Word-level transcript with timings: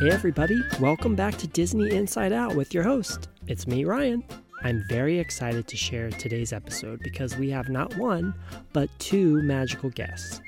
Hey, 0.00 0.08
everybody, 0.08 0.58
welcome 0.80 1.14
back 1.14 1.36
to 1.36 1.46
Disney 1.46 1.94
Inside 1.94 2.32
Out 2.32 2.56
with 2.56 2.72
your 2.72 2.82
host. 2.82 3.28
It's 3.48 3.66
me, 3.66 3.84
Ryan. 3.84 4.24
I'm 4.62 4.82
very 4.88 5.18
excited 5.18 5.68
to 5.68 5.76
share 5.76 6.08
today's 6.08 6.54
episode 6.54 7.00
because 7.00 7.36
we 7.36 7.50
have 7.50 7.68
not 7.68 7.94
one, 7.98 8.32
but 8.72 8.88
two 8.98 9.42
magical 9.42 9.90
guests. 9.90 10.40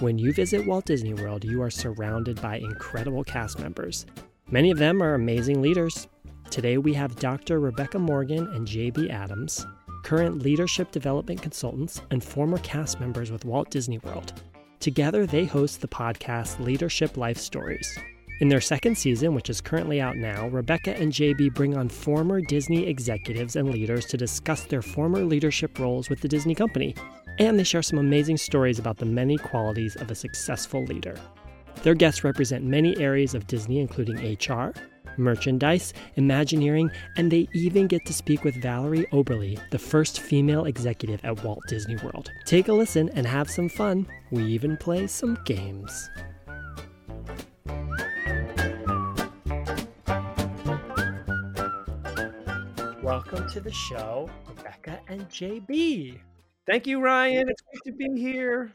When 0.00 0.18
you 0.18 0.32
visit 0.32 0.66
Walt 0.66 0.86
Disney 0.86 1.14
World, 1.14 1.44
you 1.44 1.62
are 1.62 1.70
surrounded 1.70 2.42
by 2.42 2.56
incredible 2.56 3.22
cast 3.22 3.60
members. 3.60 4.06
Many 4.50 4.72
of 4.72 4.78
them 4.78 5.00
are 5.00 5.14
amazing 5.14 5.62
leaders. 5.62 6.08
Today 6.50 6.76
we 6.76 6.92
have 6.94 7.14
Dr. 7.14 7.60
Rebecca 7.60 8.00
Morgan 8.00 8.48
and 8.54 8.66
JB 8.66 9.10
Adams, 9.10 9.64
current 10.02 10.42
leadership 10.42 10.90
development 10.90 11.40
consultants 11.40 12.00
and 12.10 12.24
former 12.24 12.58
cast 12.58 12.98
members 12.98 13.30
with 13.30 13.44
Walt 13.44 13.70
Disney 13.70 13.98
World. 13.98 14.32
Together, 14.80 15.26
they 15.26 15.44
host 15.44 15.80
the 15.80 15.86
podcast 15.86 16.58
Leadership 16.58 17.16
Life 17.16 17.38
Stories. 17.38 17.96
In 18.38 18.50
their 18.50 18.60
second 18.60 18.98
season, 18.98 19.34
which 19.34 19.48
is 19.48 19.62
currently 19.62 19.98
out 19.98 20.18
now, 20.18 20.48
Rebecca 20.48 20.94
and 20.94 21.10
JB 21.10 21.54
bring 21.54 21.74
on 21.74 21.88
former 21.88 22.42
Disney 22.42 22.86
executives 22.86 23.56
and 23.56 23.70
leaders 23.70 24.04
to 24.06 24.18
discuss 24.18 24.64
their 24.64 24.82
former 24.82 25.24
leadership 25.24 25.78
roles 25.78 26.10
with 26.10 26.20
the 26.20 26.28
Disney 26.28 26.54
company. 26.54 26.94
And 27.38 27.58
they 27.58 27.64
share 27.64 27.82
some 27.82 27.98
amazing 27.98 28.36
stories 28.36 28.78
about 28.78 28.98
the 28.98 29.06
many 29.06 29.38
qualities 29.38 29.96
of 29.96 30.10
a 30.10 30.14
successful 30.14 30.84
leader. 30.84 31.16
Their 31.82 31.94
guests 31.94 32.24
represent 32.24 32.62
many 32.62 32.94
areas 32.98 33.34
of 33.34 33.46
Disney, 33.46 33.80
including 33.80 34.36
HR, 34.38 34.74
merchandise, 35.16 35.94
Imagineering, 36.16 36.90
and 37.16 37.30
they 37.30 37.48
even 37.54 37.86
get 37.86 38.04
to 38.04 38.12
speak 38.12 38.44
with 38.44 38.60
Valerie 38.60 39.06
Oberle, 39.12 39.58
the 39.70 39.78
first 39.78 40.20
female 40.20 40.66
executive 40.66 41.24
at 41.24 41.42
Walt 41.42 41.62
Disney 41.68 41.96
World. 41.96 42.30
Take 42.44 42.68
a 42.68 42.72
listen 42.74 43.08
and 43.14 43.26
have 43.26 43.48
some 43.48 43.70
fun. 43.70 44.06
We 44.30 44.44
even 44.44 44.76
play 44.76 45.06
some 45.06 45.38
games. 45.46 46.10
Welcome 53.06 53.48
to 53.50 53.60
the 53.60 53.70
show, 53.70 54.28
Rebecca 54.48 54.98
and 55.06 55.28
JB. 55.28 56.18
Thank 56.66 56.88
you, 56.88 57.00
Ryan. 57.00 57.48
It's 57.48 57.62
great 57.62 57.92
to 57.92 57.96
be 57.96 58.20
here. 58.20 58.72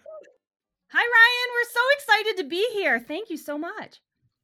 Hi, 0.87 0.99
Ryan. 0.99 1.49
We're 1.53 1.69
so 1.69 1.81
excited 1.97 2.37
to 2.41 2.47
be 2.47 2.65
here. 2.71 2.97
Thank 2.97 3.29
you 3.29 3.35
so 3.35 3.57
much. 3.57 3.99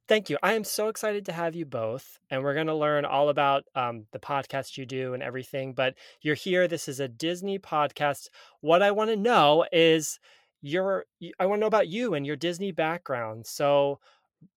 Thank 0.06 0.28
you. 0.28 0.36
I 0.42 0.52
am 0.52 0.64
so 0.64 0.88
excited 0.88 1.24
to 1.24 1.32
have 1.32 1.56
you 1.56 1.64
both. 1.64 2.18
And 2.28 2.42
we're 2.42 2.52
going 2.52 2.66
to 2.66 2.74
learn 2.74 3.06
all 3.06 3.30
about 3.30 3.64
um, 3.74 4.04
the 4.12 4.18
podcast 4.18 4.76
you 4.76 4.84
do 4.84 5.14
and 5.14 5.22
everything. 5.22 5.72
But 5.72 5.94
you're 6.20 6.34
here. 6.34 6.68
This 6.68 6.86
is 6.86 7.00
a 7.00 7.08
Disney 7.08 7.58
podcast. 7.58 8.28
What 8.60 8.82
I 8.82 8.90
want 8.90 9.08
to 9.08 9.16
know 9.16 9.64
is 9.72 10.20
your, 10.60 11.06
I 11.40 11.46
want 11.46 11.60
to 11.60 11.62
know 11.62 11.66
about 11.66 11.88
you 11.88 12.12
and 12.12 12.26
your 12.26 12.36
Disney 12.36 12.72
background. 12.72 13.46
So, 13.46 14.00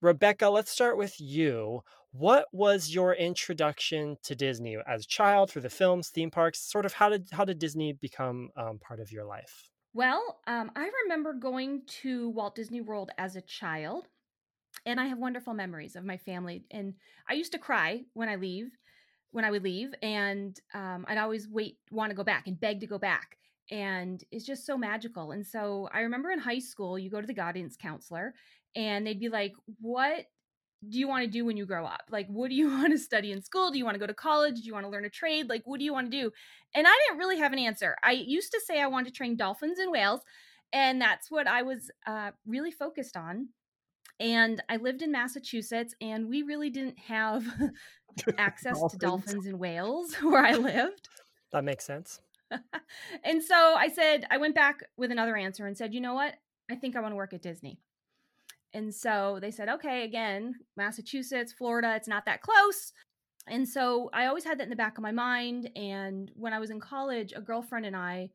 Rebecca, 0.01 0.49
let's 0.49 0.71
start 0.71 0.97
with 0.97 1.15
you. 1.21 1.83
What 2.11 2.47
was 2.53 2.93
your 2.93 3.13
introduction 3.15 4.17
to 4.23 4.35
Disney 4.35 4.77
as 4.85 5.03
a 5.03 5.07
child 5.07 5.49
through 5.49 5.63
the 5.63 5.69
films, 5.69 6.09
theme 6.09 6.29
parks? 6.31 6.59
Sort 6.59 6.85
of 6.85 6.93
how 6.93 7.09
did 7.09 7.29
how 7.31 7.45
did 7.45 7.57
Disney 7.59 7.91
become 7.93 8.49
um, 8.55 8.79
part 8.79 8.99
of 8.99 9.11
your 9.11 9.25
life? 9.25 9.69
Well, 9.93 10.41
um, 10.47 10.71
I 10.75 10.89
remember 11.03 11.33
going 11.33 11.85
to 11.85 12.29
Walt 12.29 12.55
Disney 12.55 12.81
World 12.81 13.11
as 13.17 13.35
a 13.35 13.41
child, 13.41 14.07
and 14.85 14.99
I 14.99 15.07
have 15.07 15.19
wonderful 15.19 15.53
memories 15.53 15.95
of 15.95 16.05
my 16.05 16.17
family. 16.17 16.65
And 16.71 16.95
I 17.29 17.33
used 17.33 17.53
to 17.53 17.59
cry 17.59 18.05
when 18.13 18.29
I 18.29 18.37
leave, 18.37 18.77
when 19.31 19.45
I 19.45 19.51
would 19.51 19.63
leave, 19.63 19.93
and 20.01 20.59
um, 20.73 21.05
I'd 21.07 21.17
always 21.19 21.49
wait, 21.49 21.79
want 21.91 22.11
to 22.11 22.15
go 22.15 22.23
back, 22.23 22.47
and 22.47 22.59
beg 22.59 22.81
to 22.81 22.87
go 22.87 22.99
back. 22.99 23.37
And 23.71 24.23
it's 24.31 24.45
just 24.45 24.65
so 24.65 24.77
magical. 24.77 25.31
And 25.31 25.45
so 25.47 25.89
I 25.93 26.01
remember 26.01 26.31
in 26.31 26.39
high 26.39 26.59
school, 26.59 26.99
you 26.99 27.09
go 27.09 27.21
to 27.21 27.27
the 27.27 27.33
guidance 27.33 27.77
counselor, 27.77 28.35
and 28.75 29.07
they'd 29.07 29.19
be 29.19 29.29
like, 29.29 29.53
"What 29.79 30.27
do 30.87 30.97
you 30.97 31.07
want 31.07 31.23
to 31.23 31.29
do 31.29 31.45
when 31.45 31.57
you 31.57 31.65
grow 31.65 31.85
up? 31.85 32.03
Like, 32.09 32.27
what 32.27 32.49
do 32.49 32.55
you 32.55 32.69
want 32.77 32.91
to 32.91 32.97
study 32.97 33.31
in 33.31 33.41
school? 33.41 33.71
Do 33.71 33.77
you 33.77 33.85
want 33.85 33.95
to 33.95 33.99
go 33.99 34.07
to 34.07 34.13
college? 34.13 34.61
Do 34.61 34.67
you 34.67 34.73
want 34.73 34.85
to 34.85 34.89
learn 34.89 35.05
a 35.05 35.09
trade? 35.09 35.49
Like, 35.49 35.63
what 35.65 35.79
do 35.79 35.85
you 35.85 35.93
want 35.93 36.11
to 36.11 36.21
do? 36.21 36.31
And 36.73 36.87
I 36.87 36.99
didn't 37.07 37.19
really 37.19 37.37
have 37.39 37.53
an 37.53 37.59
answer. 37.59 37.95
I 38.03 38.11
used 38.11 38.51
to 38.51 38.61
say 38.65 38.81
I 38.81 38.87
wanted 38.87 39.07
to 39.07 39.13
train 39.13 39.35
dolphins 39.35 39.79
and 39.79 39.91
whales, 39.91 40.21
and 40.73 41.01
that's 41.01 41.29
what 41.29 41.47
I 41.47 41.61
was 41.63 41.91
uh, 42.07 42.31
really 42.45 42.71
focused 42.71 43.17
on. 43.17 43.49
And 44.19 44.61
I 44.69 44.77
lived 44.77 45.01
in 45.01 45.11
Massachusetts, 45.11 45.95
and 45.99 46.29
we 46.29 46.43
really 46.43 46.69
didn't 46.69 46.99
have 46.99 47.43
access 48.37 48.73
dolphins. 48.73 48.91
to 48.91 48.97
dolphins 48.97 49.45
and 49.47 49.59
whales 49.59 50.15
where 50.21 50.45
I 50.45 50.53
lived. 50.53 51.09
That 51.51 51.63
makes 51.63 51.85
sense. 51.85 52.21
and 53.23 53.43
so 53.43 53.55
I 53.55 53.87
said, 53.89 54.25
I 54.29 54.37
went 54.37 54.55
back 54.55 54.79
with 54.97 55.11
another 55.11 55.35
answer 55.35 55.65
and 55.65 55.77
said, 55.77 55.93
you 55.93 56.01
know 56.01 56.13
what? 56.13 56.35
I 56.69 56.75
think 56.75 56.95
I 56.95 57.01
want 57.01 57.11
to 57.11 57.15
work 57.17 57.33
at 57.33 57.41
Disney. 57.41 57.79
And 58.73 58.93
so 58.93 59.39
they 59.41 59.51
said, 59.51 59.69
okay, 59.69 60.03
again, 60.03 60.55
Massachusetts, 60.77 61.53
Florida, 61.53 61.93
it's 61.95 62.07
not 62.07 62.25
that 62.25 62.41
close. 62.41 62.93
And 63.47 63.67
so 63.67 64.09
I 64.13 64.27
always 64.27 64.45
had 64.45 64.59
that 64.59 64.65
in 64.65 64.69
the 64.69 64.75
back 64.75 64.97
of 64.97 65.01
my 65.01 65.11
mind. 65.11 65.69
And 65.75 66.31
when 66.35 66.53
I 66.53 66.59
was 66.59 66.69
in 66.69 66.79
college, 66.79 67.33
a 67.35 67.41
girlfriend 67.41 67.85
and 67.85 67.95
I 67.95 68.29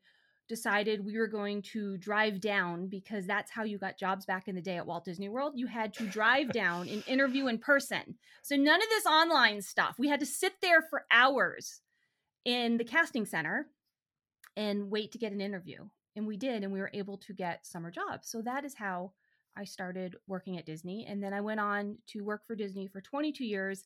decided 0.47 1.03
we 1.03 1.17
were 1.17 1.27
going 1.27 1.61
to 1.61 1.97
drive 1.97 2.39
down 2.39 2.87
because 2.87 3.25
that's 3.25 3.51
how 3.51 3.63
you 3.63 3.77
got 3.77 3.97
jobs 3.97 4.25
back 4.25 4.47
in 4.47 4.55
the 4.55 4.61
day 4.61 4.77
at 4.77 4.85
Walt 4.85 5.05
Disney 5.05 5.27
World. 5.27 5.53
You 5.55 5.67
had 5.67 5.93
to 5.95 6.05
drive 6.05 6.51
down 6.51 6.87
and 6.87 7.03
interview 7.07 7.47
in 7.47 7.57
person. 7.57 8.15
So 8.43 8.55
none 8.55 8.81
of 8.81 8.89
this 8.89 9.05
online 9.05 9.61
stuff. 9.61 9.95
We 9.97 10.07
had 10.07 10.19
to 10.19 10.25
sit 10.25 10.53
there 10.61 10.81
for 10.81 11.05
hours 11.11 11.81
in 12.45 12.77
the 12.77 12.85
casting 12.85 13.25
center 13.25 13.67
and 14.55 14.89
wait 14.89 15.11
to 15.11 15.17
get 15.17 15.33
an 15.33 15.41
interview. 15.41 15.87
And 16.15 16.25
we 16.25 16.37
did, 16.37 16.63
and 16.63 16.71
we 16.71 16.79
were 16.79 16.91
able 16.93 17.17
to 17.19 17.33
get 17.33 17.65
summer 17.65 17.91
jobs. 17.91 18.29
So 18.29 18.41
that 18.41 18.65
is 18.65 18.75
how 18.75 19.11
I 19.57 19.63
started 19.63 20.15
working 20.27 20.57
at 20.57 20.65
Disney. 20.65 21.05
And 21.07 21.21
then 21.21 21.33
I 21.33 21.41
went 21.41 21.59
on 21.59 21.97
to 22.07 22.21
work 22.21 22.45
for 22.45 22.55
Disney 22.55 22.87
for 22.87 23.01
22 23.01 23.43
years 23.43 23.85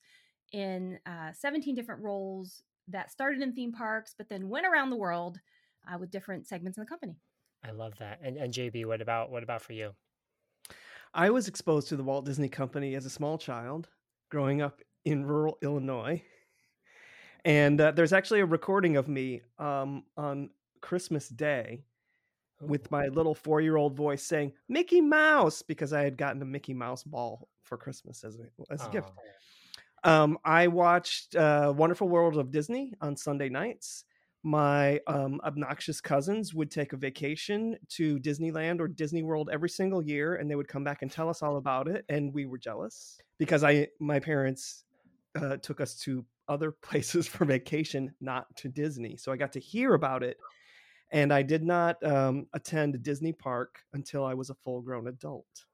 in 0.52 1.00
uh, 1.06 1.32
17 1.34 1.76
different 1.76 2.02
roles 2.02 2.62
that 2.88 3.12
started 3.12 3.42
in 3.42 3.54
theme 3.54 3.72
parks, 3.72 4.14
but 4.18 4.28
then 4.28 4.50
went 4.50 4.66
around 4.66 4.90
the 4.90 4.98
world 4.98 5.40
uh, 5.92 5.98
with 5.98 6.12
different 6.12 6.48
segments 6.48 6.78
in 6.78 6.82
the 6.82 6.88
company. 6.88 7.16
I 7.64 7.72
love 7.72 7.94
that. 8.00 8.20
And, 8.22 8.38
and 8.38 8.54
JB, 8.54 8.86
what 8.86 9.02
about 9.02 9.32
what 9.32 9.44
about 9.44 9.62
for 9.62 9.74
you? 9.74 9.92
I 11.14 11.30
was 11.30 11.48
exposed 11.48 11.90
to 11.90 11.96
the 11.96 12.04
Walt 12.04 12.26
Disney 12.26 12.50
Company 12.50 12.96
as 12.96 13.06
a 13.06 13.10
small 13.10 13.38
child, 13.38 13.90
growing 14.30 14.62
up 14.62 14.82
in 15.06 15.26
rural 15.26 15.58
Illinois. 15.62 16.24
And 17.44 17.80
uh, 17.82 17.92
there's 17.92 18.14
actually 18.14 18.40
a 18.40 18.46
recording 18.46 18.98
of 18.98 19.08
me 19.08 19.42
um, 19.60 20.04
on 20.16 20.52
Christmas 20.80 21.28
Day 21.28 21.84
with 22.62 22.92
my 22.92 23.08
little 23.08 23.36
four 23.36 23.62
year 23.62 23.78
old 23.78 23.96
voice 23.96 24.24
saying 24.24 24.54
Mickey 24.70 25.02
Mouse 25.02 25.62
because 25.62 25.94
I 25.94 26.04
had 26.04 26.18
gotten 26.18 26.42
a 26.42 26.46
Mickey 26.46 26.74
Mouse 26.74 27.04
ball 27.04 27.48
for 27.64 27.78
Christmas 27.78 28.24
as 28.24 28.38
a, 28.38 28.74
as 28.74 28.82
a 28.82 28.88
oh. 28.88 28.92
gift. 28.92 29.12
Um, 30.04 30.38
I 30.44 30.68
watched 30.68 31.36
uh, 31.36 31.74
Wonderful 31.76 32.10
World 32.10 32.38
of 32.38 32.52
Disney 32.52 32.94
on 33.02 33.16
Sunday 33.16 33.50
nights. 33.50 34.06
My 34.44 35.00
um, 35.06 35.40
obnoxious 35.44 36.02
cousins 36.02 36.54
would 36.54 36.72
take 36.72 36.94
a 36.94 36.98
vacation 36.98 37.78
to 37.90 38.18
Disneyland 38.20 38.80
or 38.80 38.88
Disney 38.88 39.22
World 39.22 39.52
every 39.54 39.70
single 39.70 40.02
year, 40.02 40.36
and 40.36 40.50
they 40.50 40.56
would 40.56 40.68
come 40.68 40.84
back 40.84 41.04
and 41.04 41.12
tell 41.12 41.30
us 41.30 41.44
all 41.44 41.58
about 41.58 41.88
it. 41.88 42.06
And 42.10 42.34
we 42.34 42.48
were 42.48 42.58
jealous 42.58 43.20
because 43.38 43.64
I 43.64 43.90
my 44.00 44.20
parents 44.20 44.84
uh, 45.40 45.58
took 45.58 45.80
us 45.80 45.96
to 46.02 46.26
other 46.48 46.72
places 46.82 47.28
for 47.28 47.46
vacation, 47.46 48.16
not 48.20 48.48
to 48.58 48.70
Disney. 48.70 49.18
So 49.18 49.32
I 49.32 49.38
got 49.38 49.54
to 49.54 49.60
hear 49.60 49.94
about 49.94 50.24
it 50.24 50.38
and 51.12 51.34
I 51.34 51.42
did 51.42 51.64
not 51.64 52.02
um, 52.04 52.48
attend 52.54 53.02
Disney 53.04 53.34
park 53.34 53.80
until 53.94 54.24
I 54.24 54.34
was 54.34 54.50
a 54.50 54.56
full 54.56 54.82
grown 54.82 55.08
adult. 55.08 55.66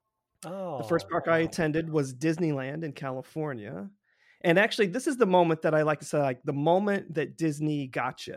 Oh, 0.44 0.78
the 0.78 0.84
first 0.84 1.06
oh, 1.08 1.12
park. 1.12 1.28
I 1.28 1.38
attended 1.38 1.90
was 1.90 2.14
Disneyland 2.14 2.84
in 2.84 2.92
California. 2.92 3.88
And 4.42 4.58
actually, 4.58 4.86
this 4.86 5.06
is 5.06 5.16
the 5.16 5.26
moment 5.26 5.62
that 5.62 5.74
I 5.74 5.82
like 5.82 6.00
to 6.00 6.04
say, 6.04 6.18
like 6.20 6.42
the 6.44 6.52
moment 6.52 7.14
that 7.14 7.36
Disney 7.36 7.86
got 7.86 8.26
you, 8.26 8.36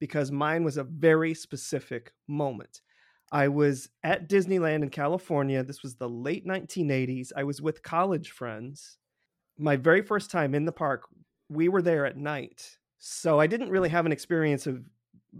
because 0.00 0.32
mine 0.32 0.64
was 0.64 0.76
a 0.76 0.84
very 0.84 1.34
specific 1.34 2.12
moment. 2.26 2.80
I 3.32 3.48
was 3.48 3.88
at 4.02 4.28
Disneyland 4.28 4.82
in 4.82 4.90
California. 4.90 5.62
This 5.62 5.82
was 5.82 5.96
the 5.96 6.08
late 6.08 6.46
1980s. 6.46 7.32
I 7.36 7.44
was 7.44 7.62
with 7.62 7.82
college 7.82 8.30
friends. 8.30 8.98
My 9.58 9.76
very 9.76 10.02
first 10.02 10.30
time 10.30 10.54
in 10.54 10.64
the 10.64 10.72
park, 10.72 11.02
we 11.48 11.68
were 11.68 11.82
there 11.82 12.06
at 12.06 12.16
night. 12.16 12.78
So 12.98 13.38
I 13.38 13.46
didn't 13.46 13.70
really 13.70 13.88
have 13.88 14.06
an 14.06 14.12
experience 14.12 14.66
of 14.66 14.84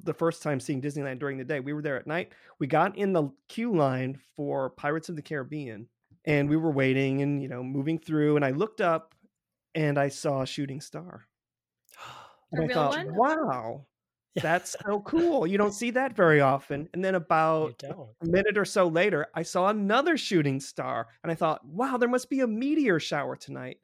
the 0.02 0.14
first 0.14 0.42
time 0.42 0.60
seeing 0.60 0.82
Disneyland 0.82 1.18
during 1.18 1.38
the 1.38 1.44
day. 1.44 1.60
We 1.60 1.72
were 1.72 1.82
there 1.82 1.98
at 1.98 2.06
night. 2.06 2.32
We 2.58 2.66
got 2.66 2.96
in 2.98 3.12
the 3.12 3.30
queue 3.48 3.74
line 3.74 4.18
for 4.36 4.70
Pirates 4.70 5.08
of 5.08 5.16
the 5.16 5.22
Caribbean 5.22 5.88
and 6.24 6.48
we 6.48 6.56
were 6.56 6.70
waiting 6.70 7.22
and, 7.22 7.42
you 7.42 7.48
know, 7.48 7.62
moving 7.62 7.98
through. 7.98 8.36
And 8.36 8.44
I 8.44 8.50
looked 8.50 8.80
up 8.80 9.14
and 9.74 9.98
I 9.98 10.08
saw 10.08 10.42
a 10.42 10.46
shooting 10.46 10.80
star. 10.80 11.26
And 12.52 12.70
a 12.70 12.72
I 12.72 12.74
thought, 12.74 13.06
one? 13.06 13.16
wow, 13.16 13.86
that's 14.36 14.76
so 14.86 15.00
cool. 15.00 15.44
You 15.44 15.58
don't 15.58 15.74
see 15.74 15.90
that 15.90 16.14
very 16.14 16.40
often. 16.40 16.88
And 16.94 17.04
then 17.04 17.16
about 17.16 17.82
a 17.82 18.26
minute 18.26 18.56
or 18.56 18.64
so 18.64 18.86
later, 18.86 19.26
I 19.34 19.42
saw 19.42 19.68
another 19.68 20.16
shooting 20.16 20.60
star 20.60 21.08
and 21.24 21.32
I 21.32 21.34
thought, 21.34 21.66
wow, 21.66 21.96
there 21.96 22.08
must 22.08 22.30
be 22.30 22.40
a 22.40 22.46
meteor 22.46 23.00
shower 23.00 23.34
tonight. 23.34 23.78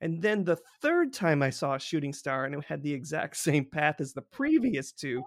And 0.00 0.22
then 0.22 0.44
the 0.44 0.58
third 0.80 1.12
time 1.12 1.42
I 1.42 1.50
saw 1.50 1.74
a 1.74 1.80
shooting 1.80 2.12
star 2.12 2.44
and 2.44 2.54
it 2.54 2.64
had 2.64 2.82
the 2.82 2.92
exact 2.92 3.36
same 3.38 3.64
path 3.64 4.00
as 4.00 4.12
the 4.12 4.22
previous 4.22 4.92
two, 4.92 5.22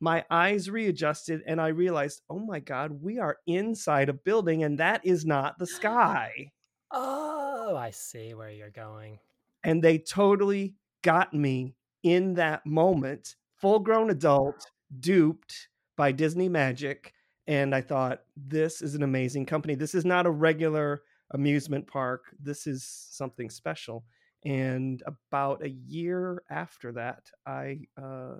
my 0.00 0.24
eyes 0.30 0.70
readjusted 0.70 1.42
and 1.46 1.60
I 1.60 1.68
realized, 1.68 2.22
oh 2.30 2.38
my 2.38 2.58
God, 2.58 3.02
we 3.02 3.18
are 3.18 3.36
inside 3.46 4.08
a 4.08 4.14
building 4.14 4.64
and 4.64 4.78
that 4.78 5.04
is 5.04 5.26
not 5.26 5.58
the 5.58 5.66
sky. 5.66 6.50
Oh, 6.90 7.76
I 7.76 7.90
see 7.90 8.34
where 8.34 8.50
you're 8.50 8.70
going. 8.70 9.18
And 9.62 9.82
they 9.82 9.98
totally 9.98 10.74
got 11.02 11.34
me 11.34 11.74
in 12.02 12.34
that 12.34 12.64
moment, 12.64 13.36
full 13.60 13.78
grown 13.78 14.10
adult, 14.10 14.66
duped 15.00 15.68
by 15.96 16.12
Disney 16.12 16.48
Magic. 16.48 17.12
And 17.46 17.74
I 17.74 17.82
thought, 17.82 18.22
this 18.36 18.80
is 18.80 18.94
an 18.94 19.02
amazing 19.02 19.44
company. 19.44 19.74
This 19.74 19.94
is 19.94 20.04
not 20.04 20.26
a 20.26 20.30
regular 20.30 21.02
amusement 21.32 21.86
park. 21.86 22.22
This 22.40 22.66
is 22.66 22.84
something 22.84 23.50
special. 23.50 24.04
And 24.44 25.02
about 25.06 25.62
a 25.62 25.68
year 25.68 26.42
after 26.50 26.92
that, 26.92 27.30
I 27.46 27.80
uh, 28.00 28.36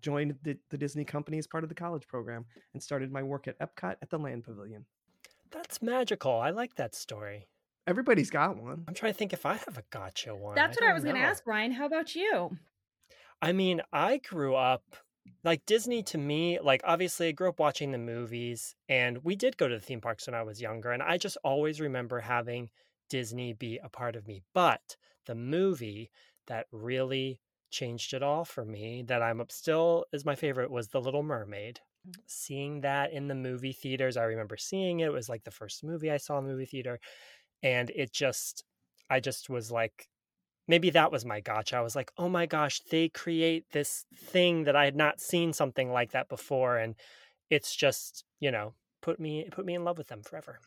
joined 0.00 0.36
the, 0.42 0.56
the 0.70 0.78
Disney 0.78 1.04
company 1.04 1.38
as 1.38 1.46
part 1.46 1.64
of 1.64 1.68
the 1.68 1.74
college 1.74 2.06
program 2.06 2.44
and 2.72 2.82
started 2.82 3.12
my 3.12 3.22
work 3.22 3.48
at 3.48 3.58
Epcot 3.58 3.96
at 4.02 4.10
the 4.10 4.18
Land 4.18 4.44
Pavilion. 4.44 4.84
That's 5.50 5.80
magical. 5.80 6.38
I 6.38 6.50
like 6.50 6.74
that 6.76 6.94
story. 6.94 7.46
Everybody's 7.86 8.30
got 8.30 8.56
one. 8.56 8.84
I'm 8.88 8.94
trying 8.94 9.12
to 9.12 9.18
think 9.18 9.32
if 9.32 9.46
I 9.46 9.54
have 9.54 9.78
a 9.78 9.84
gotcha 9.90 10.34
one. 10.34 10.56
That's 10.56 10.76
what 10.76 10.88
I 10.88 10.92
was 10.92 11.04
going 11.04 11.14
to 11.14 11.22
ask, 11.22 11.44
Brian. 11.44 11.72
How 11.72 11.86
about 11.86 12.14
you? 12.16 12.56
I 13.40 13.52
mean, 13.52 13.80
I 13.92 14.18
grew 14.18 14.54
up 14.56 14.82
like 15.44 15.66
Disney 15.66 16.02
to 16.04 16.18
me, 16.18 16.58
like 16.60 16.80
obviously 16.84 17.28
I 17.28 17.32
grew 17.32 17.48
up 17.48 17.60
watching 17.60 17.92
the 17.92 17.98
movies 17.98 18.74
and 18.88 19.18
we 19.24 19.36
did 19.36 19.56
go 19.56 19.68
to 19.68 19.74
the 19.74 19.80
theme 19.80 20.00
parks 20.00 20.26
when 20.26 20.34
I 20.34 20.42
was 20.42 20.60
younger. 20.60 20.92
And 20.92 21.02
I 21.02 21.18
just 21.18 21.36
always 21.44 21.80
remember 21.80 22.20
having 22.20 22.70
Disney 23.08 23.52
be 23.52 23.78
a 23.82 23.88
part 23.88 24.16
of 24.16 24.26
me. 24.26 24.42
But 24.54 24.96
the 25.26 25.34
movie 25.34 26.10
that 26.46 26.66
really 26.72 27.40
changed 27.70 28.14
it 28.14 28.22
all 28.22 28.44
for 28.44 28.64
me, 28.64 29.02
that 29.04 29.22
I'm 29.22 29.40
up 29.40 29.52
still 29.52 30.06
is 30.12 30.24
my 30.24 30.34
favorite, 30.36 30.70
was 30.70 30.88
The 30.88 31.00
Little 31.00 31.22
Mermaid. 31.22 31.80
Mhm. 32.04 32.22
Seeing 32.26 32.80
that 32.82 33.12
in 33.12 33.28
the 33.28 33.34
movie 33.34 33.72
theaters, 33.72 34.16
I 34.16 34.24
remember 34.24 34.56
seeing 34.56 35.00
it. 35.00 35.06
It 35.06 35.12
was 35.12 35.28
like 35.28 35.44
the 35.44 35.50
first 35.50 35.84
movie 35.84 36.10
I 36.10 36.16
saw 36.18 36.38
in 36.38 36.44
the 36.44 36.50
movie 36.52 36.66
theater. 36.66 37.00
And 37.62 37.90
it 37.90 38.12
just, 38.12 38.64
I 39.10 39.20
just 39.20 39.50
was 39.50 39.72
like, 39.72 40.08
maybe 40.68 40.90
that 40.90 41.12
was 41.12 41.24
my 41.24 41.40
gotcha. 41.40 41.76
I 41.76 41.82
was 41.82 41.96
like, 41.96 42.12
oh 42.18 42.28
my 42.28 42.46
gosh, 42.46 42.80
they 42.90 43.08
create 43.10 43.70
this 43.72 44.06
thing 44.16 44.64
that 44.64 44.76
I 44.76 44.84
had 44.86 44.96
not 44.96 45.20
seen 45.20 45.52
something 45.52 45.90
like 45.92 46.12
that 46.12 46.28
before. 46.28 46.78
And 46.78 46.96
it's 47.50 47.74
just, 47.76 48.24
you 48.40 48.50
know, 48.52 48.74
put 49.02 49.20
me 49.20 49.48
put 49.52 49.66
me 49.66 49.74
in 49.74 49.84
love 49.84 49.98
with 49.98 50.08
them 50.08 50.22
forever. 50.22 50.60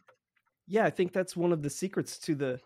Yeah, 0.67 0.85
I 0.85 0.89
think 0.89 1.13
that's 1.13 1.35
one 1.35 1.51
of 1.51 1.63
the 1.63 1.69
secrets 1.69 2.17
to 2.19 2.35
the 2.35 2.61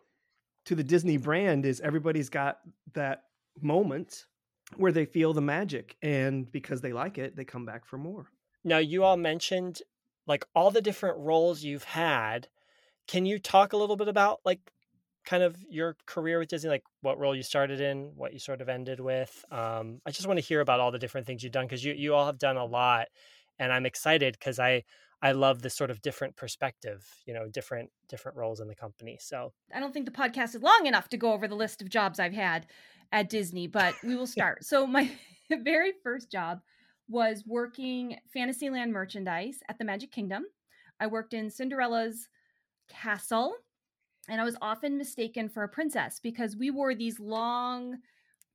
to 0.65 0.75
the 0.75 0.83
Disney 0.83 1.17
brand 1.17 1.65
is 1.65 1.81
everybody's 1.81 2.29
got 2.29 2.59
that 2.93 3.23
moment 3.61 4.25
where 4.77 4.91
they 4.91 5.05
feel 5.05 5.33
the 5.33 5.41
magic 5.41 5.95
and 6.01 6.51
because 6.51 6.81
they 6.81 6.93
like 6.93 7.17
it, 7.17 7.35
they 7.35 7.45
come 7.45 7.65
back 7.65 7.85
for 7.85 7.97
more. 7.97 8.27
Now 8.63 8.77
you 8.77 9.03
all 9.03 9.17
mentioned 9.17 9.81
like 10.25 10.45
all 10.55 10.71
the 10.71 10.81
different 10.81 11.17
roles 11.19 11.63
you've 11.63 11.83
had. 11.83 12.47
Can 13.07 13.25
you 13.25 13.39
talk 13.39 13.73
a 13.73 13.77
little 13.77 13.97
bit 13.97 14.07
about 14.07 14.39
like 14.45 14.71
kind 15.25 15.43
of 15.43 15.57
your 15.69 15.97
career 16.05 16.39
with 16.39 16.49
Disney, 16.49 16.69
like 16.69 16.83
what 17.01 17.19
role 17.19 17.35
you 17.35 17.43
started 17.43 17.81
in, 17.81 18.11
what 18.15 18.33
you 18.33 18.39
sort 18.39 18.61
of 18.61 18.69
ended 18.69 18.99
with? 18.99 19.43
Um, 19.51 20.01
I 20.05 20.11
just 20.11 20.27
want 20.27 20.39
to 20.39 20.45
hear 20.45 20.61
about 20.61 20.79
all 20.79 20.91
the 20.91 20.99
different 20.99 21.27
things 21.27 21.43
you've 21.43 21.51
done 21.51 21.65
because 21.65 21.83
you 21.83 21.93
you 21.93 22.13
all 22.13 22.25
have 22.25 22.39
done 22.39 22.57
a 22.57 22.65
lot, 22.65 23.07
and 23.59 23.71
I'm 23.71 23.85
excited 23.85 24.37
because 24.39 24.59
I 24.59 24.83
I 25.21 25.31
love 25.31 25.61
this 25.61 25.73
sort 25.73 25.89
of 25.89 26.01
different 26.01 26.35
perspective, 26.35 27.05
you 27.25 27.33
know, 27.33 27.47
different 27.47 27.89
different 28.09 28.37
roles 28.37 28.59
in 28.59 28.67
the 28.67 28.75
company. 28.75 29.17
So 29.21 29.53
I 29.73 29.79
don't 29.79 29.93
think 29.93 30.05
the 30.05 30.11
podcast 30.11 30.55
is 30.55 30.61
long 30.61 30.85
enough 30.85 31.09
to 31.09 31.17
go 31.17 31.33
over 31.33 31.47
the 31.47 31.55
list 31.55 31.81
of 31.81 31.89
jobs 31.89 32.19
I've 32.19 32.33
had 32.33 32.67
at 33.13 33.29
Disney, 33.29 33.67
but 33.67 33.95
we 34.03 34.17
will 34.17 34.27
start. 34.35 34.65
so 34.65 34.85
my 34.85 35.09
very 35.63 35.93
first 36.03 36.29
job 36.29 36.59
was 37.07 37.43
working 37.45 38.17
Fantasyland 38.33 38.91
merchandise 38.91 39.59
at 39.69 39.77
the 39.77 39.85
Magic 39.85 40.11
Kingdom. 40.11 40.45
I 40.99 41.07
worked 41.07 41.33
in 41.33 41.49
Cinderella's 41.49 42.27
castle, 42.89 43.55
and 44.27 44.41
I 44.41 44.43
was 44.43 44.57
often 44.61 44.97
mistaken 44.97 45.47
for 45.47 45.63
a 45.63 45.69
princess 45.69 46.19
because 46.21 46.55
we 46.55 46.71
wore 46.71 46.95
these 46.95 47.19
long 47.19 47.97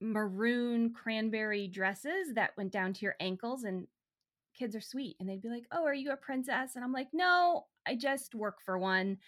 maroon 0.01 0.93
cranberry 0.93 1.69
dresses 1.69 2.35
that 2.35 2.57
went 2.57 2.73
down 2.73 2.93
to 2.95 3.03
your 3.03 3.17
ankles 3.21 3.65
and 3.65 3.87
kids 4.59 4.77
are 4.77 4.81
sweet 4.81 5.17
and 5.21 5.29
they'd 5.29 5.43
be 5.43 5.49
like, 5.49 5.67
"Oh, 5.73 5.85
are 5.85 5.95
you 5.95 6.11
a 6.13 6.17
princess?" 6.17 6.77
And 6.77 6.85
I'm 6.85 6.93
like, 6.93 7.09
"No, 7.13 7.67
I 7.87 7.95
just 7.97 8.35
work 8.35 8.61
for 8.63 8.79
one 8.79 9.19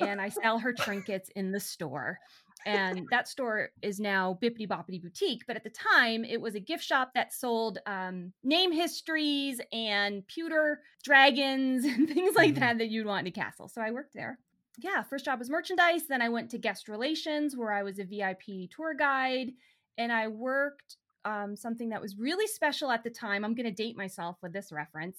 and 0.00 0.20
I 0.20 0.28
sell 0.28 0.58
her 0.60 0.72
trinkets 0.72 1.30
in 1.36 1.52
the 1.52 1.60
store." 1.60 2.20
And 2.66 3.08
that 3.10 3.28
store 3.28 3.70
is 3.82 4.00
now 4.00 4.38
Bibbidi 4.42 4.66
Bobbidi 4.66 5.02
Boutique, 5.02 5.44
but 5.46 5.56
at 5.56 5.64
the 5.64 5.70
time 5.70 6.24
it 6.24 6.40
was 6.40 6.54
a 6.54 6.60
gift 6.60 6.82
shop 6.82 7.12
that 7.14 7.32
sold 7.34 7.78
um, 7.86 8.32
name 8.42 8.72
histories 8.72 9.60
and 9.70 10.26
pewter 10.26 10.82
dragons 11.02 11.84
and 11.86 12.08
things 12.08 12.34
like 12.34 12.54
Mhm. 12.54 12.60
that 12.60 12.78
that 12.78 12.88
you'd 12.88 13.06
want 13.06 13.26
in 13.26 13.32
a 13.32 13.32
castle. 13.32 13.68
So 13.68 13.82
I 13.82 13.90
worked 13.90 14.14
there. 14.14 14.40
Yeah, 14.78 15.02
first 15.02 15.24
job 15.24 15.38
was 15.38 15.50
merchandise. 15.50 16.06
Then 16.08 16.20
I 16.22 16.28
went 16.28 16.50
to 16.50 16.58
guest 16.58 16.88
relations 16.88 17.56
where 17.56 17.72
I 17.72 17.82
was 17.82 17.98
a 17.98 18.04
VIP 18.04 18.66
tour 18.66 18.94
guide 18.94 19.52
and 19.96 20.12
I 20.12 20.28
worked 20.28 20.96
um, 21.24 21.56
something 21.56 21.88
that 21.90 22.00
was 22.00 22.16
really 22.16 22.46
special 22.46 22.90
at 22.90 23.02
the 23.04 23.10
time. 23.10 23.44
I'm 23.44 23.54
going 23.54 23.66
to 23.66 23.72
date 23.72 23.96
myself 23.96 24.36
with 24.42 24.52
this 24.52 24.72
reference, 24.72 25.18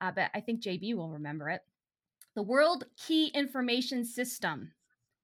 uh, 0.00 0.10
but 0.14 0.30
I 0.34 0.40
think 0.40 0.62
JB 0.62 0.94
will 0.94 1.10
remember 1.10 1.48
it. 1.50 1.62
The 2.34 2.42
World 2.42 2.84
Key 2.96 3.28
Information 3.28 4.04
System. 4.04 4.72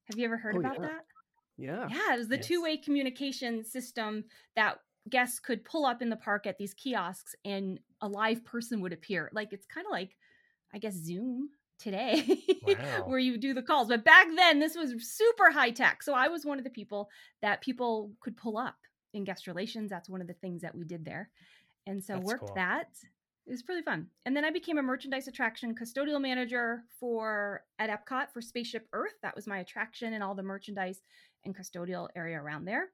Have 0.04 0.18
you 0.18 0.24
ever 0.24 0.36
heard 0.36 0.56
Oh, 0.56 0.60
about 0.60 0.76
yeah. 0.80 0.82
that? 0.88 1.04
Yeah. 1.56 1.88
Yeah, 1.90 2.14
it 2.14 2.18
was 2.18 2.28
the 2.28 2.36
Yes. 2.36 2.46
two 2.46 2.62
way 2.62 2.76
communication 2.76 3.64
system 3.64 4.24
that 4.56 4.78
guests 5.08 5.38
could 5.40 5.64
pull 5.64 5.84
up 5.86 6.02
in 6.02 6.08
the 6.10 6.16
park 6.16 6.46
at 6.46 6.58
these 6.58 6.74
kiosks 6.74 7.34
and 7.44 7.80
a 8.00 8.08
live 8.08 8.44
person 8.44 8.80
would 8.80 8.92
appear. 8.92 9.30
Like 9.32 9.52
it's 9.52 9.66
kind 9.66 9.86
of 9.86 9.90
like, 9.90 10.16
I 10.72 10.78
guess, 10.78 10.94
Zoom 10.94 11.50
today, 11.78 12.44
Wow. 12.62 13.04
where 13.06 13.18
you 13.18 13.38
do 13.38 13.54
the 13.54 13.62
calls. 13.62 13.88
But 13.88 14.04
back 14.04 14.28
then, 14.36 14.58
this 14.60 14.76
was 14.76 14.94
super 15.00 15.50
high 15.50 15.70
tech. 15.70 16.02
So 16.02 16.12
I 16.14 16.28
was 16.28 16.44
one 16.44 16.58
of 16.58 16.64
the 16.64 16.70
people 16.70 17.08
that 17.42 17.60
people 17.62 18.12
could 18.20 18.36
pull 18.36 18.56
up 18.58 18.76
in 19.14 19.24
guest 19.24 19.46
relations. 19.46 19.90
That's 19.90 20.08
one 20.08 20.20
of 20.20 20.26
the 20.26 20.34
things 20.34 20.62
that 20.62 20.74
we 20.74 20.84
did 20.84 21.04
there. 21.04 21.30
And 21.86 22.02
so 22.02 22.14
That's 22.14 22.26
worked 22.26 22.46
cool. 22.46 22.54
that. 22.54 22.88
It 23.46 23.50
was 23.50 23.62
pretty 23.62 23.82
fun. 23.82 24.06
And 24.26 24.36
then 24.36 24.44
I 24.44 24.50
became 24.50 24.78
a 24.78 24.82
merchandise 24.82 25.26
attraction 25.26 25.74
custodial 25.74 26.20
manager 26.20 26.82
for 27.00 27.64
at 27.78 27.90
Epcot 27.90 28.30
for 28.32 28.40
Spaceship 28.40 28.86
Earth. 28.92 29.14
That 29.22 29.34
was 29.34 29.46
my 29.46 29.58
attraction 29.58 30.12
and 30.12 30.22
all 30.22 30.34
the 30.34 30.42
merchandise 30.42 31.00
and 31.44 31.56
custodial 31.56 32.08
area 32.14 32.40
around 32.40 32.64
there. 32.64 32.90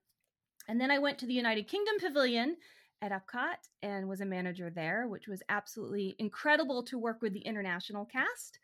And 0.67 0.81
then 0.81 0.89
I 0.89 0.99
went 0.99 1.17
to 1.19 1.25
the 1.25 1.33
United 1.33 1.67
Kingdom 1.67 1.95
Pavilion 1.99 2.57
at 3.01 3.11
Epcot 3.11 3.57
and 3.83 4.07
was 4.07 4.21
a 4.21 4.25
manager 4.25 4.69
there, 4.69 5.07
which 5.07 5.27
was 5.27 5.43
absolutely 5.49 6.15
incredible 6.17 6.81
to 6.83 6.97
work 6.97 7.21
with 7.21 7.33
the 7.33 7.41
international 7.41 8.05
cast. 8.05 8.59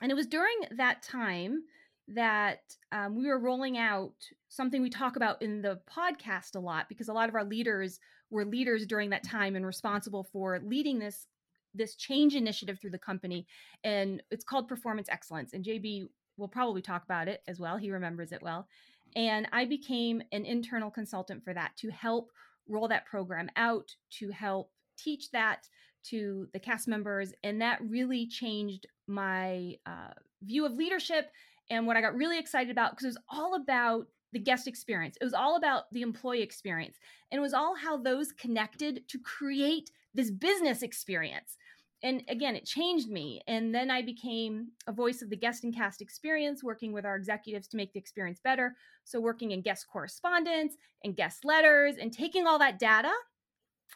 And 0.00 0.10
it 0.10 0.14
was 0.14 0.26
during 0.26 0.56
that 0.76 1.02
time 1.02 1.62
that 2.08 2.60
um, 2.90 3.16
we 3.16 3.26
were 3.26 3.38
rolling 3.38 3.76
out 3.76 4.14
something 4.48 4.82
we 4.82 4.90
talk 4.90 5.16
about 5.16 5.42
in 5.42 5.60
the 5.60 5.78
podcast 5.94 6.56
a 6.56 6.58
lot 6.58 6.88
because 6.88 7.08
a 7.08 7.12
lot 7.12 7.28
of 7.28 7.34
our 7.34 7.44
leaders 7.44 8.00
were 8.30 8.44
leaders 8.44 8.86
during 8.86 9.10
that 9.10 9.22
time 9.22 9.56
and 9.56 9.66
responsible 9.66 10.24
for 10.32 10.60
leading 10.64 10.98
this 10.98 11.26
this 11.74 11.94
change 11.94 12.34
initiative 12.34 12.78
through 12.80 12.90
the 12.90 12.98
company 12.98 13.46
and 13.84 14.22
it's 14.30 14.44
called 14.44 14.66
performance 14.66 15.08
excellence 15.10 15.52
and 15.52 15.64
JB 15.64 16.08
will 16.38 16.48
probably 16.48 16.80
talk 16.80 17.04
about 17.04 17.28
it 17.28 17.42
as 17.46 17.60
well 17.60 17.76
he 17.76 17.90
remembers 17.90 18.32
it 18.32 18.42
well 18.42 18.66
and 19.14 19.46
I 19.52 19.66
became 19.66 20.22
an 20.32 20.44
internal 20.44 20.90
consultant 20.90 21.44
for 21.44 21.52
that 21.52 21.76
to 21.78 21.90
help 21.90 22.30
roll 22.68 22.88
that 22.88 23.06
program 23.06 23.50
out 23.56 23.94
to 24.18 24.30
help 24.30 24.70
teach 24.96 25.30
that 25.32 25.68
to 26.04 26.48
the 26.54 26.58
cast 26.58 26.88
members 26.88 27.34
and 27.44 27.60
that 27.60 27.80
really 27.82 28.26
changed 28.26 28.86
my 29.06 29.74
uh, 29.84 30.12
view 30.42 30.64
of 30.64 30.72
leadership 30.72 31.30
and 31.70 31.86
what 31.86 31.96
I 31.96 32.00
got 32.00 32.14
really 32.14 32.38
excited 32.38 32.70
about 32.70 32.92
because 32.92 33.04
it 33.04 33.08
was 33.08 33.18
all 33.28 33.54
about 33.54 34.06
the 34.32 34.38
guest 34.38 34.66
experience. 34.66 35.16
It 35.20 35.24
was 35.24 35.34
all 35.34 35.56
about 35.56 35.84
the 35.92 36.02
employee 36.02 36.42
experience. 36.42 36.98
And 37.30 37.38
it 37.38 37.42
was 37.42 37.54
all 37.54 37.74
how 37.74 37.96
those 37.96 38.32
connected 38.32 39.08
to 39.08 39.18
create 39.18 39.90
this 40.14 40.30
business 40.30 40.82
experience. 40.82 41.56
And 42.02 42.22
again, 42.28 42.54
it 42.54 42.64
changed 42.64 43.10
me. 43.10 43.40
And 43.48 43.74
then 43.74 43.90
I 43.90 44.02
became 44.02 44.68
a 44.86 44.92
voice 44.92 45.20
of 45.20 45.30
the 45.30 45.36
guest 45.36 45.64
and 45.64 45.74
cast 45.74 46.00
experience, 46.00 46.62
working 46.62 46.92
with 46.92 47.04
our 47.04 47.16
executives 47.16 47.66
to 47.68 47.76
make 47.76 47.92
the 47.92 47.98
experience 47.98 48.40
better. 48.42 48.76
So, 49.04 49.20
working 49.20 49.50
in 49.50 49.62
guest 49.62 49.86
correspondence 49.90 50.74
and 51.02 51.16
guest 51.16 51.44
letters 51.44 51.96
and 52.00 52.12
taking 52.12 52.46
all 52.46 52.58
that 52.60 52.78
data 52.78 53.12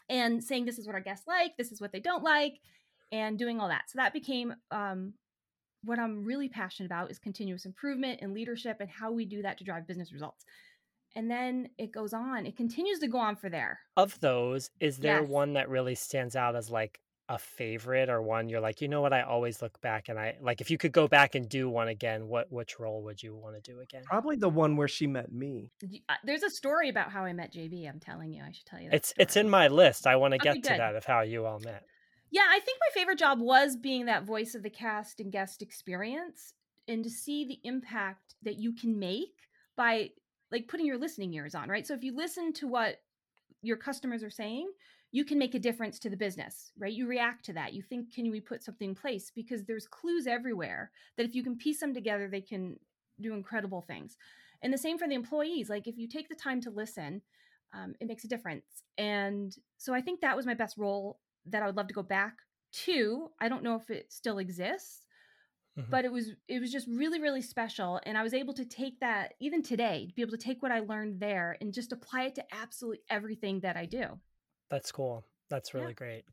and 0.09 0.43
saying, 0.43 0.65
this 0.65 0.79
is 0.79 0.85
what 0.85 0.95
our 0.95 1.01
guests 1.01 1.27
like, 1.27 1.55
this 1.57 1.71
is 1.71 1.79
what 1.79 1.93
they 1.93 2.01
don't 2.01 2.23
like, 2.23 2.59
and 3.13 3.39
doing 3.39 3.61
all 3.61 3.69
that. 3.69 3.83
So, 3.87 3.97
that 3.97 4.11
became 4.11 4.53
um, 4.69 5.13
what 5.83 5.99
I'm 5.99 6.23
really 6.23 6.49
passionate 6.49 6.87
about 6.87 7.11
is 7.11 7.19
continuous 7.19 7.65
improvement 7.65 8.19
and 8.21 8.33
leadership 8.33 8.77
and 8.79 8.89
how 8.89 9.11
we 9.11 9.25
do 9.25 9.41
that 9.43 9.57
to 9.59 9.63
drive 9.63 9.87
business 9.87 10.13
results. 10.13 10.45
And 11.15 11.29
then 11.29 11.69
it 11.77 11.91
goes 11.91 12.13
on. 12.13 12.45
It 12.45 12.57
continues 12.57 12.99
to 12.99 13.07
go 13.07 13.19
on 13.19 13.35
for 13.35 13.49
there. 13.49 13.79
Of 13.95 14.19
those, 14.19 14.69
is 14.79 14.99
there 14.99 15.21
Yes. 15.21 15.23
one 15.23 15.53
that 15.53 15.69
really 15.69 15.95
stands 15.95 16.35
out 16.35 16.55
as 16.55 16.69
like 16.69 16.99
a 17.29 17.37
favorite 17.39 18.09
or 18.09 18.21
one 18.21 18.49
you're 18.49 18.59
like, 18.61 18.81
you 18.81 18.87
know 18.87 19.01
what, 19.01 19.13
I 19.13 19.21
always 19.21 19.61
look 19.61 19.79
back 19.81 20.09
and 20.09 20.19
I 20.19 20.37
like 20.41 20.61
if 20.61 20.69
you 20.71 20.77
could 20.77 20.91
go 20.91 21.07
back 21.07 21.35
and 21.35 21.47
do 21.49 21.69
one 21.69 21.87
again, 21.87 22.27
what 22.27 22.51
which 22.51 22.79
role 22.79 23.03
would 23.03 23.21
you 23.23 23.35
want 23.35 23.55
to 23.55 23.61
do 23.61 23.79
again? 23.81 24.03
Probably 24.03 24.35
the 24.35 24.49
one 24.49 24.75
where 24.77 24.87
she 24.87 25.07
met 25.07 25.31
me. 25.31 25.71
Uh, 26.09 26.15
There's 26.23 26.43
a 26.43 26.49
story 26.49 26.89
about 26.89 27.11
how 27.11 27.23
I 27.25 27.33
met 27.33 27.53
JB. 27.53 27.87
I'm 27.87 27.99
telling 27.99 28.31
you, 28.33 28.43
I 28.43 28.51
should 28.51 28.65
tell 28.65 28.79
you 28.81 28.89
that. 28.89 28.95
It's 28.95 29.13
it's 29.17 29.35
in 29.35 29.49
my 29.49 29.67
list. 29.67 30.07
I 30.07 30.15
want 30.15 30.33
to 30.33 30.39
Okay, 30.41 30.53
get 30.53 30.63
to 30.63 30.73
that 30.75 30.95
of 30.95 31.05
how 31.05 31.21
you 31.21 31.45
all 31.45 31.59
met. 31.59 31.85
Yeah, 32.33 32.47
I 32.49 32.59
think 32.61 32.79
my 32.81 32.99
favorite 32.99 33.19
job 33.19 33.39
was 33.39 33.75
being 33.75 34.07
that 34.07 34.23
voice 34.23 34.55
of 34.55 34.63
the 34.63 34.69
cast 34.71 35.19
and 35.19 35.31
guest 35.31 35.61
experience 35.61 36.55
and 36.87 37.03
to 37.03 37.09
see 37.09 37.45
the 37.45 37.59
impact 37.63 38.33
that 38.41 38.57
you 38.57 38.73
can 38.73 38.97
make 38.97 39.47
by 39.77 40.09
like 40.51 40.67
putting 40.67 40.87
your 40.87 40.97
listening 40.97 41.31
ears 41.35 41.53
on, 41.53 41.69
right? 41.69 41.85
So 41.85 41.93
if 41.93 42.03
you 42.03 42.15
listen 42.15 42.51
to 42.53 42.67
what 42.67 43.01
your 43.61 43.77
customers 43.77 44.23
are 44.23 44.31
saying, 44.31 44.67
you 45.11 45.23
can 45.23 45.37
make 45.37 45.53
a 45.53 45.59
difference 45.59 45.99
to 45.99 46.09
the 46.09 46.17
business, 46.17 46.71
right? 46.75 46.91
You 46.91 47.05
react 47.05 47.45
to 47.45 47.53
that. 47.53 47.73
You 47.73 47.83
think, 47.83 48.11
can 48.11 48.31
we 48.31 48.41
put 48.41 48.63
something 48.63 48.89
in 48.89 48.95
place? 48.95 49.31
Because 49.35 49.63
there's 49.65 49.85
clues 49.85 50.25
everywhere 50.25 50.89
that 51.17 51.27
if 51.27 51.35
you 51.35 51.43
can 51.43 51.55
piece 51.55 51.81
them 51.81 51.93
together, 51.93 52.27
they 52.27 52.41
can 52.41 52.79
do 53.21 53.35
incredible 53.35 53.81
things. 53.81 54.17
And 54.63 54.73
the 54.73 54.77
same 54.79 54.97
for 54.97 55.07
the 55.07 55.13
employees. 55.13 55.69
Like 55.69 55.87
if 55.87 55.99
you 55.99 56.07
take 56.07 56.29
the 56.29 56.35
time 56.35 56.61
to 56.61 56.71
listen, 56.71 57.21
um, 57.75 57.93
it 57.99 58.07
makes 58.07 58.23
a 58.23 58.27
difference. 58.27 58.65
And 58.97 59.55
so 59.77 59.93
I 59.93 60.01
think 60.01 60.21
that 60.21 60.35
was 60.35 60.47
my 60.47 60.55
best 60.55 60.79
role 60.79 61.19
that 61.47 61.63
I 61.63 61.65
would 61.65 61.77
love 61.77 61.87
to 61.87 61.93
go 61.93 62.03
back 62.03 62.37
to. 62.85 63.29
I 63.39 63.49
don't 63.49 63.63
know 63.63 63.75
if 63.75 63.89
it 63.89 64.11
still 64.11 64.39
exists, 64.39 65.05
mm-hmm. 65.77 65.89
but 65.89 66.05
it 66.05 66.11
was 66.11 66.31
it 66.47 66.59
was 66.59 66.71
just 66.71 66.87
really 66.87 67.19
really 67.19 67.41
special. 67.41 67.99
And 68.05 68.17
I 68.17 68.23
was 68.23 68.33
able 68.33 68.53
to 68.55 68.65
take 68.65 68.99
that 68.99 69.33
even 69.39 69.61
today 69.61 70.07
to 70.07 70.13
be 70.13 70.21
able 70.21 70.31
to 70.31 70.37
take 70.37 70.61
what 70.61 70.71
I 70.71 70.79
learned 70.79 71.19
there 71.19 71.57
and 71.61 71.73
just 71.73 71.91
apply 71.91 72.23
it 72.23 72.35
to 72.35 72.45
absolutely 72.51 73.01
everything 73.09 73.61
that 73.61 73.77
I 73.77 73.85
do. 73.85 74.19
That's 74.69 74.91
cool. 74.91 75.25
That's 75.49 75.73
really 75.73 75.87
yeah. 75.87 75.93
great. 75.93 76.23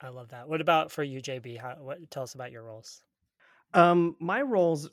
I 0.00 0.08
love 0.08 0.28
that. 0.28 0.48
What 0.48 0.60
about 0.60 0.92
for 0.92 1.02
you, 1.02 1.22
JB? 1.22 1.58
How, 1.58 1.76
what 1.80 2.10
tell 2.10 2.22
us 2.22 2.34
about 2.34 2.52
your 2.52 2.62
roles? 2.62 3.00
Um, 3.72 4.16
my 4.20 4.42
roles 4.42 4.90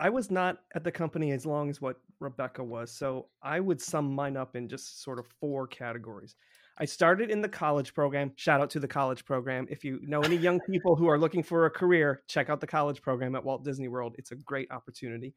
I 0.00 0.08
was 0.08 0.30
not 0.30 0.56
at 0.74 0.82
the 0.82 0.90
company 0.90 1.30
as 1.32 1.44
long 1.44 1.68
as 1.68 1.82
what 1.82 2.00
Rebecca 2.20 2.64
was. 2.64 2.90
So 2.90 3.26
I 3.42 3.60
would 3.60 3.82
sum 3.82 4.14
mine 4.14 4.36
up 4.36 4.56
in 4.56 4.66
just 4.66 5.02
sort 5.02 5.18
of 5.18 5.26
four 5.40 5.66
categories. 5.66 6.36
I 6.80 6.86
started 6.86 7.30
in 7.30 7.42
the 7.42 7.48
college 7.48 7.92
program. 7.92 8.32
Shout 8.36 8.62
out 8.62 8.70
to 8.70 8.80
the 8.80 8.88
college 8.88 9.26
program. 9.26 9.66
If 9.68 9.84
you 9.84 10.00
know 10.02 10.22
any 10.22 10.36
young 10.36 10.60
people 10.60 10.96
who 10.96 11.08
are 11.08 11.18
looking 11.18 11.42
for 11.42 11.66
a 11.66 11.70
career, 11.70 12.22
check 12.26 12.48
out 12.48 12.58
the 12.58 12.66
college 12.66 13.02
program 13.02 13.34
at 13.34 13.44
Walt 13.44 13.62
Disney 13.62 13.88
World. 13.88 14.14
It's 14.16 14.32
a 14.32 14.36
great 14.36 14.70
opportunity. 14.70 15.34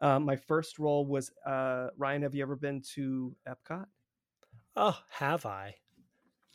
Um, 0.00 0.24
my 0.24 0.34
first 0.34 0.80
role 0.80 1.06
was 1.06 1.30
uh, 1.46 1.88
Ryan. 1.96 2.22
Have 2.22 2.34
you 2.34 2.42
ever 2.42 2.56
been 2.56 2.82
to 2.94 3.36
Epcot? 3.48 3.86
Oh, 4.74 4.98
have 5.10 5.46
I? 5.46 5.76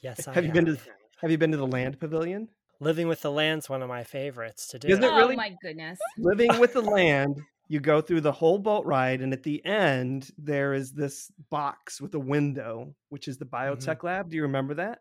Yes, 0.02 0.28
I 0.28 0.34
have. 0.34 0.46
You 0.46 0.52
been 0.52 0.66
to 0.66 0.78
Have 1.22 1.32
you 1.32 1.38
been 1.38 1.52
to 1.52 1.58
the 1.58 1.68
Land 1.68 1.98
Pavilion? 2.00 2.50
Living 2.82 3.08
with 3.08 3.22
the 3.22 3.32
Land's 3.32 3.70
one 3.70 3.82
of 3.82 3.88
my 3.88 4.04
favorites 4.04 4.68
to 4.68 4.80
do. 4.80 4.90
Isn't 4.90 5.04
it 5.04 5.12
oh 5.12 5.16
really? 5.16 5.36
Oh 5.36 5.38
my 5.38 5.56
goodness! 5.62 5.98
Living 6.18 6.60
with 6.60 6.74
the 6.74 6.82
Land. 6.82 7.42
You 7.68 7.80
go 7.80 8.02
through 8.02 8.22
the 8.22 8.32
whole 8.32 8.60
boat 8.60 8.86
ride, 8.86 9.22
and 9.22 9.34
at 9.34 9.44
the 9.44 9.64
end, 9.66 10.32
there 10.38 10.74
is 10.74 10.92
this 10.92 11.32
box 11.50 12.00
with 12.00 12.14
a 12.14 12.20
window, 12.20 12.94
which 13.10 13.28
is 13.28 13.38
the 13.38 13.46
mm-hmm. 13.46 13.74
biotech 13.74 13.98
mm-hmm. 13.98 14.08
lab. 14.08 14.30
Do 14.30 14.36
you 14.36 14.44
remember 14.44 14.76
that? 14.76 15.00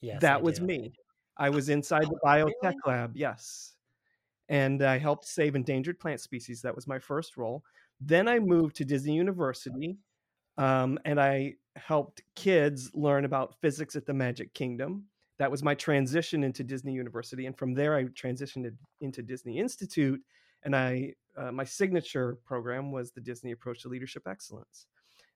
Yes, 0.00 0.20
that 0.22 0.38
I 0.38 0.42
was 0.42 0.58
do. 0.58 0.66
me. 0.66 0.92
I 1.38 1.50
was 1.50 1.68
inside 1.68 2.04
the 2.04 2.18
oh, 2.22 2.26
biotech 2.26 2.46
really? 2.62 2.74
lab. 2.86 3.16
Yes, 3.16 3.74
and 4.48 4.82
I 4.82 4.98
helped 4.98 5.26
save 5.26 5.54
endangered 5.54 6.00
plant 6.00 6.20
species. 6.20 6.62
That 6.62 6.74
was 6.74 6.86
my 6.86 6.98
first 6.98 7.36
role. 7.36 7.62
Then 8.00 8.28
I 8.28 8.38
moved 8.38 8.76
to 8.76 8.84
Disney 8.84 9.14
University, 9.14 9.98
um, 10.56 10.98
and 11.04 11.20
I 11.20 11.54
helped 11.76 12.22
kids 12.34 12.90
learn 12.94 13.26
about 13.26 13.60
physics 13.60 13.96
at 13.96 14.06
the 14.06 14.14
Magic 14.14 14.54
Kingdom 14.54 15.04
that 15.38 15.50
was 15.50 15.62
my 15.62 15.74
transition 15.74 16.42
into 16.42 16.64
Disney 16.64 16.92
University, 16.92 17.46
and 17.46 17.56
from 17.56 17.74
there 17.74 17.94
I 17.94 18.04
transitioned 18.04 18.70
into 19.00 19.22
Disney 19.22 19.58
Institute, 19.58 20.20
and 20.62 20.74
I 20.74 21.14
uh, 21.36 21.52
my 21.52 21.64
signature 21.64 22.38
program 22.44 22.92
was 22.92 23.12
the 23.12 23.20
Disney 23.20 23.52
Approach 23.52 23.82
to 23.82 23.88
Leadership 23.88 24.24
Excellence, 24.26 24.86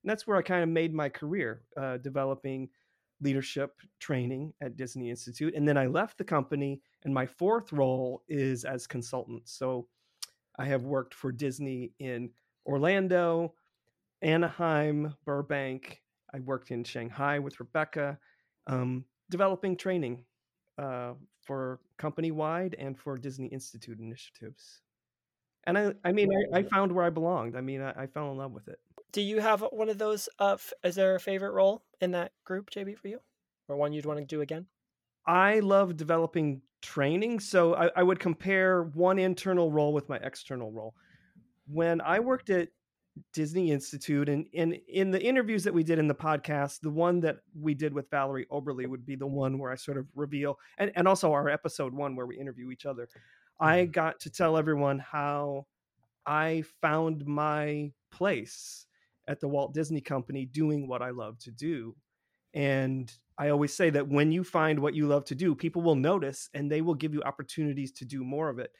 and 0.02 0.10
that's 0.10 0.26
where 0.26 0.36
I 0.36 0.42
kind 0.42 0.62
of 0.62 0.68
made 0.68 0.94
my 0.94 1.08
career, 1.08 1.62
uh, 1.76 1.98
developing 1.98 2.68
leadership 3.20 3.74
training 3.98 4.52
at 4.62 4.76
Disney 4.76 5.10
Institute, 5.10 5.54
and 5.54 5.68
then 5.68 5.76
I 5.76 5.86
left 5.86 6.18
the 6.18 6.24
company, 6.24 6.80
and 7.04 7.12
my 7.12 7.26
fourth 7.26 7.72
role 7.72 8.22
is 8.28 8.64
as 8.64 8.86
consultant. 8.86 9.48
So 9.48 9.86
I 10.58 10.64
have 10.66 10.84
worked 10.84 11.14
for 11.14 11.32
Disney 11.32 11.92
in 11.98 12.30
Orlando, 12.66 13.54
Anaheim, 14.22 15.14
Burbank. 15.24 16.02
I 16.34 16.40
worked 16.40 16.70
in 16.70 16.84
Shanghai 16.84 17.38
with 17.38 17.58
Rebecca. 17.58 18.18
Um, 18.66 19.04
developing 19.30 19.76
training 19.76 20.24
uh, 20.78 21.14
for 21.42 21.80
company 21.96 22.30
wide 22.30 22.76
and 22.78 22.98
for 22.98 23.16
Disney 23.16 23.46
Institute 23.46 23.98
initiatives. 23.98 24.82
And 25.64 25.76
I, 25.76 25.92
I 26.04 26.12
mean, 26.12 26.28
I, 26.52 26.58
I 26.58 26.62
found 26.62 26.92
where 26.92 27.04
I 27.04 27.10
belonged. 27.10 27.56
I 27.56 27.60
mean, 27.60 27.82
I, 27.82 28.02
I, 28.02 28.06
fell 28.06 28.30
in 28.32 28.38
love 28.38 28.52
with 28.52 28.68
it. 28.68 28.78
Do 29.12 29.20
you 29.20 29.40
have 29.40 29.60
one 29.72 29.88
of 29.88 29.98
those? 29.98 30.28
Uh, 30.38 30.54
f- 30.54 30.72
is 30.82 30.94
there 30.94 31.14
a 31.14 31.20
favorite 31.20 31.52
role 31.52 31.82
in 32.00 32.12
that 32.12 32.32
group, 32.44 32.70
JB, 32.70 32.96
for 32.96 33.08
you, 33.08 33.20
or 33.68 33.76
one 33.76 33.92
you'd 33.92 34.06
want 34.06 34.18
to 34.20 34.24
do 34.24 34.40
again? 34.40 34.66
I 35.26 35.60
love 35.60 35.96
developing 35.96 36.62
training, 36.80 37.40
so 37.40 37.74
I, 37.74 37.90
I 37.94 38.02
would 38.02 38.18
compare 38.18 38.84
one 38.84 39.18
internal 39.18 39.70
role 39.70 39.92
with 39.92 40.08
my 40.08 40.16
external 40.16 40.72
role. 40.72 40.94
When 41.66 42.00
I 42.00 42.20
worked 42.20 42.48
at 42.50 42.68
Disney 43.32 43.70
Institute. 43.70 44.28
And, 44.28 44.46
and 44.54 44.78
in 44.88 45.10
the 45.10 45.22
interviews 45.22 45.64
that 45.64 45.74
we 45.74 45.82
did 45.82 45.98
in 45.98 46.08
the 46.08 46.14
podcast, 46.14 46.80
the 46.80 46.90
one 46.90 47.20
that 47.20 47.38
we 47.58 47.74
did 47.74 47.92
with 47.92 48.10
Valerie 48.10 48.46
Oberle 48.50 48.86
would 48.86 49.06
be 49.06 49.16
the 49.16 49.26
one 49.26 49.58
where 49.58 49.72
I 49.72 49.76
sort 49.76 49.98
of 49.98 50.06
reveal, 50.14 50.58
and, 50.78 50.90
and 50.94 51.06
also 51.08 51.32
our 51.32 51.48
episode 51.48 51.92
one 51.92 52.16
where 52.16 52.26
we 52.26 52.38
interview 52.38 52.70
each 52.70 52.86
other. 52.86 53.08
I 53.60 53.82
mm-hmm. 53.82 53.90
got 53.90 54.20
to 54.20 54.30
tell 54.30 54.56
everyone 54.56 54.98
how 54.98 55.66
I 56.26 56.64
found 56.80 57.26
my 57.26 57.92
place 58.10 58.86
at 59.28 59.40
the 59.40 59.48
Walt 59.48 59.74
Disney 59.74 60.00
Company 60.00 60.46
doing 60.46 60.88
what 60.88 61.02
I 61.02 61.10
love 61.10 61.38
to 61.40 61.50
do. 61.50 61.94
And 62.54 63.12
I 63.38 63.50
always 63.50 63.74
say 63.74 63.90
that 63.90 64.08
when 64.08 64.32
you 64.32 64.42
find 64.42 64.80
what 64.80 64.94
you 64.94 65.06
love 65.06 65.24
to 65.26 65.34
do, 65.34 65.54
people 65.54 65.82
will 65.82 65.94
notice 65.94 66.48
and 66.54 66.70
they 66.70 66.80
will 66.80 66.94
give 66.94 67.14
you 67.14 67.22
opportunities 67.22 67.92
to 67.92 68.04
do 68.04 68.24
more 68.24 68.48
of 68.48 68.58
it. 68.58 68.72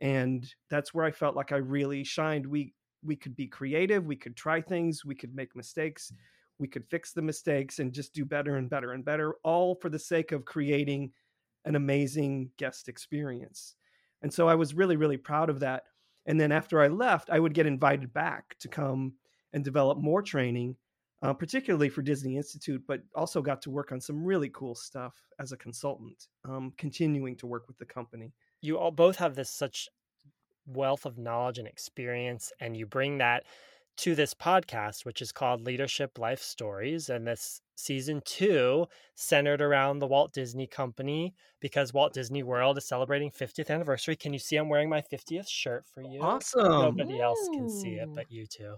And 0.00 0.52
that's 0.68 0.92
where 0.92 1.04
I 1.04 1.12
felt 1.12 1.36
like 1.36 1.52
I 1.52 1.56
really 1.56 2.02
shined. 2.02 2.46
We 2.46 2.74
we 3.04 3.16
could 3.16 3.36
be 3.36 3.46
creative 3.46 4.06
we 4.06 4.16
could 4.16 4.36
try 4.36 4.60
things 4.60 5.04
we 5.04 5.14
could 5.14 5.34
make 5.34 5.54
mistakes 5.54 6.12
we 6.58 6.68
could 6.68 6.86
fix 6.86 7.12
the 7.12 7.22
mistakes 7.22 7.78
and 7.78 7.92
just 7.92 8.14
do 8.14 8.24
better 8.24 8.56
and 8.56 8.70
better 8.70 8.92
and 8.92 9.04
better 9.04 9.34
all 9.44 9.74
for 9.74 9.88
the 9.88 9.98
sake 9.98 10.32
of 10.32 10.44
creating 10.44 11.12
an 11.64 11.76
amazing 11.76 12.50
guest 12.56 12.88
experience 12.88 13.74
and 14.24 14.32
so 14.32 14.48
i 14.48 14.54
was 14.56 14.74
really 14.74 14.96
really 14.96 15.16
proud 15.16 15.48
of 15.48 15.60
that. 15.60 15.84
And 16.26 16.40
then 16.40 16.50
after 16.50 16.80
i 16.80 16.88
left 16.88 17.30
i 17.30 17.38
would 17.38 17.54
get 17.54 17.66
invited 17.66 18.12
back 18.12 18.56
to 18.58 18.68
come 18.68 19.12
and 19.52 19.62
develop 19.62 19.98
more 19.98 20.22
training 20.22 20.74
uh, 21.22 21.32
particularly 21.32 21.88
for 21.88 22.02
disney 22.02 22.36
institute 22.36 22.82
but 22.88 23.00
also 23.14 23.40
got 23.40 23.62
to 23.62 23.70
work 23.70 23.92
on 23.92 24.00
some 24.00 24.24
really 24.24 24.50
cool 24.52 24.74
stuff 24.74 25.14
as 25.38 25.52
a 25.52 25.56
consultant 25.56 26.26
um, 26.48 26.72
continuing 26.76 27.36
to 27.36 27.46
work 27.46 27.66
with 27.68 27.78
the 27.78 27.84
company. 27.84 28.32
You 28.60 28.78
all 28.78 28.90
both 28.90 29.16
have 29.16 29.34
this 29.34 29.50
such 29.50 29.88
wealth 30.66 31.04
of 31.04 31.18
knowledge 31.18 31.58
and 31.58 31.68
experience, 31.68 32.52
and 32.60 32.76
you 32.76 32.86
bring 32.86 33.18
that 33.18 33.44
to 33.96 34.14
this 34.14 34.34
podcast, 34.34 35.04
which 35.04 35.22
is 35.22 35.32
called 35.32 35.62
Leadership 35.62 36.18
Life 36.18 36.42
Stories. 36.42 37.08
And 37.08 37.26
this 37.26 37.60
season 37.76 38.22
two 38.24 38.86
centered 39.14 39.60
around 39.60 39.98
the 39.98 40.06
Walt 40.06 40.32
Disney 40.32 40.66
Company 40.66 41.34
because 41.60 41.94
Walt 41.94 42.12
Disney 42.12 42.42
World 42.42 42.78
is 42.78 42.86
celebrating 42.86 43.30
50th 43.30 43.70
anniversary. 43.70 44.16
Can 44.16 44.32
you 44.32 44.38
see 44.38 44.56
I'm 44.56 44.68
wearing 44.68 44.88
my 44.88 45.00
50th 45.00 45.48
shirt 45.48 45.84
for 45.86 46.02
you? 46.02 46.20
Awesome. 46.20 46.64
Nobody 46.64 47.18
Ooh. 47.18 47.22
else 47.22 47.48
can 47.52 47.68
see 47.68 47.94
it 47.94 48.08
but 48.14 48.30
you 48.30 48.46
two. 48.46 48.76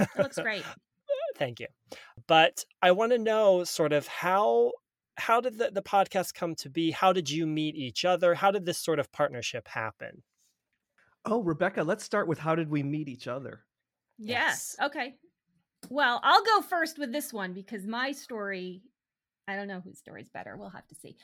It 0.00 0.08
looks 0.18 0.38
great. 0.38 0.64
Thank 1.36 1.60
you. 1.60 1.66
But 2.26 2.64
I 2.82 2.92
want 2.92 3.12
to 3.12 3.18
know 3.18 3.64
sort 3.64 3.92
of 3.92 4.06
how 4.06 4.72
how 5.16 5.40
did 5.40 5.58
the, 5.58 5.70
the 5.72 5.82
podcast 5.82 6.34
come 6.34 6.54
to 6.56 6.70
be? 6.70 6.92
How 6.92 7.12
did 7.12 7.28
you 7.28 7.46
meet 7.46 7.74
each 7.74 8.04
other? 8.04 8.34
How 8.34 8.52
did 8.52 8.64
this 8.64 8.78
sort 8.78 9.00
of 9.00 9.10
partnership 9.10 9.66
happen? 9.66 10.22
Oh, 11.24 11.42
Rebecca, 11.42 11.82
let's 11.82 12.04
start 12.04 12.28
with 12.28 12.38
how 12.38 12.54
did 12.54 12.70
we 12.70 12.82
meet 12.82 13.08
each 13.08 13.26
other? 13.26 13.64
Yes. 14.18 14.76
yes. 14.78 14.86
Okay. 14.86 15.14
Well, 15.90 16.20
I'll 16.22 16.44
go 16.44 16.62
first 16.62 16.98
with 16.98 17.12
this 17.12 17.32
one 17.32 17.52
because 17.52 17.86
my 17.86 18.12
story, 18.12 18.82
I 19.46 19.56
don't 19.56 19.68
know 19.68 19.80
whose 19.80 19.98
story 19.98 20.22
is 20.22 20.28
better. 20.28 20.56
We'll 20.56 20.70
have 20.70 20.86
to 20.88 20.94
see. 20.94 21.16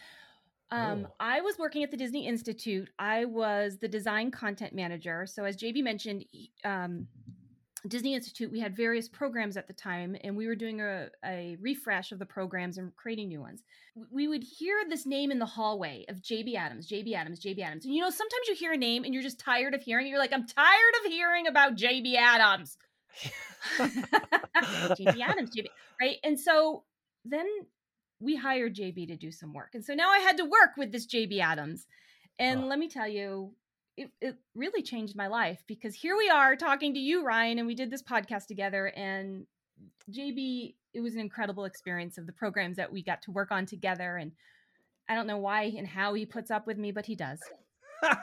Um, 0.70 1.06
oh. 1.08 1.14
I 1.20 1.40
was 1.40 1.58
working 1.58 1.82
at 1.82 1.90
the 1.90 1.96
Disney 1.96 2.26
Institute. 2.26 2.88
I 2.98 3.26
was 3.26 3.78
the 3.78 3.88
design 3.88 4.30
content 4.30 4.74
manager. 4.74 5.26
So, 5.26 5.44
as 5.44 5.56
JB 5.56 5.82
mentioned, 5.82 6.24
um, 6.64 7.06
Disney 7.87 8.14
Institute, 8.14 8.50
we 8.50 8.61
had 8.61 8.75
various 8.75 9.09
programs 9.09 9.57
at 9.57 9.67
the 9.67 9.75
time, 9.75 10.17
and 10.25 10.37
we 10.37 10.47
were 10.47 10.55
doing 10.55 10.81
a, 10.81 11.09
a, 11.25 11.57
refresh 11.61 12.12
of 12.12 12.19
the 12.19 12.25
programs 12.25 12.79
and 12.79 12.95
creating 12.97 13.29
new 13.29 13.41
ones. 13.41 13.62
We 14.11 14.26
would 14.26 14.43
hear 14.43 14.76
this 14.88 15.05
name 15.05 15.31
in 15.31 15.38
the 15.38 15.47
hallway 15.47 16.07
of 16.09 16.23
JB 16.23 16.55
Adams, 16.55 16.88
JB 16.88 17.14
Adams, 17.14 17.41
JB 17.41 17.61
Adams. 17.61 17.85
And 17.85 17.95
you 17.95 18.00
know, 18.00 18.09
sometimes 18.09 18.49
you 18.49 18.55
hear 18.55 18.73
a 18.73 18.76
name 18.76 19.05
and 19.05 19.12
you're 19.12 19.23
just 19.23 19.38
tired 19.38 19.75
of 19.75 19.83
hearing 19.83 20.07
it. 20.07 20.11
You're 20.11 20.19
like, 20.19 20.33
I'm 20.33 20.47
tired 20.47 20.95
of 21.05 21.12
hearing 21.12 21.47
about 21.47 21.76
JB 21.76 22.14
Adams. 22.17 22.79
JB 23.79 25.21
Adams, 25.21 25.50
JB, 25.55 25.67
right? 26.00 26.17
And 26.25 26.41
so 26.41 26.85
then 27.25 27.47
we 28.19 28.35
hired 28.35 28.75
JB 28.75 29.09
to 29.09 29.17
do 29.17 29.31
some 29.31 29.53
work. 29.53 29.71
And 29.75 29.85
so 29.85 29.93
now 29.93 30.09
I 30.11 30.21
had 30.21 30.38
to 30.38 30.45
work 30.45 30.76
with 30.79 30.91
this 30.91 31.07
JB 31.07 31.41
Adams. 31.41 31.87
And 32.38 32.64
oh. 32.64 32.67
let 32.67 32.79
me 32.79 32.88
tell 32.88 33.09
you, 33.09 33.53
it, 33.96 34.10
it 34.20 34.36
really 34.54 34.82
changed 34.82 35.14
my 35.16 35.26
life 35.28 35.62
because 35.66 35.94
here 35.94 36.16
we 36.16 36.28
are 36.28 36.56
talking 36.56 36.94
to 36.94 37.00
you, 37.00 37.24
Ryan, 37.24 37.58
and 37.58 37.66
we 37.66 37.74
did 37.74 37.90
this 37.90 38.02
podcast 38.02 38.46
together. 38.46 38.86
And 38.96 39.46
JB, 40.10 40.74
it 40.92 41.00
was 41.00 41.14
an 41.14 41.20
incredible 41.20 41.64
experience 41.64 42.18
of 42.18 42.26
the 42.26 42.32
programs 42.32 42.76
that 42.76 42.92
we 42.92 43.02
got 43.02 43.22
to 43.22 43.30
work 43.30 43.50
on 43.52 43.66
together. 43.66 44.16
And 44.16 44.32
I 45.08 45.14
don't 45.14 45.26
know 45.26 45.38
why 45.38 45.72
and 45.76 45.86
how 45.86 46.14
he 46.14 46.26
puts 46.26 46.50
up 46.50 46.66
with 46.66 46.78
me, 46.78 46.92
but 46.92 47.06
he 47.06 47.14
does. 47.14 47.40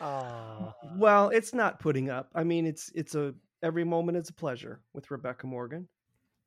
well, 0.00 1.30
it's 1.30 1.54
not 1.54 1.78
putting 1.80 2.10
up. 2.10 2.30
I 2.34 2.44
mean, 2.44 2.66
it's 2.66 2.90
it's 2.94 3.14
a 3.14 3.34
Every 3.62 3.84
Moment 3.84 4.18
is 4.18 4.28
a 4.28 4.34
Pleasure 4.34 4.80
with 4.92 5.10
Rebecca 5.10 5.46
Morgan. 5.46 5.88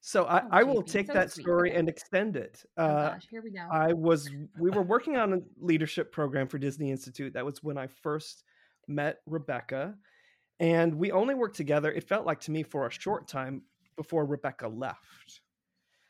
So 0.01 0.25
I, 0.25 0.43
Oh, 0.43 0.47
I 0.51 0.63
will 0.63 0.81
take 0.83 1.07
so 1.07 1.13
that 1.13 1.31
sweet. 1.31 1.43
story 1.43 1.73
and 1.75 1.89
extend 1.89 2.37
it. 2.37 2.63
Oh 2.77 2.83
Uh, 2.85 3.09
gosh, 3.13 3.27
here 3.29 3.41
we 3.41 3.51
go. 3.51 3.67
I 3.71 3.91
was 3.93 4.29
we 4.57 4.69
were 4.69 4.83
working 4.83 5.17
on 5.17 5.33
a 5.33 5.39
leadership 5.59 6.11
program 6.11 6.47
for 6.47 6.57
Disney 6.57 6.91
Institute. 6.91 7.33
That 7.33 7.45
was 7.45 7.61
when 7.63 7.77
I 7.77 7.87
first 7.87 8.43
met 8.89 9.17
Rebecca, 9.25 9.95
and 10.59 10.95
we 10.95 11.11
only 11.11 11.35
worked 11.35 11.55
together. 11.55 11.91
It 11.91 12.07
felt 12.07 12.25
like 12.25 12.41
to 12.41 12.51
me 12.51 12.63
for 12.63 12.87
a 12.87 12.91
short 12.91 13.27
time 13.27 13.61
before 13.95 14.25
Rebecca 14.25 14.67
left, 14.67 15.41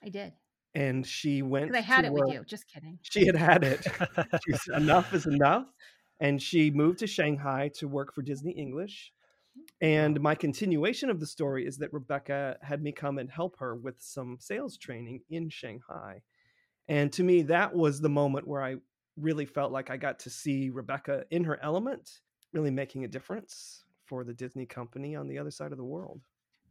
I 0.03 0.09
did 0.09 0.33
and 0.75 1.05
she 1.05 1.41
went. 1.41 1.75
I 1.75 1.81
had 1.81 2.05
it 2.05 2.11
work- 2.11 2.27
with 2.27 2.33
you. 2.33 2.43
Just 2.45 2.67
kidding. 2.67 2.99
She 3.03 3.25
had 3.25 3.35
had 3.35 3.63
it. 3.63 3.85
She 4.45 4.51
was, 4.51 4.67
enough 4.75 5.13
is 5.13 5.25
enough, 5.25 5.67
and 6.19 6.41
she 6.41 6.71
moved 6.71 6.99
to 6.99 7.07
Shanghai 7.07 7.69
to 7.75 7.87
work 7.87 8.13
for 8.13 8.21
Disney 8.21 8.51
English. 8.51 9.11
And 9.81 10.21
my 10.21 10.35
continuation 10.35 11.09
of 11.09 11.19
the 11.19 11.25
story 11.25 11.65
is 11.65 11.77
that 11.77 11.91
Rebecca 11.91 12.57
had 12.61 12.81
me 12.81 12.91
come 12.91 13.17
and 13.17 13.29
help 13.29 13.59
her 13.59 13.75
with 13.75 13.95
some 13.99 14.37
sales 14.39 14.77
training 14.77 15.21
in 15.29 15.49
Shanghai. 15.49 16.21
And 16.87 17.11
to 17.13 17.23
me, 17.23 17.41
that 17.43 17.73
was 17.75 17.99
the 17.99 18.09
moment 18.09 18.47
where 18.47 18.63
I 18.63 18.75
really 19.17 19.45
felt 19.45 19.71
like 19.71 19.89
I 19.89 19.97
got 19.97 20.19
to 20.19 20.29
see 20.29 20.69
Rebecca 20.69 21.25
in 21.29 21.43
her 21.43 21.59
element, 21.61 22.21
really 22.53 22.71
making 22.71 23.03
a 23.03 23.07
difference 23.07 23.83
for 24.05 24.23
the 24.23 24.33
Disney 24.33 24.65
company 24.65 25.15
on 25.15 25.27
the 25.27 25.37
other 25.37 25.51
side 25.51 25.71
of 25.71 25.77
the 25.77 25.83
world. 25.83 26.21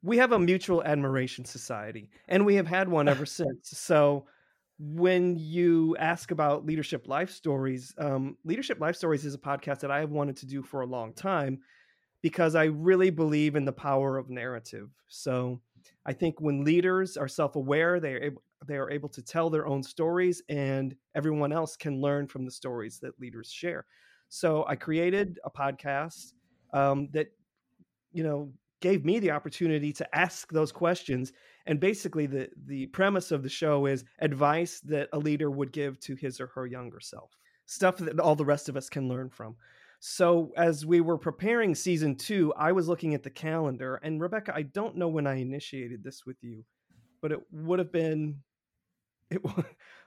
We 0.02 0.16
have 0.18 0.32
a 0.32 0.38
mutual 0.38 0.82
admiration 0.84 1.44
society, 1.44 2.10
and 2.28 2.46
we 2.46 2.54
have 2.56 2.66
had 2.66 2.88
one 2.88 3.08
ever 3.08 3.26
since. 3.26 3.70
So 3.70 4.26
when 4.78 5.36
you 5.36 5.96
ask 5.98 6.30
about 6.30 6.64
leadership 6.64 7.08
life 7.08 7.30
stories, 7.30 7.94
um, 7.98 8.36
leadership 8.44 8.80
life 8.80 8.96
stories 8.96 9.24
is 9.24 9.34
a 9.34 9.38
podcast 9.38 9.80
that 9.80 9.90
I 9.90 10.00
have 10.00 10.10
wanted 10.10 10.36
to 10.38 10.46
do 10.46 10.62
for 10.62 10.82
a 10.82 10.86
long 10.86 11.12
time 11.12 11.60
because 12.22 12.54
I 12.54 12.64
really 12.64 13.10
believe 13.10 13.56
in 13.56 13.64
the 13.64 13.72
power 13.72 14.18
of 14.18 14.30
narrative. 14.30 14.90
So 15.08 15.60
I 16.06 16.12
think 16.12 16.40
when 16.40 16.64
leaders 16.64 17.16
are 17.16 17.28
self-aware, 17.28 18.00
they 18.00 18.14
are 18.14 18.22
able, 18.22 18.42
they 18.66 18.76
are 18.76 18.90
able 18.90 19.08
to 19.10 19.22
tell 19.22 19.50
their 19.50 19.66
own 19.66 19.82
stories, 19.82 20.42
and 20.48 20.96
everyone 21.14 21.52
else 21.52 21.76
can 21.76 22.00
learn 22.00 22.26
from 22.26 22.44
the 22.44 22.50
stories 22.50 22.98
that 23.00 23.18
leaders 23.20 23.50
share. 23.50 23.86
So 24.28 24.64
I 24.66 24.76
created 24.76 25.38
a 25.44 25.50
podcast 25.50 26.32
um, 26.72 27.08
that 27.12 27.28
you 28.12 28.22
know 28.22 28.52
gave 28.80 29.04
me 29.04 29.18
the 29.18 29.30
opportunity 29.30 29.92
to 29.92 30.16
ask 30.16 30.52
those 30.52 30.70
questions 30.70 31.32
and 31.66 31.80
basically 31.80 32.26
the 32.26 32.48
the 32.66 32.86
premise 32.86 33.32
of 33.32 33.42
the 33.42 33.48
show 33.48 33.86
is 33.86 34.04
advice 34.20 34.80
that 34.80 35.08
a 35.12 35.18
leader 35.18 35.50
would 35.50 35.72
give 35.72 35.98
to 36.00 36.14
his 36.14 36.40
or 36.40 36.46
her 36.48 36.66
younger 36.66 37.00
self 37.00 37.30
stuff 37.66 37.98
that 37.98 38.18
all 38.20 38.36
the 38.36 38.44
rest 38.44 38.68
of 38.68 38.76
us 38.76 38.88
can 38.88 39.08
learn 39.08 39.28
from. 39.28 39.54
So 40.00 40.52
as 40.56 40.86
we 40.86 41.00
were 41.00 41.18
preparing 41.18 41.74
season 41.74 42.14
two 42.14 42.52
i 42.56 42.70
was 42.70 42.86
looking 42.86 43.14
at 43.14 43.24
the 43.24 43.30
calendar 43.30 43.96
and 43.96 44.20
rebecca 44.20 44.52
i 44.54 44.62
don't 44.62 44.96
know 44.96 45.08
when 45.08 45.26
i 45.26 45.34
initiated 45.34 46.04
this 46.04 46.24
with 46.24 46.36
you 46.40 46.64
but 47.20 47.32
it 47.32 47.40
would 47.50 47.80
have 47.80 47.90
been 47.90 48.36
it 49.30 49.42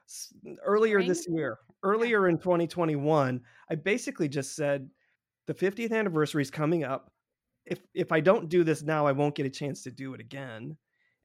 earlier 0.65 1.03
this 1.03 1.25
year 1.29 1.57
earlier 1.83 2.27
in 2.27 2.37
2021 2.37 3.41
i 3.69 3.75
basically 3.75 4.27
just 4.27 4.55
said 4.55 4.89
the 5.47 5.53
50th 5.53 5.91
anniversary 5.91 6.41
is 6.41 6.51
coming 6.51 6.83
up 6.83 7.11
if 7.65 7.79
if 7.93 8.11
i 8.11 8.19
don't 8.19 8.49
do 8.49 8.63
this 8.63 8.83
now 8.83 9.05
i 9.05 9.11
won't 9.11 9.35
get 9.35 9.45
a 9.45 9.49
chance 9.49 9.83
to 9.83 9.91
do 9.91 10.13
it 10.13 10.19
again 10.19 10.77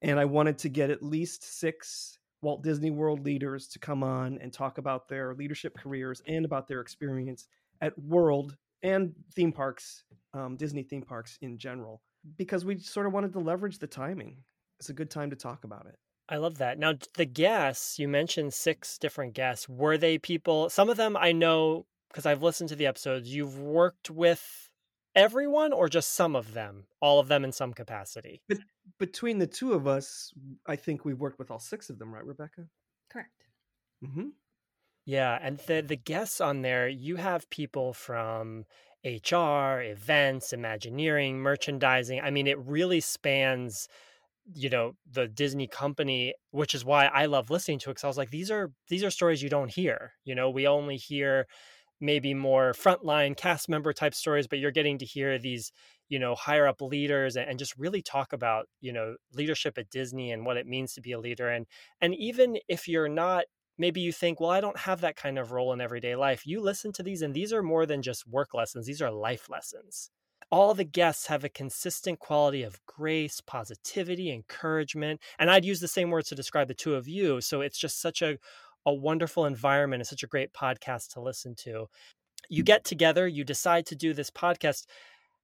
and 0.03 0.19
I 0.21 0.25
wanted 0.25 0.59
to 0.59 0.69
get 0.69 0.91
at 0.91 1.03
least 1.03 1.59
six 1.59 2.19
Walt 2.43 2.63
Disney 2.63 2.91
World 2.91 3.25
leaders 3.25 3.67
to 3.69 3.79
come 3.79 4.03
on 4.03 4.39
and 4.41 4.53
talk 4.53 4.79
about 4.79 5.09
their 5.09 5.35
leadership 5.35 5.77
careers 5.77 6.23
and 6.27 6.45
about 6.45 6.69
their 6.69 6.81
experience 6.81 7.49
at 7.81 7.99
World 7.99 8.57
and 8.83 9.15
theme 9.35 9.53
parks, 9.53 10.05
um, 10.35 10.57
Disney 10.57 10.83
theme 10.83 11.03
parks 11.03 11.39
in 11.41 11.59
general, 11.59 12.03
because 12.37 12.65
we 12.65 12.79
sort 12.79 13.07
of 13.07 13.13
wanted 13.13 13.33
to 13.33 13.41
leverage 13.41 13.79
the 13.79 13.87
timing. 13.87 14.37
It's 14.79 14.91
a 14.91 14.95
good 14.95 15.11
time 15.11 15.31
to 15.31 15.37
talk 15.37 15.65
about 15.65 15.87
it. 15.87 15.97
I 16.29 16.39
love 16.39 16.59
that. 16.59 16.79
Now, 16.79 16.95
the 17.15 17.25
guests, 17.25 17.99
you 17.99 18.09
mentioned 18.09 18.53
six 18.53 18.99
different 18.99 19.35
guests. 19.35 19.69
Were 19.69 19.97
they 19.97 20.19
people? 20.19 20.69
Some 20.71 20.91
of 20.91 20.97
them 20.97 21.17
I 21.17 21.33
know 21.33 21.87
because 22.09 22.27
I've 22.27 22.43
listened 22.43 22.71
to 22.71 22.77
the 22.77 22.87
episodes. 22.87 23.33
You've 23.33 23.59
worked 23.59 24.11
with 24.11 24.71
everyone 25.15 25.73
or 25.73 25.89
just 25.89 26.13
some 26.13 26.37
of 26.37 26.55
them? 26.55 26.85
All 27.01 27.19
of 27.19 27.29
them 27.29 27.45
in 27.45 27.53
some 27.53 27.73
capacity? 27.73 28.43
Between 28.99 29.39
the 29.39 29.47
two 29.47 29.73
of 29.73 29.87
us, 29.87 30.33
I 30.67 30.77
think 30.77 31.05
we've 31.05 31.19
worked 31.19 31.39
with 31.39 31.51
all 31.51 31.59
six 31.59 31.91
of 31.91 31.99
them, 31.99 32.15
right, 32.15 32.25
Rebecca? 32.25 32.67
Correct. 33.11 33.47
Mm-hmm. 34.05 34.29
Yeah. 35.07 35.39
And 35.41 35.59
the, 35.67 35.83
the 35.83 35.97
guests 35.97 36.41
on 36.41 36.63
there, 36.63 36.89
you 36.89 37.17
have 37.17 37.51
people 37.51 37.93
from 37.93 38.65
HR, 39.05 39.81
events, 39.83 40.53
Imagineering, 40.53 41.39
merchandising. 41.39 42.21
I 42.21 42.31
mean, 42.31 42.47
it 42.47 42.59
really 42.59 43.01
spans 43.01 43.89
you 44.55 44.69
know 44.71 44.93
the 45.11 45.27
disney 45.27 45.67
company 45.67 46.35
which 46.51 46.75
is 46.75 46.85
why 46.85 47.07
i 47.07 47.27
love 47.27 47.51
listening 47.51 47.79
to 47.79 47.91
it 47.91 47.95
because 47.95 48.05
i 48.05 48.09
was 48.09 48.17
like 48.17 48.31
these 48.31 48.51
are 48.51 48.71
these 48.89 49.03
are 49.03 49.11
stories 49.11 49.43
you 49.43 49.49
don't 49.49 49.73
hear. 49.73 50.13
You 50.25 50.35
know 50.35 50.51
we 50.51 50.67
only 50.67 50.97
hear 50.97 51.47
maybe 52.01 52.35
more 52.35 52.73
frontline 52.73 53.37
cast 53.37 53.69
member 53.69 53.93
type 53.93 54.15
stories 54.15 54.47
but 54.47 54.59
you're 54.59 54.71
getting 54.71 54.99
to 54.99 55.05
hear 55.05 55.39
these 55.39 55.73
you 56.09 56.19
know 56.19 56.35
higher 56.35 56.67
up 56.67 56.81
leaders 56.83 57.37
and, 57.37 57.49
and 57.49 57.59
just 57.59 57.77
really 57.79 58.03
talk 58.03 58.33
about 58.33 58.67
you 58.81 58.93
know 58.93 59.17
leadership 59.33 59.79
at 59.79 59.91
disney 59.91 60.31
and 60.31 60.45
what 60.47 60.57
it 60.57 60.67
means 60.67 60.93
to 60.95 61.01
be 61.01 61.13
a 61.13 61.19
leader. 61.21 61.49
And 61.49 61.67
and 62.01 62.15
even 62.15 62.59
if 62.69 62.87
you're 62.89 63.09
not 63.09 63.45
maybe 63.79 64.01
you 64.01 64.13
think 64.13 64.41
well 64.41 64.51
i 64.51 64.61
don't 64.61 64.79
have 64.79 65.01
that 65.01 65.17
kind 65.17 65.39
of 65.39 65.53
role 65.53 65.73
in 65.73 65.81
everyday 65.81 66.17
life 66.17 66.47
you 66.47 66.61
listen 66.61 66.93
to 66.93 67.03
these 67.03 67.23
and 67.23 67.35
these 67.35 67.53
are 67.53 67.63
more 67.63 67.87
than 67.87 68.03
just 68.03 68.27
work 68.27 68.55
lessons 68.55 68.87
these 68.87 69.03
are 69.03 69.11
life 69.11 69.49
lessons 69.51 70.11
all 70.51 70.75
the 70.75 70.85
guests 70.85 71.27
have 71.27 71.45
a 71.45 71.49
consistent 71.49 72.19
quality 72.19 72.63
of 72.63 72.81
grace, 72.87 73.41
positivity, 73.41 74.31
encouragement. 74.31 75.21
And 75.39 75.51
I'd 75.51 75.65
use 75.65 75.81
the 75.81 75.89
same 75.89 76.11
words 76.11 76.29
to 76.29 76.35
describe 76.35 76.69
the 76.69 76.75
two 76.75 76.95
of 76.95 77.09
you. 77.09 77.41
So 77.41 77.61
it's 77.61 77.79
just 77.79 78.01
such 78.01 78.23
a, 78.23 78.39
a 78.85 78.95
wonderful 78.95 79.47
environment 79.47 80.01
and 80.01 80.07
such 80.07 80.23
a 80.23 80.29
great 80.29 80.53
podcast 80.53 81.13
to 81.15 81.21
listen 81.21 81.55
to. 81.65 81.87
You 82.49 82.63
get 82.63 82.85
together, 82.85 83.27
you 83.27 83.43
decide 83.43 83.87
to 83.87 83.97
do 83.97 84.15
this 84.15 84.31
podcast. 84.31 84.87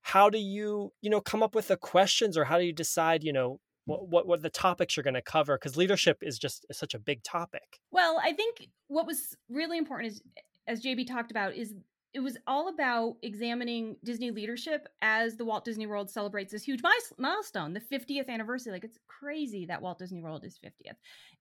How 0.02 0.30
do 0.30 0.38
you, 0.38 0.92
you 1.00 1.10
know, 1.10 1.20
come 1.20 1.42
up 1.42 1.54
with 1.54 1.68
the 1.68 1.76
questions 1.76 2.36
or 2.36 2.44
how 2.44 2.58
do 2.58 2.64
you 2.64 2.72
decide, 2.72 3.24
you 3.24 3.32
know, 3.32 3.58
hmm. 3.86 3.92
what 3.92 4.08
what, 4.08 4.26
what 4.28 4.42
the 4.42 4.50
topics 4.50 4.96
you're 4.96 5.04
going 5.04 5.14
to 5.14 5.22
cover? 5.22 5.56
Because 5.56 5.76
leadership 5.76 6.18
is 6.22 6.38
just 6.38 6.64
such 6.70 6.94
a 6.94 7.00
big 7.00 7.24
topic. 7.24 7.80
Well, 7.90 8.20
I 8.22 8.32
think 8.32 8.68
what 8.86 9.06
was 9.06 9.36
really 9.48 9.78
important 9.78 10.12
is, 10.12 10.22
as 10.68 10.80
JB 10.80 11.08
talked 11.08 11.32
about, 11.32 11.56
is 11.56 11.74
it 12.14 12.20
was 12.20 12.36
all 12.46 12.68
about 12.68 13.16
examining 13.22 13.96
Disney 14.04 14.30
leadership 14.30 14.86
as 15.00 15.36
the 15.36 15.44
Walt 15.44 15.64
Disney 15.64 15.86
World 15.86 16.10
celebrates 16.10 16.52
this 16.52 16.64
huge 16.64 16.82
milestone, 17.18 17.72
the 17.72 17.80
50th 17.80 18.28
anniversary. 18.28 18.72
Like 18.72 18.84
it's 18.84 18.98
crazy 19.08 19.64
that 19.66 19.80
Walt 19.80 19.98
Disney 19.98 20.20
World 20.20 20.44
is 20.44 20.58
50th. 20.62 20.96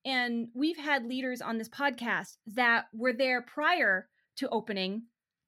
And 0.06 0.48
we've 0.54 0.78
had 0.78 1.06
leaders 1.06 1.42
on 1.42 1.58
this 1.58 1.68
podcast 1.68 2.38
that 2.48 2.86
were 2.94 3.12
there 3.12 3.42
prior 3.42 4.08
to 4.38 4.48
opening, 4.50 5.04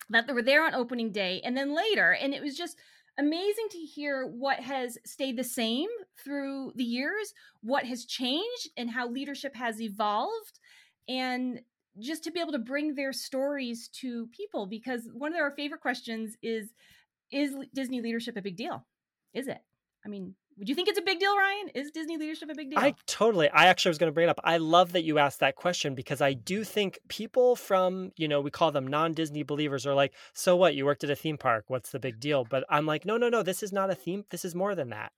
that 0.09 0.27
were 0.27 0.41
there 0.41 0.65
on 0.65 0.75
opening 0.75 1.11
day, 1.11 1.41
and 1.45 1.55
then 1.55 1.73
later. 1.73 2.11
And 2.11 2.33
it 2.33 2.41
was 2.41 2.57
just 2.57 2.77
amazing 3.17 3.67
to 3.71 3.77
hear 3.77 4.27
what 4.27 4.59
has 4.59 4.97
stayed 5.05 5.37
the 5.37 5.43
same 5.43 5.87
through 6.21 6.73
the 6.75 6.83
years, 6.83 7.33
what 7.61 7.85
has 7.85 8.05
changed, 8.05 8.69
and 8.75 8.89
how 8.89 9.07
leadership 9.07 9.55
has 9.55 9.81
evolved. 9.81 10.59
And 11.07 11.61
just 11.99 12.23
to 12.23 12.31
be 12.31 12.39
able 12.39 12.51
to 12.51 12.59
bring 12.59 12.95
their 12.95 13.13
stories 13.13 13.87
to 13.89 14.27
people 14.27 14.65
because 14.65 15.07
one 15.13 15.33
of 15.33 15.39
our 15.39 15.51
favorite 15.51 15.81
questions 15.81 16.37
is 16.41 16.73
is 17.31 17.55
disney 17.73 18.01
leadership 18.01 18.35
a 18.37 18.41
big 18.41 18.55
deal 18.55 18.85
is 19.33 19.47
it 19.47 19.59
i 20.05 20.09
mean 20.09 20.35
would 20.57 20.69
you 20.69 20.75
think 20.75 20.87
it's 20.87 20.99
a 20.99 21.03
big 21.03 21.19
deal 21.19 21.35
ryan 21.37 21.69
is 21.75 21.91
disney 21.91 22.17
leadership 22.17 22.49
a 22.49 22.55
big 22.55 22.69
deal 22.69 22.79
I 22.79 22.95
totally. 23.07 23.49
I 23.49 23.67
actually 23.67 23.91
was 23.91 23.97
going 23.97 24.09
to 24.09 24.13
bring 24.13 24.27
it 24.27 24.29
up. 24.29 24.39
I 24.43 24.57
love 24.57 24.91
that 24.91 25.03
you 25.03 25.17
asked 25.17 25.39
that 25.39 25.55
question 25.55 25.95
because 25.95 26.21
I 26.21 26.33
do 26.33 26.63
think 26.63 26.99
people 27.07 27.55
from, 27.55 28.11
you 28.17 28.27
know, 28.27 28.41
we 28.41 28.51
call 28.51 28.71
them 28.71 28.87
non-Disney 28.87 29.43
believers 29.43 29.87
are 29.87 29.95
like, 29.95 30.13
"So 30.33 30.55
what? 30.55 30.75
You 30.75 30.85
worked 30.85 31.03
at 31.03 31.09
a 31.09 31.15
theme 31.15 31.37
park. 31.37 31.65
What's 31.69 31.91
the 31.91 31.99
big 31.99 32.19
deal?" 32.19 32.45
But 32.45 32.65
I'm 32.69 32.85
like, 32.85 33.05
"No, 33.05 33.17
no, 33.17 33.29
no. 33.29 33.41
This 33.41 33.63
is 33.63 33.71
not 33.71 33.89
a 33.89 33.95
theme. 33.95 34.25
This 34.29 34.45
is 34.45 34.53
more 34.53 34.75
than 34.75 34.89
that." 34.89 35.11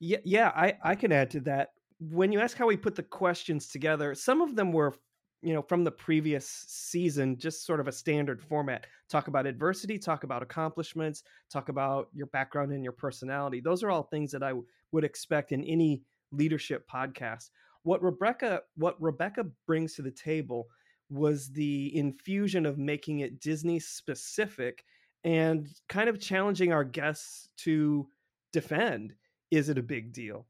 Yeah, 0.00 0.18
yeah, 0.24 0.48
I, 0.56 0.78
I 0.82 0.94
can 0.94 1.12
add 1.12 1.30
to 1.32 1.40
that. 1.40 1.68
When 2.00 2.32
you 2.32 2.40
ask 2.40 2.56
how 2.56 2.66
we 2.66 2.78
put 2.78 2.94
the 2.94 3.02
questions 3.02 3.68
together, 3.68 4.14
some 4.14 4.40
of 4.40 4.56
them 4.56 4.72
were, 4.72 4.94
you 5.42 5.54
know, 5.54 5.62
from 5.62 5.84
the 5.84 5.90
previous 5.90 6.64
season, 6.68 7.38
just 7.38 7.64
sort 7.64 7.80
of 7.80 7.88
a 7.88 7.92
standard 7.92 8.42
format. 8.42 8.86
Talk 9.08 9.28
about 9.28 9.46
adversity, 9.46 9.98
talk 9.98 10.24
about 10.24 10.42
accomplishments, 10.42 11.22
talk 11.50 11.68
about 11.68 12.08
your 12.12 12.26
background 12.26 12.72
and 12.72 12.84
your 12.84 12.92
personality. 12.92 13.60
Those 13.60 13.82
are 13.82 13.90
all 13.90 14.02
things 14.02 14.32
that 14.32 14.42
I 14.42 14.50
w- 14.50 14.66
would 14.92 15.04
expect 15.04 15.52
in 15.52 15.64
any 15.64 16.02
leadership 16.32 16.86
podcast. 16.92 17.50
What 17.82 18.02
Rebecca 18.02 18.62
what 18.76 19.00
Rebecca 19.00 19.46
brings 19.66 19.94
to 19.94 20.02
the 20.02 20.10
table 20.10 20.66
was 21.08 21.50
the 21.50 21.96
infusion 21.96 22.66
of 22.66 22.78
making 22.78 23.20
it 23.20 23.40
Disney 23.40 23.80
specific 23.80 24.84
and 25.24 25.68
kind 25.88 26.08
of 26.08 26.20
challenging 26.20 26.72
our 26.72 26.84
guests 26.84 27.48
to 27.58 28.06
defend 28.52 29.14
is 29.50 29.68
it 29.68 29.78
a 29.78 29.82
big 29.82 30.12
deal? 30.12 30.46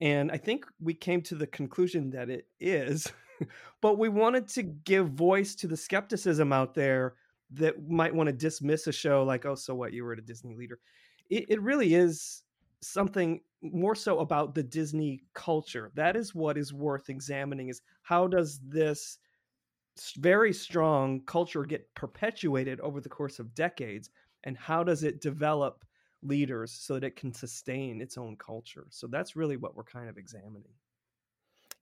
And 0.00 0.30
I 0.30 0.36
think 0.36 0.66
we 0.80 0.94
came 0.94 1.22
to 1.22 1.34
the 1.34 1.46
conclusion 1.46 2.10
that 2.10 2.30
it 2.30 2.46
is, 2.60 3.10
but 3.80 3.98
we 3.98 4.08
wanted 4.08 4.48
to 4.48 4.62
give 4.62 5.10
voice 5.10 5.54
to 5.56 5.66
the 5.66 5.76
skepticism 5.76 6.52
out 6.52 6.74
there 6.74 7.14
that 7.50 7.88
might 7.88 8.14
want 8.14 8.28
to 8.28 8.32
dismiss 8.32 8.86
a 8.86 8.92
show 8.92 9.22
like, 9.22 9.44
oh, 9.46 9.54
so 9.54 9.74
what? 9.74 9.92
You 9.92 10.04
were 10.04 10.12
at 10.12 10.18
a 10.18 10.22
Disney 10.22 10.54
leader. 10.54 10.78
It, 11.30 11.46
it 11.48 11.62
really 11.62 11.94
is 11.94 12.42
something 12.82 13.40
more 13.62 13.94
so 13.94 14.18
about 14.18 14.54
the 14.54 14.62
Disney 14.62 15.22
culture. 15.34 15.90
That 15.94 16.16
is 16.16 16.34
what 16.34 16.58
is 16.58 16.72
worth 16.72 17.08
examining 17.08 17.68
is 17.68 17.80
how 18.02 18.26
does 18.26 18.60
this 18.66 19.18
very 20.18 20.52
strong 20.52 21.20
culture 21.24 21.64
get 21.64 21.94
perpetuated 21.94 22.80
over 22.80 23.00
the 23.00 23.08
course 23.08 23.38
of 23.38 23.54
decades 23.54 24.10
and 24.42 24.56
how 24.56 24.82
does 24.82 25.04
it 25.04 25.20
develop 25.20 25.84
leaders 26.22 26.72
so 26.72 26.94
that 26.94 27.04
it 27.04 27.16
can 27.16 27.32
sustain 27.32 28.00
its 28.00 28.18
own 28.18 28.36
culture. 28.36 28.86
So 28.90 29.06
that's 29.06 29.36
really 29.36 29.56
what 29.56 29.76
we're 29.76 29.84
kind 29.84 30.08
of 30.08 30.18
examining. 30.18 30.72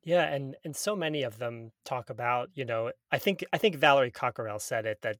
Yeah, 0.04 0.24
and 0.34 0.56
and 0.64 0.74
so 0.74 0.96
many 0.96 1.22
of 1.22 1.38
them 1.38 1.70
talk 1.84 2.10
about, 2.10 2.50
you 2.54 2.64
know, 2.64 2.90
I 3.12 3.18
think 3.18 3.44
I 3.52 3.58
think 3.58 3.76
Valerie 3.76 4.10
Cockerell 4.10 4.58
said 4.58 4.84
it 4.84 5.00
that 5.02 5.18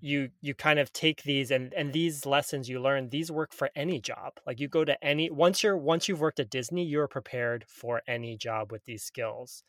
you 0.00 0.30
you 0.40 0.54
kind 0.54 0.78
of 0.78 0.90
take 0.92 1.22
these 1.24 1.50
and 1.50 1.74
and 1.74 1.92
these 1.92 2.24
lessons 2.24 2.66
you 2.68 2.80
learn, 2.80 3.10
these 3.10 3.30
work 3.30 3.52
for 3.52 3.70
any 3.76 4.00
job. 4.00 4.34
Like 4.46 4.58
you 4.58 4.68
go 4.68 4.84
to 4.86 5.02
any 5.04 5.30
once 5.30 5.62
you're 5.62 5.76
once 5.76 6.08
you've 6.08 6.20
worked 6.20 6.40
at 6.40 6.48
Disney, 6.50 6.84
you're 6.84 7.08
prepared 7.08 7.66
for 7.68 8.00
any 8.06 8.36
job 8.38 8.72
with 8.72 8.84
these 8.86 9.02
skills. 9.02 9.64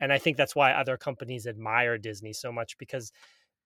And 0.00 0.12
I 0.12 0.18
think 0.18 0.36
that's 0.36 0.56
why 0.56 0.72
other 0.72 0.98
companies 0.98 1.46
admire 1.46 1.98
Disney 1.98 2.34
so 2.34 2.52
much 2.52 2.78
because 2.78 3.12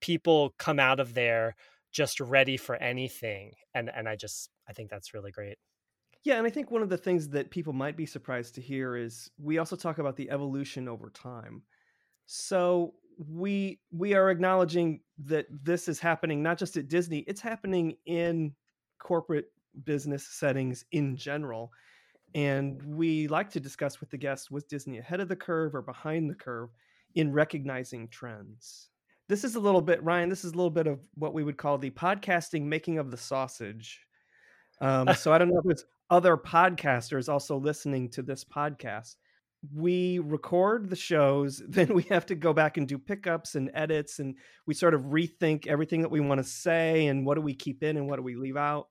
people 0.01 0.55
come 0.59 0.79
out 0.79 0.99
of 1.01 1.15
there 1.15 1.55
just 1.91 2.19
ready 2.21 2.57
for 2.57 2.75
anything. 2.77 3.53
And 3.75 3.89
and 3.89 4.09
I 4.09 4.15
just 4.15 4.51
I 4.69 4.73
think 4.73 4.89
that's 4.91 5.13
really 5.13 5.31
great. 5.31 5.57
Yeah, 6.23 6.37
and 6.37 6.45
I 6.45 6.49
think 6.49 6.69
one 6.69 6.81
of 6.81 6.89
the 6.89 6.97
things 6.97 7.29
that 7.29 7.49
people 7.49 7.73
might 7.73 7.95
be 7.95 8.05
surprised 8.05 8.55
to 8.55 8.61
hear 8.61 8.97
is 8.97 9.29
we 9.37 9.57
also 9.57 9.75
talk 9.75 9.99
about 9.99 10.17
the 10.17 10.29
evolution 10.29 10.87
over 10.87 11.09
time. 11.09 11.63
So 12.25 12.93
we 13.27 13.79
we 13.91 14.13
are 14.13 14.29
acknowledging 14.29 15.01
that 15.25 15.45
this 15.49 15.87
is 15.87 15.99
happening 15.99 16.43
not 16.43 16.57
just 16.57 16.77
at 16.77 16.87
Disney, 16.87 17.19
it's 17.19 17.41
happening 17.41 17.95
in 18.05 18.53
corporate 18.99 19.51
business 19.85 20.25
settings 20.25 20.85
in 20.91 21.15
general. 21.15 21.71
And 22.35 22.81
we 22.83 23.27
like 23.27 23.49
to 23.51 23.59
discuss 23.59 23.99
with 23.99 24.09
the 24.09 24.17
guests 24.17 24.51
was 24.51 24.63
Disney 24.63 24.99
ahead 24.99 25.19
of 25.19 25.29
the 25.29 25.35
curve 25.35 25.73
or 25.73 25.81
behind 25.81 26.29
the 26.29 26.35
curve 26.35 26.69
in 27.15 27.31
recognizing 27.31 28.07
trends. 28.09 28.89
This 29.27 29.43
is 29.43 29.55
a 29.55 29.59
little 29.59 29.81
bit, 29.81 30.03
Ryan, 30.03 30.29
this 30.29 30.43
is 30.43 30.53
a 30.53 30.55
little 30.55 30.69
bit 30.69 30.87
of 30.87 30.99
what 31.15 31.33
we 31.33 31.43
would 31.43 31.57
call 31.57 31.77
the 31.77 31.91
podcasting 31.91 32.63
making 32.63 32.97
of 32.97 33.09
the 33.09 33.17
sausage. 33.17 34.01
Um, 34.81 35.13
so 35.15 35.33
I 35.33 35.37
don't 35.37 35.49
know 35.49 35.61
if 35.63 35.71
it's 35.71 35.85
other 36.09 36.37
podcasters 36.37 37.29
also 37.29 37.57
listening 37.57 38.09
to 38.09 38.21
this 38.21 38.43
podcast. 38.43 39.15
We 39.73 40.19
record 40.19 40.89
the 40.89 40.95
shows, 40.95 41.61
then 41.67 41.93
we 41.93 42.03
have 42.03 42.25
to 42.27 42.35
go 42.35 42.53
back 42.53 42.77
and 42.77 42.87
do 42.87 42.97
pickups 42.97 43.55
and 43.55 43.71
edits, 43.73 44.19
and 44.19 44.35
we 44.65 44.73
sort 44.73 44.93
of 44.93 45.01
rethink 45.03 45.67
everything 45.67 46.01
that 46.01 46.11
we 46.11 46.19
want 46.19 46.39
to 46.39 46.49
say 46.49 47.07
and 47.07 47.25
what 47.25 47.35
do 47.35 47.41
we 47.41 47.53
keep 47.53 47.83
in 47.83 47.97
and 47.97 48.09
what 48.09 48.17
do 48.17 48.23
we 48.23 48.35
leave 48.35 48.57
out. 48.57 48.87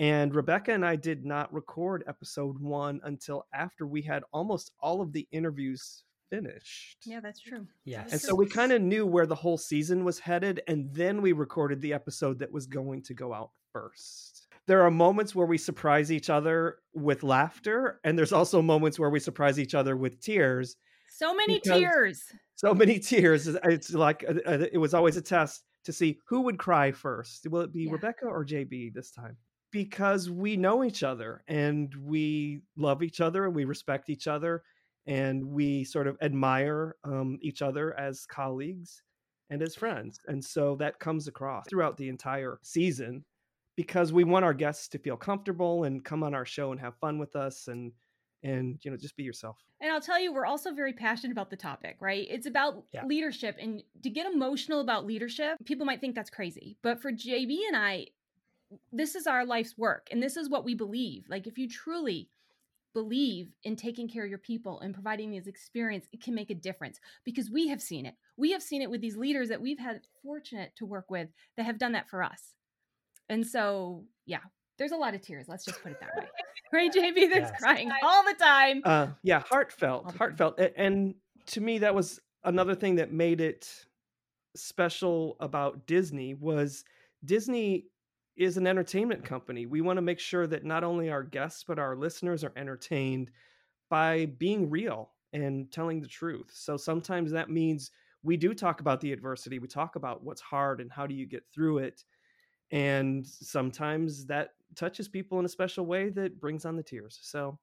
And 0.00 0.34
Rebecca 0.34 0.72
and 0.72 0.84
I 0.84 0.96
did 0.96 1.24
not 1.24 1.52
record 1.54 2.02
episode 2.08 2.58
one 2.58 3.00
until 3.04 3.46
after 3.54 3.86
we 3.86 4.02
had 4.02 4.24
almost 4.32 4.72
all 4.80 5.00
of 5.00 5.12
the 5.12 5.28
interviews 5.30 6.02
finished. 6.30 6.98
Yeah, 7.06 7.20
that's 7.20 7.38
true. 7.38 7.68
Yes. 7.84 8.10
And 8.10 8.20
so 8.20 8.34
we 8.34 8.46
kind 8.46 8.72
of 8.72 8.82
knew 8.82 9.06
where 9.06 9.26
the 9.26 9.36
whole 9.36 9.58
season 9.58 10.04
was 10.04 10.18
headed, 10.18 10.62
and 10.66 10.92
then 10.92 11.22
we 11.22 11.32
recorded 11.32 11.80
the 11.80 11.92
episode 11.92 12.40
that 12.40 12.50
was 12.50 12.66
going 12.66 13.02
to 13.02 13.14
go 13.14 13.32
out 13.32 13.50
first 13.72 14.43
there 14.66 14.82
are 14.82 14.90
moments 14.90 15.34
where 15.34 15.46
we 15.46 15.58
surprise 15.58 16.10
each 16.10 16.30
other 16.30 16.78
with 16.94 17.22
laughter, 17.22 18.00
and 18.04 18.18
there's 18.18 18.32
also 18.32 18.62
moments 18.62 18.98
where 18.98 19.10
we 19.10 19.20
surprise 19.20 19.58
each 19.58 19.74
other 19.74 19.96
with 19.96 20.20
tears. 20.20 20.76
So 21.10 21.34
many 21.34 21.60
tears. 21.60 22.22
So 22.56 22.74
many 22.74 22.98
tears. 22.98 23.46
It's 23.46 23.92
like 23.92 24.24
uh, 24.28 24.34
uh, 24.46 24.66
it 24.72 24.78
was 24.78 24.94
always 24.94 25.16
a 25.16 25.22
test 25.22 25.64
to 25.84 25.92
see 25.92 26.18
who 26.28 26.42
would 26.42 26.58
cry 26.58 26.92
first. 26.92 27.46
Will 27.48 27.60
it 27.60 27.72
be 27.72 27.84
yeah. 27.84 27.92
Rebecca 27.92 28.26
or 28.26 28.44
JB 28.44 28.94
this 28.94 29.10
time? 29.10 29.36
Because 29.70 30.30
we 30.30 30.56
know 30.56 30.84
each 30.84 31.02
other 31.02 31.42
and 31.48 31.92
we 32.00 32.62
love 32.76 33.02
each 33.02 33.20
other 33.20 33.44
and 33.44 33.54
we 33.54 33.64
respect 33.64 34.08
each 34.08 34.26
other 34.28 34.62
and 35.06 35.44
we 35.44 35.84
sort 35.84 36.06
of 36.06 36.16
admire 36.22 36.96
um, 37.04 37.38
each 37.42 37.60
other 37.60 37.98
as 37.98 38.24
colleagues 38.24 39.02
and 39.50 39.62
as 39.62 39.74
friends. 39.74 40.20
And 40.26 40.42
so 40.42 40.76
that 40.76 41.00
comes 41.00 41.28
across 41.28 41.64
throughout 41.68 41.96
the 41.96 42.08
entire 42.08 42.58
season 42.62 43.24
because 43.76 44.12
we 44.12 44.24
want 44.24 44.44
our 44.44 44.54
guests 44.54 44.88
to 44.88 44.98
feel 44.98 45.16
comfortable 45.16 45.84
and 45.84 46.04
come 46.04 46.22
on 46.22 46.34
our 46.34 46.46
show 46.46 46.72
and 46.72 46.80
have 46.80 46.96
fun 46.98 47.18
with 47.18 47.36
us 47.36 47.68
and 47.68 47.92
and 48.42 48.78
you 48.82 48.90
know 48.90 48.96
just 48.96 49.16
be 49.16 49.22
yourself. 49.22 49.56
And 49.80 49.90
i'll 49.90 50.00
tell 50.00 50.20
you 50.20 50.32
we're 50.32 50.46
also 50.46 50.72
very 50.72 50.92
passionate 50.92 51.32
about 51.32 51.50
the 51.50 51.56
topic 51.56 51.96
right? 52.00 52.26
It's 52.30 52.46
about 52.46 52.84
yeah. 52.92 53.04
leadership 53.06 53.56
and 53.60 53.82
to 54.02 54.10
get 54.10 54.26
emotional 54.32 54.80
about 54.80 55.06
leadership 55.06 55.56
people 55.64 55.86
might 55.86 56.00
think 56.00 56.14
that's 56.14 56.30
crazy 56.30 56.76
but 56.82 57.00
for 57.00 57.10
jb 57.10 57.58
and 57.68 57.76
i 57.76 58.06
this 58.92 59.14
is 59.14 59.26
our 59.26 59.44
life's 59.44 59.76
work 59.76 60.08
and 60.10 60.22
this 60.22 60.36
is 60.36 60.48
what 60.48 60.64
we 60.64 60.74
believe. 60.74 61.24
Like 61.28 61.46
if 61.46 61.58
you 61.58 61.68
truly 61.68 62.28
believe 62.92 63.48
in 63.64 63.74
taking 63.74 64.08
care 64.08 64.24
of 64.24 64.30
your 64.30 64.38
people 64.38 64.78
and 64.80 64.94
providing 64.94 65.30
these 65.30 65.48
experience 65.48 66.06
it 66.12 66.22
can 66.22 66.34
make 66.34 66.50
a 66.50 66.54
difference 66.54 67.00
because 67.24 67.50
we 67.50 67.68
have 67.68 67.82
seen 67.82 68.06
it. 68.06 68.14
We 68.36 68.52
have 68.52 68.62
seen 68.62 68.82
it 68.82 68.90
with 68.90 69.00
these 69.00 69.16
leaders 69.16 69.48
that 69.48 69.60
we've 69.60 69.78
had 69.78 70.02
fortunate 70.22 70.72
to 70.76 70.86
work 70.86 71.10
with 71.10 71.28
that 71.56 71.66
have 71.66 71.78
done 71.78 71.92
that 71.92 72.08
for 72.08 72.22
us 72.22 72.54
and 73.28 73.46
so, 73.46 74.04
yeah, 74.26 74.40
there's 74.78 74.92
a 74.92 74.96
lot 74.96 75.14
of 75.14 75.22
tears. 75.22 75.46
Let's 75.48 75.64
just 75.64 75.82
put 75.82 75.92
it 75.92 76.00
that 76.00 76.10
way. 76.16 76.26
right, 76.72 76.92
JB? 76.92 77.14
There's 77.14 77.50
yes. 77.50 77.60
crying 77.60 77.90
all 78.02 78.24
the 78.24 78.34
time. 78.34 78.82
Uh, 78.84 79.06
yeah, 79.22 79.40
heartfelt, 79.40 80.16
heartfelt. 80.16 80.58
And 80.76 81.14
to 81.46 81.60
me, 81.60 81.78
that 81.78 81.94
was 81.94 82.20
another 82.42 82.74
thing 82.74 82.96
that 82.96 83.12
made 83.12 83.40
it 83.40 83.86
special 84.56 85.36
about 85.40 85.86
Disney 85.86 86.34
was 86.34 86.84
Disney 87.24 87.86
is 88.36 88.56
an 88.56 88.66
entertainment 88.66 89.24
company. 89.24 89.66
We 89.66 89.80
want 89.80 89.98
to 89.98 90.02
make 90.02 90.18
sure 90.18 90.46
that 90.46 90.64
not 90.64 90.84
only 90.84 91.10
our 91.10 91.22
guests 91.22 91.64
but 91.66 91.78
our 91.78 91.96
listeners 91.96 92.42
are 92.42 92.52
entertained 92.56 93.30
by 93.88 94.26
being 94.26 94.70
real 94.70 95.10
and 95.32 95.70
telling 95.70 96.00
the 96.00 96.08
truth. 96.08 96.50
So 96.52 96.76
sometimes 96.76 97.30
that 97.32 97.50
means 97.50 97.90
we 98.22 98.36
do 98.36 98.54
talk 98.54 98.80
about 98.80 99.00
the 99.00 99.12
adversity. 99.12 99.58
We 99.58 99.68
talk 99.68 99.96
about 99.96 100.24
what's 100.24 100.40
hard 100.40 100.80
and 100.80 100.90
how 100.90 101.06
do 101.06 101.14
you 101.14 101.26
get 101.26 101.44
through 101.52 101.78
it 101.78 102.04
and 102.70 103.26
sometimes 103.26 104.26
that 104.26 104.50
touches 104.74 105.08
people 105.08 105.38
in 105.38 105.44
a 105.44 105.48
special 105.48 105.86
way 105.86 106.08
that 106.08 106.40
brings 106.40 106.64
on 106.64 106.76
the 106.76 106.82
tears 106.82 107.18
so 107.22 107.58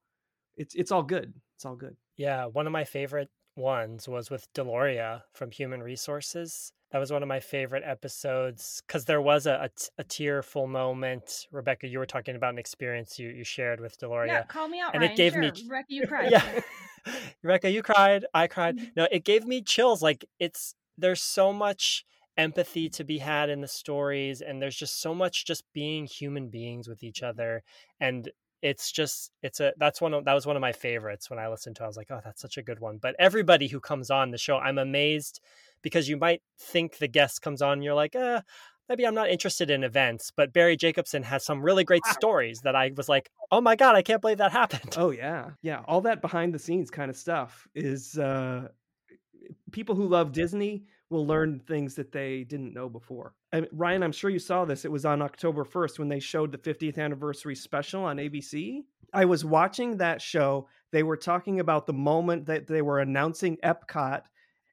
it's 0.55 0.75
it's 0.75 0.91
all 0.91 1.03
good 1.03 1.33
it's 1.55 1.65
all 1.65 1.75
good 1.75 1.95
yeah 2.17 2.45
one 2.45 2.65
of 2.65 2.71
my 2.71 2.83
favorite 2.83 3.29
ones 3.55 4.07
was 4.07 4.29
with 4.29 4.47
deloria 4.53 5.21
from 5.33 5.51
human 5.51 5.83
resources 5.83 6.71
that 6.91 6.99
was 6.99 7.11
one 7.11 7.21
of 7.21 7.29
my 7.29 7.39
favorite 7.39 7.83
episodes 7.85 8.81
because 8.85 9.05
there 9.05 9.21
was 9.21 9.45
a, 9.45 9.51
a, 9.51 9.69
a, 10.01 10.03
tearful 10.05 10.67
moment 10.67 11.47
rebecca 11.51 11.87
you 11.87 11.99
were 11.99 12.05
talking 12.05 12.35
about 12.35 12.53
an 12.53 12.59
experience 12.59 13.19
you, 13.19 13.29
you 13.29 13.43
shared 13.43 13.81
with 13.81 13.99
deloria 13.99 14.27
yeah 14.27 14.43
call 14.43 14.69
me 14.69 14.79
out 14.79 14.93
and 14.93 15.01
Ryan. 15.01 15.11
it 15.11 15.17
gave 15.17 15.33
sure. 15.33 15.41
me 15.41 15.51
rebecca 15.67 15.85
you 15.89 16.07
cried 16.07 16.31
yeah 16.31 16.61
rebecca 17.43 17.69
you 17.69 17.83
cried 17.83 18.25
i 18.33 18.47
cried 18.47 18.77
no 18.95 19.07
it 19.11 19.25
gave 19.25 19.45
me 19.45 19.61
chills 19.61 20.01
like 20.01 20.23
it's 20.39 20.75
there's 20.97 21.21
so 21.21 21.51
much 21.51 22.05
empathy 22.37 22.89
to 22.89 23.03
be 23.03 23.17
had 23.17 23.49
in 23.49 23.61
the 23.61 23.67
stories 23.67 24.41
and 24.41 24.61
there's 24.61 24.75
just 24.75 25.01
so 25.01 25.13
much 25.13 25.45
just 25.45 25.63
being 25.73 26.05
human 26.05 26.47
beings 26.47 26.87
with 26.87 27.03
each 27.03 27.21
other 27.23 27.61
and 27.99 28.29
it's 28.61 28.91
just 28.91 29.31
it's 29.41 29.59
a 29.59 29.73
that's 29.77 29.99
one 29.99 30.13
of 30.13 30.25
that 30.25 30.33
was 30.33 30.45
one 30.45 30.55
of 30.55 30.61
my 30.61 30.71
favorites 30.71 31.29
when 31.29 31.39
i 31.39 31.47
listened 31.47 31.75
to 31.75 31.83
it. 31.83 31.85
i 31.85 31.87
was 31.87 31.97
like 31.97 32.11
oh 32.11 32.21
that's 32.23 32.41
such 32.41 32.57
a 32.57 32.63
good 32.63 32.79
one. 32.79 32.99
But 33.01 33.15
everybody 33.19 33.67
who 33.67 33.79
comes 33.79 34.09
on 34.09 34.31
the 34.31 34.37
show 34.37 34.57
i'm 34.57 34.77
amazed 34.77 35.41
because 35.81 36.07
you 36.07 36.17
might 36.17 36.41
think 36.59 36.97
the 36.97 37.07
guest 37.07 37.41
comes 37.41 37.61
on 37.61 37.73
and 37.73 37.83
you're 37.83 37.95
like 37.95 38.15
uh 38.15 38.41
maybe 38.87 39.05
i'm 39.05 39.15
not 39.15 39.29
interested 39.29 39.69
in 39.69 39.83
events 39.83 40.31
but 40.35 40.53
barry 40.53 40.77
jacobson 40.77 41.23
has 41.23 41.43
some 41.43 41.61
really 41.61 41.83
great 41.83 42.05
stories 42.05 42.61
that 42.61 42.75
i 42.75 42.91
was 42.95 43.09
like 43.09 43.29
oh 43.51 43.61
my 43.61 43.75
god 43.75 43.95
i 43.95 44.01
can't 44.01 44.21
believe 44.21 44.37
that 44.37 44.51
happened. 44.51 44.95
Oh 44.97 45.11
yeah. 45.11 45.51
Yeah 45.61 45.81
all 45.87 46.01
that 46.01 46.21
behind 46.21 46.53
the 46.53 46.59
scenes 46.59 46.91
kind 46.91 47.09
of 47.09 47.17
stuff 47.17 47.67
is 47.73 48.17
uh 48.17 48.67
people 49.71 49.95
who 49.95 50.07
love 50.07 50.31
disney 50.31 50.83
will 51.11 51.27
learn 51.27 51.59
things 51.59 51.95
that 51.95 52.11
they 52.11 52.43
didn't 52.43 52.73
know 52.73 52.89
before. 52.89 53.33
And 53.51 53.67
Ryan, 53.71 54.03
I'm 54.03 54.11
sure 54.11 54.29
you 54.29 54.39
saw 54.39 54.65
this. 54.65 54.85
It 54.85 54.91
was 54.91 55.05
on 55.05 55.21
October 55.21 55.63
1st 55.63 55.99
when 55.99 56.09
they 56.09 56.19
showed 56.19 56.51
the 56.51 56.57
50th 56.57 56.97
anniversary 56.97 57.55
special 57.55 58.05
on 58.05 58.17
ABC. 58.17 58.83
I 59.13 59.25
was 59.25 59.43
watching 59.43 59.97
that 59.97 60.21
show. 60.21 60.67
They 60.91 61.03
were 61.03 61.17
talking 61.17 61.59
about 61.59 61.85
the 61.85 61.93
moment 61.93 62.45
that 62.45 62.67
they 62.67 62.81
were 62.81 62.99
announcing 62.99 63.57
Epcot 63.57 64.21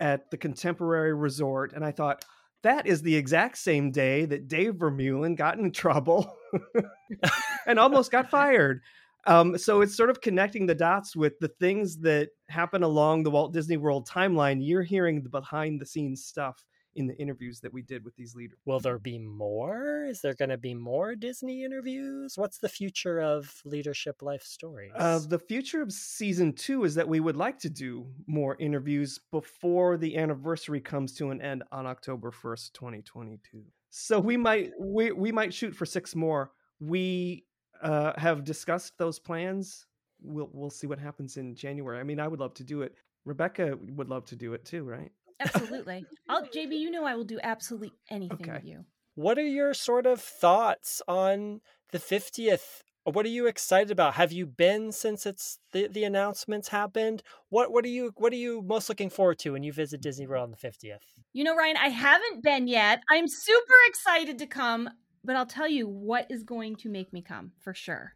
at 0.01 0.31
the 0.31 0.37
Contemporary 0.37 1.13
Resort. 1.13 1.73
And 1.73 1.85
I 1.85 1.91
thought, 1.91 2.25
that 2.63 2.87
is 2.87 3.03
the 3.03 3.17
exact 3.17 3.59
same 3.59 3.91
day 3.91 4.25
that 4.25 4.49
Dave 4.49 4.75
Vermeulen 4.75 5.37
got 5.37 5.59
in 5.59 5.71
trouble 5.71 6.37
and 7.67 7.79
almost 7.79 8.11
got 8.11 8.31
fired. 8.31 8.81
Um, 9.29 9.59
so 9.59 9.83
it's 9.83 9.95
sort 9.95 10.09
of 10.09 10.23
connecting 10.23 10.65
the 10.65 10.75
dots 10.75 11.15
with 11.15 11.39
the 11.39 11.49
things 11.49 11.99
that 11.99 12.31
happen 12.49 12.83
along 12.83 13.23
the 13.23 13.31
Walt 13.31 13.53
Disney 13.53 13.77
World 13.77 14.09
timeline. 14.09 14.57
You're 14.59 14.83
hearing 14.83 15.23
the 15.23 15.29
behind 15.29 15.81
the 15.81 15.87
scenes 15.87 16.25
stuff 16.25 16.65
in 16.97 17.07
the 17.07 17.15
interviews 17.19 17.61
that 17.61 17.71
we 17.71 17.83
did 17.83 18.05
with 18.07 18.17
these 18.17 18.35
leaders. 18.35 18.59
Will 18.65 18.81
there 18.81 18.99
be 18.99 19.19
more? 19.19 20.07
Is 20.07 20.23
there 20.23 20.35
going 20.35 20.49
to 20.49 20.57
be 20.57 20.73
more 20.73 21.15
Disney 21.15 21.63
interviews? 21.63 22.39
What's 22.39 22.57
the 22.57 22.71
future 22.71 23.21
of 23.21 23.61
Leadership 23.67 24.23
Life 24.23 24.43
Stories? 24.43 24.93
Uh, 24.97 25.21
the 25.29 25.39
future 25.39 25.83
of 25.83 25.93
season 25.93 26.55
two 26.55 26.85
is 26.85 26.95
that 26.95 27.07
we 27.07 27.21
would 27.21 27.37
like 27.37 27.59
to 27.59 27.69
do 27.69 28.07
more 28.27 28.57
interviews 28.59 29.21
before 29.31 29.99
the 29.99 30.17
anniversary 30.17 30.81
comes 30.81 31.13
to 31.17 31.31
an 31.31 31.43
end 31.43 31.65
on 31.71 31.87
October 31.87 32.31
1st, 32.31 32.73
2022. 32.73 33.63
So 33.91 34.19
we 34.19 34.39
might 34.39 34.73
we, 34.81 35.13
we 35.13 35.33
might 35.33 35.53
shoot 35.53 35.77
for 35.77 35.85
six 35.85 36.17
more. 36.17 36.53
We 36.81 37.45
uh, 37.83 38.13
have 38.19 38.45
discussed 38.45 38.99
those 38.99 39.19
plans 39.19 39.87
we'll 40.23 40.51
we'll 40.53 40.71
see 40.71 40.87
what 40.87 40.99
happens 40.99 41.37
in 41.37 41.55
January. 41.55 41.99
I 41.99 42.03
mean, 42.03 42.21
I 42.21 42.29
would 42.29 42.41
love 42.41 42.55
to 42.55 42.65
do 42.65 42.83
it. 42.83 42.95
Rebecca 43.25 43.77
would 43.81 44.09
love 44.09 44.25
to 44.27 44.37
do 44.37 44.55
it 44.55 44.65
too, 44.65 44.85
right? 44.85 45.13
Absolutely. 45.41 46.07
I'll, 46.29 46.43
JB, 46.47 46.79
you 46.79 46.91
know 46.91 47.05
I 47.05 47.15
will 47.15 47.25
do 47.25 47.39
absolutely 47.43 47.93
anything 48.11 48.39
Okay. 48.41 48.53
with 48.53 48.65
you. 48.65 48.85
What 49.15 49.39
are 49.39 49.47
your 49.47 49.75
sort 49.75 50.07
of 50.07 50.21
thoughts 50.21 51.03
on 51.09 51.61
the 51.93 51.99
50th? 51.99 52.83
What 53.05 53.25
are 53.25 53.31
you 53.31 53.47
excited 53.47 53.91
about? 53.91 54.15
Have 54.15 54.33
you 54.33 54.47
been 54.47 54.93
since 54.93 55.27
it's 55.27 55.59
the, 55.73 55.89
the 55.89 56.05
announcements 56.05 56.69
happened? 56.69 57.23
What 57.49 57.73
what 57.73 57.85
are 57.85 57.89
you 57.89 58.13
what 58.17 58.33
are 58.33 58.37
you 58.37 58.63
most 58.63 58.89
looking 58.89 59.11
forward 59.11 59.39
to 59.41 59.53
when 59.53 59.63
you 59.63 59.73
visit 59.73 60.01
Disney 60.03 60.27
World 60.27 60.45
on 60.45 60.51
the 60.51 60.57
50th? 60.57 60.99
You 61.33 61.45
know, 61.45 61.57
Ryan, 61.57 61.77
I 61.77 61.89
haven't 61.89 62.43
been 62.43 62.69
yet. 62.69 63.03
I'm 63.11 63.27
super 63.27 63.75
excited 63.87 64.39
to 64.39 64.47
come, 64.47 64.91
but 65.29 65.37
I'll 65.37 65.45
tell 65.45 65.69
you 65.69 65.87
what 65.87 66.27
is 66.31 66.43
going 66.43 66.75
to 66.77 66.89
make 66.89 67.13
me 67.13 67.21
come 67.21 67.53
for 67.61 67.75
sure. 67.75 68.15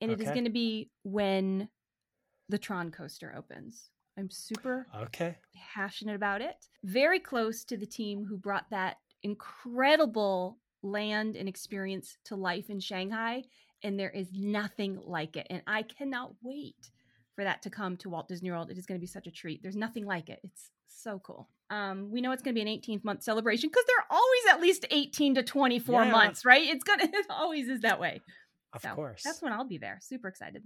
And 0.00 0.10
it 0.10 0.18
is 0.18 0.30
going 0.30 0.44
to 0.44 0.50
be 0.50 0.90
when 1.02 1.68
the 2.48 2.56
Tron 2.56 2.90
coaster 2.90 3.34
opens. 3.36 3.90
I'm 4.16 4.30
super 4.30 4.86
Okay. 5.02 5.36
passionate 5.74 6.16
about 6.16 6.40
it. 6.40 6.56
Very 6.84 7.20
close 7.20 7.64
to 7.64 7.76
the 7.76 7.84
team 7.84 8.24
who 8.24 8.38
brought 8.38 8.64
that 8.70 8.96
incredible 9.22 10.56
land 10.82 11.36
and 11.36 11.50
experience 11.50 12.16
to 12.24 12.34
life 12.34 12.70
in 12.70 12.80
Shanghai. 12.80 13.42
And 13.82 14.00
there 14.00 14.08
is 14.08 14.28
nothing 14.32 14.98
like 15.04 15.36
it. 15.36 15.48
And 15.50 15.60
I 15.66 15.82
cannot 15.82 16.32
wait 16.40 16.90
for 17.34 17.44
that 17.44 17.60
to 17.60 17.68
come 17.68 17.98
to 17.98 18.08
Walt 18.08 18.26
Disney 18.26 18.50
World. 18.50 18.70
It 18.70 18.78
is 18.78 18.86
going 18.86 18.98
to 18.98 19.04
be 19.04 19.06
such 19.06 19.26
a 19.26 19.30
treat. 19.30 19.62
There's 19.62 19.76
nothing 19.76 20.06
like 20.06 20.30
it. 20.30 20.40
It's 20.42 20.70
so 20.86 21.18
cool. 21.18 21.50
Um, 21.70 22.10
we 22.10 22.20
know 22.20 22.32
it's 22.32 22.42
going 22.42 22.54
to 22.54 22.64
be 22.64 22.70
an 22.70 22.80
18th 22.80 23.04
month 23.04 23.22
celebration 23.22 23.68
because 23.68 23.84
they're 23.86 24.06
always 24.10 24.42
at 24.50 24.60
least 24.60 24.86
18 24.90 25.34
to 25.34 25.42
24 25.42 26.04
Yeah. 26.04 26.10
months, 26.10 26.44
right? 26.44 26.66
It's 26.66 26.82
gonna 26.84 27.04
it 27.12 27.26
always 27.28 27.68
is 27.68 27.80
that 27.82 28.00
way. 28.00 28.22
Of 28.72 28.82
So 28.82 28.94
course. 28.94 29.22
That's 29.22 29.42
when 29.42 29.52
I'll 29.52 29.66
be 29.68 29.78
there. 29.78 29.98
Super 30.02 30.28
excited. 30.28 30.62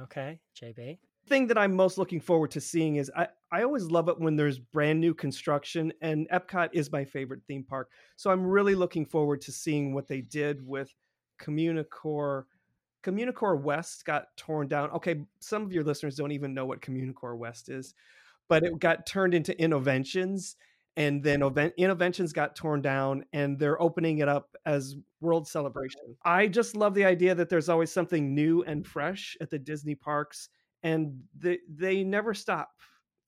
Okay, 0.00 0.38
JB. 0.60 0.98
thing 1.28 1.46
that 1.46 1.56
I'm 1.58 1.74
most 1.76 1.96
looking 1.98 2.20
forward 2.20 2.50
to 2.52 2.60
seeing 2.60 2.96
is 2.96 3.10
I, 3.16 3.28
I 3.52 3.62
always 3.62 3.84
love 3.84 4.08
it 4.08 4.18
when 4.18 4.34
there's 4.36 4.58
brand 4.58 5.00
new 5.00 5.14
construction, 5.14 5.92
and 6.00 6.28
Epcot 6.30 6.70
is 6.72 6.90
my 6.90 7.04
favorite 7.04 7.40
theme 7.46 7.62
park. 7.62 7.90
So 8.16 8.30
I'm 8.30 8.44
really 8.44 8.74
looking 8.74 9.04
forward 9.06 9.40
to 9.42 9.52
seeing 9.52 9.94
what 9.94 10.08
they 10.08 10.20
did 10.22 10.66
with 10.66 10.92
Communicore. 11.40 12.44
Communicore 13.04 13.60
West 13.60 14.04
got 14.04 14.28
torn 14.36 14.66
down. 14.68 14.90
Okay, 14.90 15.24
some 15.40 15.62
of 15.62 15.72
your 15.72 15.84
listeners 15.84 16.16
don't 16.16 16.32
even 16.32 16.54
know 16.54 16.66
what 16.66 16.80
Communicore 16.80 17.36
West 17.36 17.68
is, 17.68 17.94
but 18.52 18.64
it 18.64 18.78
got 18.78 19.06
turned 19.06 19.32
into 19.32 19.54
Innoventions 19.54 20.56
and 20.94 21.22
then 21.22 21.42
Oven- 21.42 21.72
Innoventions 21.78 22.34
got 22.34 22.54
torn 22.54 22.82
down, 22.82 23.24
and 23.32 23.58
they're 23.58 23.80
opening 23.80 24.18
it 24.18 24.28
up 24.28 24.54
as 24.66 24.94
World 25.22 25.48
Celebration. 25.48 26.02
I 26.22 26.48
just 26.48 26.76
love 26.76 26.92
the 26.92 27.06
idea 27.06 27.34
that 27.34 27.48
there's 27.48 27.70
always 27.70 27.90
something 27.90 28.34
new 28.34 28.62
and 28.64 28.86
fresh 28.86 29.34
at 29.40 29.48
the 29.48 29.58
Disney 29.58 29.94
parks 29.94 30.50
and 30.82 31.22
they 31.38 31.60
they 31.68 32.04
never 32.04 32.34
stop 32.34 32.70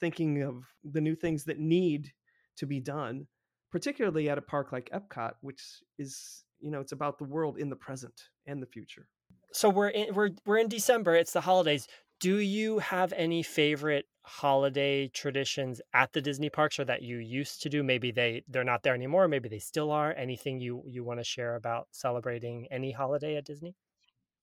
thinking 0.01 0.43
of 0.43 0.65
the 0.83 1.01
new 1.01 1.15
things 1.15 1.45
that 1.45 1.59
need 1.59 2.13
to 2.57 2.67
be 2.67 2.81
done 2.81 3.27
particularly 3.71 4.29
at 4.29 4.39
a 4.39 4.43
park 4.43 4.73
like 4.73 4.91
epcot 4.93 5.33
which 5.41 5.63
is 5.99 6.45
you 6.61 6.71
know 6.71 6.81
it's 6.81 6.93
about 6.93 7.19
the 7.19 7.25
world 7.25 7.59
in 7.59 7.71
the 7.71 7.77
present 7.77 8.29
and 8.47 8.61
the 8.63 8.67
future 8.67 9.07
So 9.53 9.71
we're 9.71 9.89
in 9.89 10.15
we're 10.15 10.31
we're 10.47 10.59
in 10.59 10.69
December. 10.69 11.15
It's 11.15 11.33
the 11.33 11.41
holidays. 11.41 11.87
Do 12.19 12.39
you 12.39 12.81
have 12.81 13.13
any 13.13 13.45
favorite 13.45 14.09
holiday 14.23 15.07
traditions 15.07 15.81
at 15.93 16.13
the 16.13 16.21
Disney 16.21 16.51
parks 16.51 16.79
or 16.81 16.85
that 16.87 17.03
you 17.03 17.19
used 17.19 17.63
to 17.63 17.69
do? 17.69 17.85
Maybe 17.85 18.11
they 18.11 18.43
they're 18.49 18.65
not 18.65 18.83
there 18.83 18.95
anymore. 18.95 19.29
Maybe 19.29 19.49
they 19.49 19.61
still 19.61 19.93
are. 19.93 20.13
Anything 20.13 20.59
you 20.59 20.83
you 20.87 21.05
want 21.05 21.21
to 21.21 21.25
share 21.25 21.55
about 21.55 21.89
celebrating 21.93 22.67
any 22.73 22.91
holiday 22.91 23.37
at 23.37 23.45
Disney? 23.45 23.77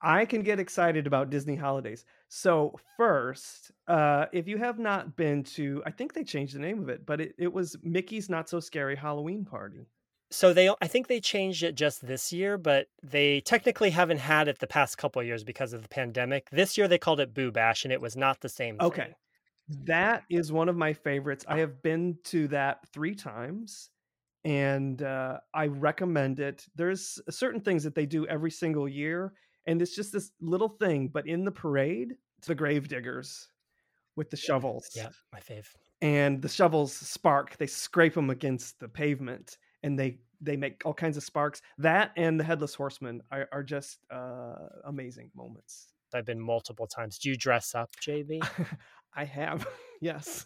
i 0.02 0.26
can 0.26 0.42
get 0.42 0.60
excited 0.60 1.06
about 1.08 1.30
disney 1.30 1.56
holidays 1.56 2.06
so 2.28 2.76
first 2.98 3.72
uh 3.88 4.26
if 4.32 4.48
you 4.48 4.58
have 4.58 4.80
not 4.80 5.16
been 5.16 5.44
to 5.44 5.82
i 5.86 5.92
think 5.92 6.14
they 6.14 6.24
changed 6.24 6.56
the 6.56 6.60
name 6.60 6.80
of 6.82 6.90
it 6.90 7.06
but 7.06 7.22
it, 7.22 7.36
it 7.38 7.52
was 7.54 7.76
mickey's 7.84 8.30
not 8.30 8.50
so 8.50 8.60
scary 8.60 8.96
halloween 8.96 9.46
party 9.46 9.86
So 10.32 10.54
they 10.54 10.70
I 10.82 10.88
think 10.88 11.08
they 11.08 11.20
changed 11.20 11.62
it 11.62 11.76
just 11.76 12.06
this 12.06 12.32
year, 12.32 12.58
but 12.58 12.88
they 13.04 13.42
technically 13.42 13.90
haven't 13.90 14.20
had 14.20 14.48
it 14.48 14.60
the 14.60 14.68
past 14.68 14.98
couple 14.98 15.20
of 15.20 15.28
years 15.28 15.44
because 15.44 15.74
of 15.74 15.82
the 15.84 15.90
pandemic. 15.90 16.50
This 16.52 16.78
year 16.78 16.88
they 16.88 16.98
called 16.98 17.20
it 17.20 17.34
Boo 17.34 17.52
Bash 17.52 17.84
and 17.84 17.92
it 17.92 18.02
was 18.02 18.16
not 18.16 18.40
the 18.40 18.50
same 18.50 18.78
thing. 18.78 18.88
Okay. 18.88 19.14
That 19.86 20.24
is 20.30 20.52
one 20.52 20.70
of 20.70 20.76
my 20.76 20.94
favorites. 20.94 21.46
I 21.48 21.60
have 21.60 21.82
been 21.82 22.18
to 22.26 22.48
that 22.50 22.80
three 22.94 23.14
times 23.14 23.90
and 24.44 25.02
uh, 25.02 25.40
I 25.54 25.68
recommend 25.68 26.40
it. 26.40 26.66
There's 26.76 27.20
certain 27.30 27.62
things 27.62 27.84
that 27.84 27.96
they 27.96 28.06
do 28.06 28.26
every 28.28 28.52
single 28.52 28.88
year, 28.88 29.34
and 29.68 29.82
it's 29.82 29.96
just 29.96 30.12
this 30.12 30.32
little 30.42 30.70
thing, 30.70 31.10
but 31.10 31.28
in 31.28 31.46
the 31.46 31.52
parade, 31.52 32.16
it's 32.40 32.48
the 32.48 32.56
grave 32.56 32.88
diggers 32.88 33.48
with 34.16 34.30
the 34.30 34.38
shovels. 34.38 34.90
Yeah, 34.96 35.10
my 35.32 35.40
fave. 35.40 35.68
And 36.02 36.42
the 36.42 36.50
shovels 36.50 36.94
spark, 36.94 37.58
they 37.58 37.68
scrape 37.68 38.16
them 38.16 38.32
against 38.32 38.80
the 38.80 38.88
pavement 38.88 39.58
and 39.84 39.98
they 39.98 40.20
they 40.44 40.58
make 40.58 40.82
all 40.86 40.94
kinds 40.94 41.18
of 41.18 41.24
sparks. 41.24 41.62
That 41.78 42.12
and 42.18 42.40
the 42.40 42.44
headless 42.44 42.74
horseman 42.74 43.22
are, 43.32 43.48
are 43.52 43.64
just 43.64 44.00
uh, 44.10 44.56
amazing 44.86 45.30
moments. 45.36 45.88
I've 46.14 46.26
been 46.26 46.40
multiple 46.42 46.88
times. 46.88 47.18
Do 47.20 47.30
you 47.30 47.38
dress 47.38 47.74
up, 47.76 47.90
JB? 48.02 48.46
I 49.16 49.24
have, 49.24 49.66
yes. 50.02 50.46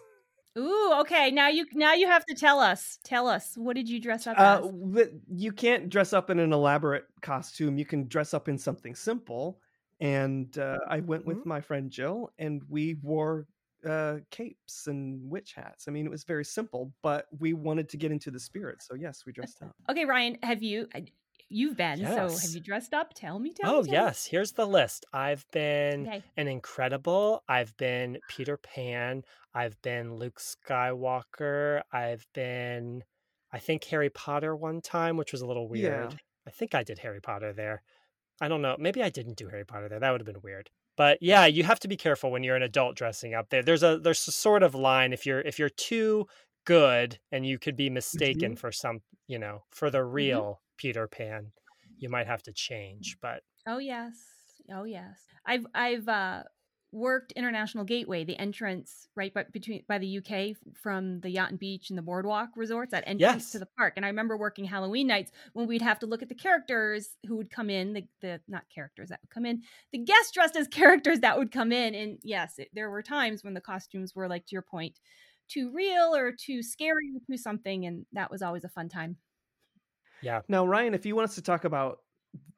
Ooh, 0.57 0.93
okay. 1.01 1.31
Now 1.31 1.49
you 1.49 1.65
now 1.73 1.93
you 1.93 2.07
have 2.07 2.25
to 2.27 2.35
tell 2.35 2.59
us. 2.59 2.99
Tell 3.03 3.27
us 3.27 3.53
what 3.55 3.75
did 3.75 3.89
you 3.89 3.99
dress 3.99 4.25
up 4.27 4.39
Uh, 4.39 4.61
as? 4.95 5.09
you 5.33 5.51
can't 5.51 5.89
dress 5.89 6.13
up 6.13 6.29
in 6.29 6.39
an 6.39 6.53
elaborate 6.53 7.05
costume. 7.21 7.77
You 7.77 7.85
can 7.85 8.07
dress 8.07 8.33
up 8.33 8.47
in 8.47 8.57
something 8.57 8.95
simple. 8.95 9.59
And 10.01 10.57
uh, 10.57 10.77
I 10.89 10.99
went 10.99 11.25
with 11.25 11.37
Mhm. 11.39 11.45
my 11.45 11.61
friend 11.61 11.89
Jill, 11.89 12.31
and 12.37 12.61
we 12.69 12.95
wore 12.95 13.47
uh, 13.85 14.17
capes 14.31 14.87
and 14.87 15.29
witch 15.29 15.53
hats. 15.53 15.87
I 15.87 15.91
mean, 15.91 16.05
it 16.05 16.09
was 16.09 16.23
very 16.23 16.45
simple, 16.45 16.91
but 17.01 17.27
we 17.39 17.53
wanted 17.53 17.89
to 17.89 17.97
get 17.97 18.11
into 18.11 18.31
the 18.31 18.39
spirit. 18.39 18.81
So 18.81 18.95
yes, 18.95 19.23
we 19.25 19.31
dressed 19.33 19.61
up. 19.61 19.75
Okay, 19.89 20.05
Ryan, 20.05 20.37
have 20.43 20.63
you 20.63 20.87
you've 21.47 21.77
been 21.77 21.99
so 21.99 22.27
have 22.29 22.51
you 22.51 22.59
dressed 22.59 22.93
up? 22.93 23.13
Tell 23.13 23.37
me. 23.39 23.53
Tell 23.53 23.69
Oh 23.69 23.81
me, 23.81 23.87
tell 23.87 23.91
me. 23.91 24.05
yes, 24.07 24.25
here's 24.25 24.53
the 24.53 24.65
list. 24.65 25.05
I've 25.13 25.45
been 25.51 26.07
Okay. 26.07 26.23
an 26.37 26.47
incredible. 26.47 27.43
I've 27.47 27.75
been 27.77 28.17
Peter 28.27 28.57
Pan. 28.57 29.23
I've 29.53 29.79
been 29.81 30.15
Luke 30.15 30.39
Skywalker. 30.39 31.81
I've 31.91 32.27
been, 32.33 33.03
I 33.51 33.59
think 33.59 33.83
Harry 33.85 34.09
Potter 34.09 34.55
one 34.55 34.81
time, 34.81 35.17
which 35.17 35.31
was 35.31 35.41
a 35.41 35.47
little 35.47 35.69
Yeah. 35.73 35.99
weird. 36.01 36.19
I 36.47 36.51
think 36.51 36.75
I 36.75 36.83
did 36.83 36.99
Harry 36.99 37.21
Potter 37.21 37.53
there. 37.53 37.81
I 38.41 38.47
don't 38.47 38.61
know. 38.61 38.75
Maybe 38.77 39.01
I 39.01 39.09
didn't 39.09 39.37
do 39.37 39.47
Harry 39.47 39.65
Potter 39.65 39.87
there. 39.87 39.99
That 39.99 40.11
would 40.11 40.21
have 40.21 40.25
been 40.25 40.41
weird. 40.41 40.69
But 40.97 41.19
yeah, 41.21 41.45
you 41.45 41.63
have 41.63 41.79
to 41.81 41.87
be 41.87 41.97
careful 41.97 42.31
when 42.31 42.43
you're 42.43 42.55
an 42.55 42.63
adult 42.63 42.95
dressing 42.95 43.33
up 43.33 43.49
there. 43.49 43.63
There's 43.63 43.83
a 43.83 43.97
there's 43.99 44.27
a 44.27 44.31
sort 44.31 44.63
of 44.63 44.75
line 44.75 45.13
if 45.13 45.25
you're 45.25 45.41
if 45.41 45.59
you're 45.59 45.69
too 45.69 46.27
good 46.65 47.19
and 47.31 47.45
you 47.45 47.59
could 47.59 47.75
be 47.75 47.89
mistaken 47.89 48.55
Mhm. 48.55 48.55
for 48.55 48.71
some, 48.71 49.01
you 49.27 49.37
know, 49.39 49.65
for 49.71 49.89
the 49.89 50.03
real 50.03 50.61
Peter 50.77 51.07
Pan, 51.07 51.53
you 51.99 52.09
might 52.09 52.27
have 52.27 52.43
to 52.43 52.53
change. 52.53 53.17
But 53.21 53.43
Oh 53.67 53.77
yes. 53.79 54.61
Oh 54.71 54.83
yes. 54.83 55.27
I've 55.45 55.65
I've 55.73 56.07
uh 56.07 56.43
worked 56.95 57.33
International 57.33 57.83
Gateway, 57.83 58.23
the 58.23 58.37
entrance 58.39 59.07
right 59.15 59.33
by, 59.33 59.43
between 59.43 59.83
by 59.87 59.99
the 59.99 60.17
UK 60.17 60.55
from 60.73 61.19
the 61.19 61.29
Yacht 61.29 61.51
and 61.51 61.59
Beach 61.59 61.89
and 61.89 61.97
the 61.97 62.01
Boardwalk 62.01 62.49
resorts, 62.55 62.91
that 62.91 63.03
entrance 63.05 63.51
to 63.51 63.59
the 63.59 63.67
park. 63.77 63.93
And 63.97 64.05
I 64.05 64.09
remember 64.09 64.37
working 64.37 64.65
Halloween 64.65 65.07
nights 65.07 65.31
when 65.53 65.67
we'd 65.67 65.81
have 65.81 65.99
to 65.99 66.05
look 66.05 66.21
at 66.23 66.29
the 66.29 66.35
characters 66.35 67.09
who 67.27 67.35
would 67.35 67.51
come 67.51 67.69
in, 67.69 67.93
the, 67.93 68.07
the 68.21 68.41
not 68.47 68.63
characters 68.73 69.09
that 69.09 69.19
would 69.21 69.29
come 69.29 69.45
in, 69.45 69.61
the 69.91 69.99
guests 69.99 70.31
dressed 70.31 70.55
as 70.55 70.67
characters 70.69 71.19
that 71.19 71.37
would 71.37 71.51
come 71.51 71.71
in. 71.71 71.93
And 71.93 72.17
yes, 72.23 72.57
it, 72.57 72.69
there 72.73 72.89
were 72.89 73.03
times 73.03 73.43
when 73.43 73.53
the 73.53 73.61
costumes 73.61 74.15
were 74.15 74.27
like 74.27 74.45
to 74.47 74.53
your 74.53 74.61
point, 74.63 74.99
too 75.49 75.71
real 75.73 76.15
or 76.15 76.31
too 76.31 76.63
scary 76.63 77.11
or 77.13 77.19
too 77.27 77.37
something, 77.37 77.85
and 77.85 78.05
that 78.13 78.31
was 78.31 78.41
always 78.41 78.63
a 78.63 78.69
fun 78.69 78.89
time. 78.89 79.17
yeah, 80.21 80.41
Now, 80.47 80.65
Ryan, 80.65 80.93
if 80.93 81.05
you 81.05 81.15
want 81.15 81.29
us 81.29 81.35
to 81.35 81.41
talk 81.41 81.65
about 81.65 81.99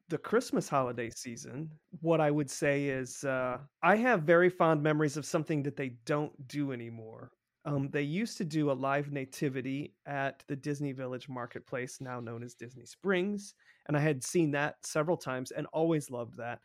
the 0.10 0.18
Christmas 0.18 0.70
holiday 0.70 1.10
season, 1.10 1.70
what 2.02 2.22
I 2.22 2.32
would 2.32 2.50
say 2.50 2.86
is 2.86 3.24
uh, 3.24 3.58
I 3.84 3.96
have 3.98 4.24
very 4.24 4.50
fond 4.50 4.82
memories 4.82 5.18
of 5.18 5.26
something 5.26 5.64
that 5.64 5.76
they 5.76 5.90
don't 6.06 6.48
do 6.48 6.72
anymore. 6.72 7.32
Um, 7.66 7.90
they 7.90 8.04
used 8.04 8.38
to 8.38 8.46
do 8.46 8.72
a 8.72 8.74
live 8.74 9.12
nativity 9.12 9.94
at 10.06 10.42
the 10.48 10.56
Disney 10.56 10.94
Village 10.94 11.28
Marketplace, 11.28 11.98
now 12.00 12.22
known 12.22 12.42
as 12.42 12.54
Disney 12.54 12.86
Springs. 12.86 13.56
And 13.88 13.98
I 13.98 14.00
had 14.00 14.24
seen 14.24 14.52
that 14.52 14.76
several 14.84 15.18
times 15.18 15.52
and 15.52 15.68
always 15.74 16.10
loved 16.10 16.38
that. 16.38 16.60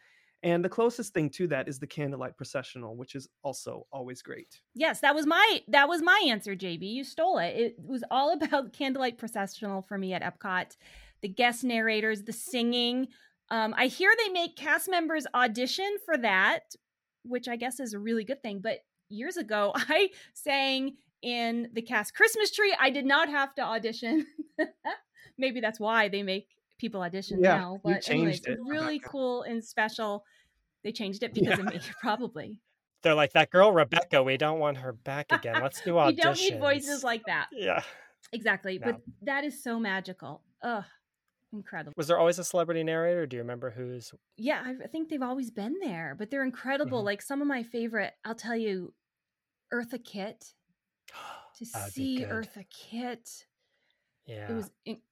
And 0.44 0.64
the 0.64 0.68
closest 0.68 1.14
thing 1.14 1.30
to 1.30 1.46
that 1.48 1.68
is 1.68 1.78
the 1.78 1.86
candlelight 1.86 2.36
processional, 2.36 2.96
which 2.96 3.14
is 3.14 3.28
also 3.42 3.86
always 3.92 4.22
great. 4.22 4.60
Yes, 4.74 5.00
that 5.00 5.14
was 5.14 5.26
my 5.26 5.60
that 5.68 5.88
was 5.88 6.02
my 6.02 6.20
answer, 6.28 6.56
JB. 6.56 6.82
You 6.82 7.04
stole 7.04 7.38
it. 7.38 7.56
It 7.56 7.74
was 7.78 8.02
all 8.10 8.32
about 8.42 8.72
candlelight 8.72 9.18
processional 9.18 9.82
for 9.82 9.98
me 9.98 10.14
at 10.14 10.22
Epcot. 10.22 10.76
The 11.20 11.28
guest 11.28 11.62
narrators, 11.62 12.22
the 12.22 12.32
singing. 12.32 13.08
Um, 13.52 13.74
I 13.76 13.86
hear 13.86 14.10
they 14.24 14.32
make 14.32 14.56
cast 14.56 14.88
members 14.90 15.26
audition 15.34 15.96
for 16.06 16.16
that, 16.16 16.62
which 17.22 17.48
I 17.48 17.56
guess 17.56 17.80
is 17.80 17.92
a 17.92 17.98
really 17.98 18.24
good 18.24 18.42
thing. 18.42 18.60
But 18.60 18.78
years 19.10 19.36
ago, 19.36 19.72
I 19.76 20.08
sang 20.32 20.96
in 21.22 21.68
the 21.74 21.82
cast 21.82 22.14
Christmas 22.14 22.50
tree. 22.50 22.74
I 22.80 22.88
did 22.90 23.04
not 23.04 23.28
have 23.28 23.54
to 23.56 23.62
audition. 23.62 24.26
Maybe 25.38 25.60
that's 25.60 25.78
why 25.78 26.08
they 26.08 26.22
make 26.22 26.48
people 26.78 27.02
audition 27.02 27.40
Yeah, 27.42 27.56
now. 27.58 27.72
you 27.74 27.80
But 27.84 28.08
anyways, 28.10 28.40
changed 28.40 28.48
it 28.48 28.52
it, 28.52 28.58
really 28.66 28.94
Rebecca. 28.94 29.08
cool 29.10 29.42
and 29.42 29.62
special. 29.62 30.24
They 30.82 30.92
changed 30.92 31.22
it 31.22 31.34
because 31.34 31.58
Yeah. 31.58 31.66
of 31.66 31.72
me, 31.74 31.80
probably. 32.00 32.58
They're 33.02 33.14
like 33.14 33.32
that 33.34 33.50
girl 33.50 33.70
Rebecca. 33.72 34.22
We 34.22 34.36
don't 34.38 34.60
want 34.60 34.78
her 34.78 34.92
back 34.92 35.26
again. 35.30 35.60
Let's 35.62 35.80
do 35.82 35.92
auditions. 35.94 36.06
We 36.06 36.16
don't 36.16 36.38
need 36.40 36.58
voices 36.58 37.04
like 37.04 37.22
that. 37.26 37.48
yeah. 37.52 37.82
Exactly. 38.32 38.78
No. 38.78 38.86
But 38.92 39.00
that 39.22 39.44
is 39.44 39.62
so 39.62 39.78
magical. 39.78 40.42
Ugh. 40.62 40.84
Incredible. 41.52 41.92
Was 41.96 42.06
there 42.06 42.18
always 42.18 42.38
a 42.38 42.44
celebrity 42.44 42.82
narrator? 42.82 43.26
Do 43.26 43.36
you 43.36 43.42
remember 43.42 43.70
who's? 43.70 44.12
Yeah, 44.36 44.62
I 44.82 44.86
think 44.86 45.08
they've 45.10 45.22
always 45.22 45.50
been 45.50 45.74
there, 45.80 46.14
but 46.18 46.30
they're 46.30 46.44
incredible. 46.44 47.02
Mhm. 47.02 47.04
Like 47.04 47.22
some 47.22 47.42
of 47.42 47.48
my 47.48 47.62
favorite, 47.62 48.14
I'll 48.24 48.34
tell 48.34 48.56
you, 48.56 48.94
Eartha 49.72 50.02
Kitt. 50.04 50.54
To 51.58 51.66
see. 51.66 52.24
Eartha 52.24 52.64
Kitt, 52.70 53.28
Yeah. 54.26 54.50
it 54.50 54.54
was 54.54 54.70
in- 54.86 55.02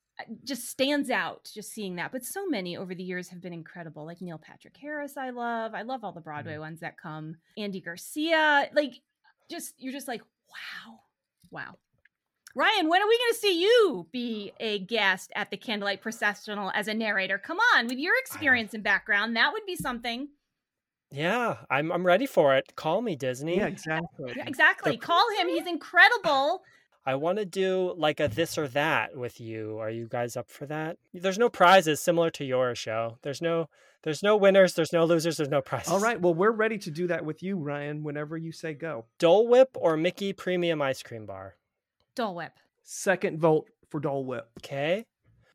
just 0.43 0.69
stands 0.69 1.11
out 1.11 1.51
just 1.55 1.71
seeing 1.73 1.97
that. 1.97 2.13
But 2.13 2.25
so 2.25 2.47
many 2.47 2.77
over 2.79 2.95
the 2.95 3.03
years 3.05 3.29
have 3.29 3.41
been 3.43 3.53
incredible. 3.53 4.05
Like 4.07 4.21
Neil 4.23 4.39
Patrick 4.39 4.77
Harris, 4.79 5.17
I 5.19 5.31
love. 5.31 5.75
I 5.75 5.83
love 5.83 6.03
all 6.03 6.13
the 6.13 6.21
Broadway 6.23 6.53
Mm-hmm. 6.53 6.61
ones 6.61 6.81
that 6.81 6.97
come. 6.99 7.37
Andy 7.59 7.81
Garcia, 7.81 8.71
like 8.75 8.95
just 9.51 9.75
you're 9.79 9.93
just 9.93 10.09
like, 10.09 10.23
wow, 10.49 11.01
wow. 11.51 11.77
Ryan, 12.55 12.89
when 12.89 13.01
are 13.01 13.09
we 13.09 13.19
going 13.19 13.33
to 13.33 13.39
see 13.39 13.63
you 13.63 14.07
be 14.13 14.53
a 14.59 14.81
guest 14.81 15.31
at 15.37 15.51
the 15.51 15.57
Candlelight 15.57 16.01
Processional 16.03 16.73
as 16.75 16.89
a 16.89 16.95
narrator? 16.95 17.39
Come 17.39 17.59
on, 17.77 17.87
with 17.87 17.99
your 17.99 18.19
experience 18.19 18.75
and 18.75 18.83
background, 18.83 19.37
that 19.37 19.53
would 19.53 19.65
be 19.67 19.77
something. 19.77 20.29
yeah. 21.13 21.59
I'm 21.71 21.93
I'm 21.93 22.05
ready 22.07 22.27
for 22.27 22.57
it. 22.57 22.75
Call 22.77 23.03
me 23.03 23.15
Disney. 23.17 23.57
Yeah, 23.59 23.67
exactly. 23.67 24.33
Yeah, 24.37 24.45
exactly. 24.47 24.97
Call 24.97 25.25
him. 25.39 25.49
He's 25.55 25.67
incredible. 25.67 26.63
I 27.07 27.15
want 27.15 27.39
to 27.39 27.45
do 27.47 27.95
like 27.97 28.21
a 28.21 28.29
this 28.29 28.59
or 28.59 28.69
that 28.69 29.17
with 29.17 29.41
you. 29.41 29.79
Are 29.79 29.91
you 29.91 30.07
guys 30.07 30.37
up 30.37 30.51
for 30.51 30.67
that? 30.67 30.99
There's 31.15 31.39
no 31.39 31.49
prizes 31.49 32.01
similar 32.01 32.31
to 32.33 32.45
your 32.45 32.75
show. 32.75 33.19
There's 33.23 33.41
no 33.41 33.69
there's 34.03 34.23
no 34.23 34.37
winners, 34.37 34.75
there's 34.75 34.93
no 34.93 35.05
losers, 35.05 35.37
there's 35.39 35.49
no 35.49 35.63
prizes. 35.63 35.93
All 35.93 36.01
right. 36.01 36.21
Well, 36.21 36.35
we're 36.35 36.51
ready 36.51 36.79
to 36.79 36.91
do 36.91 37.07
that 37.09 37.25
with 37.25 37.43
you, 37.43 37.57
Ryan, 37.59 38.03
whenever 38.03 38.37
you 38.37 38.53
say 38.53 38.75
go. 38.75 39.07
Dole 39.19 39.47
Whip 39.49 39.71
or 39.75 39.97
Mickey 39.97 40.33
Premium 40.33 40.83
Ice 40.83 41.03
Cream 41.03 41.27
Bar. 41.27 41.55
Dole 42.15 42.35
Whip. 42.35 42.53
Second 42.83 43.39
vote 43.39 43.69
for 43.89 44.01
Dole 44.01 44.25
Whip. 44.25 44.51
Okay. 44.59 45.07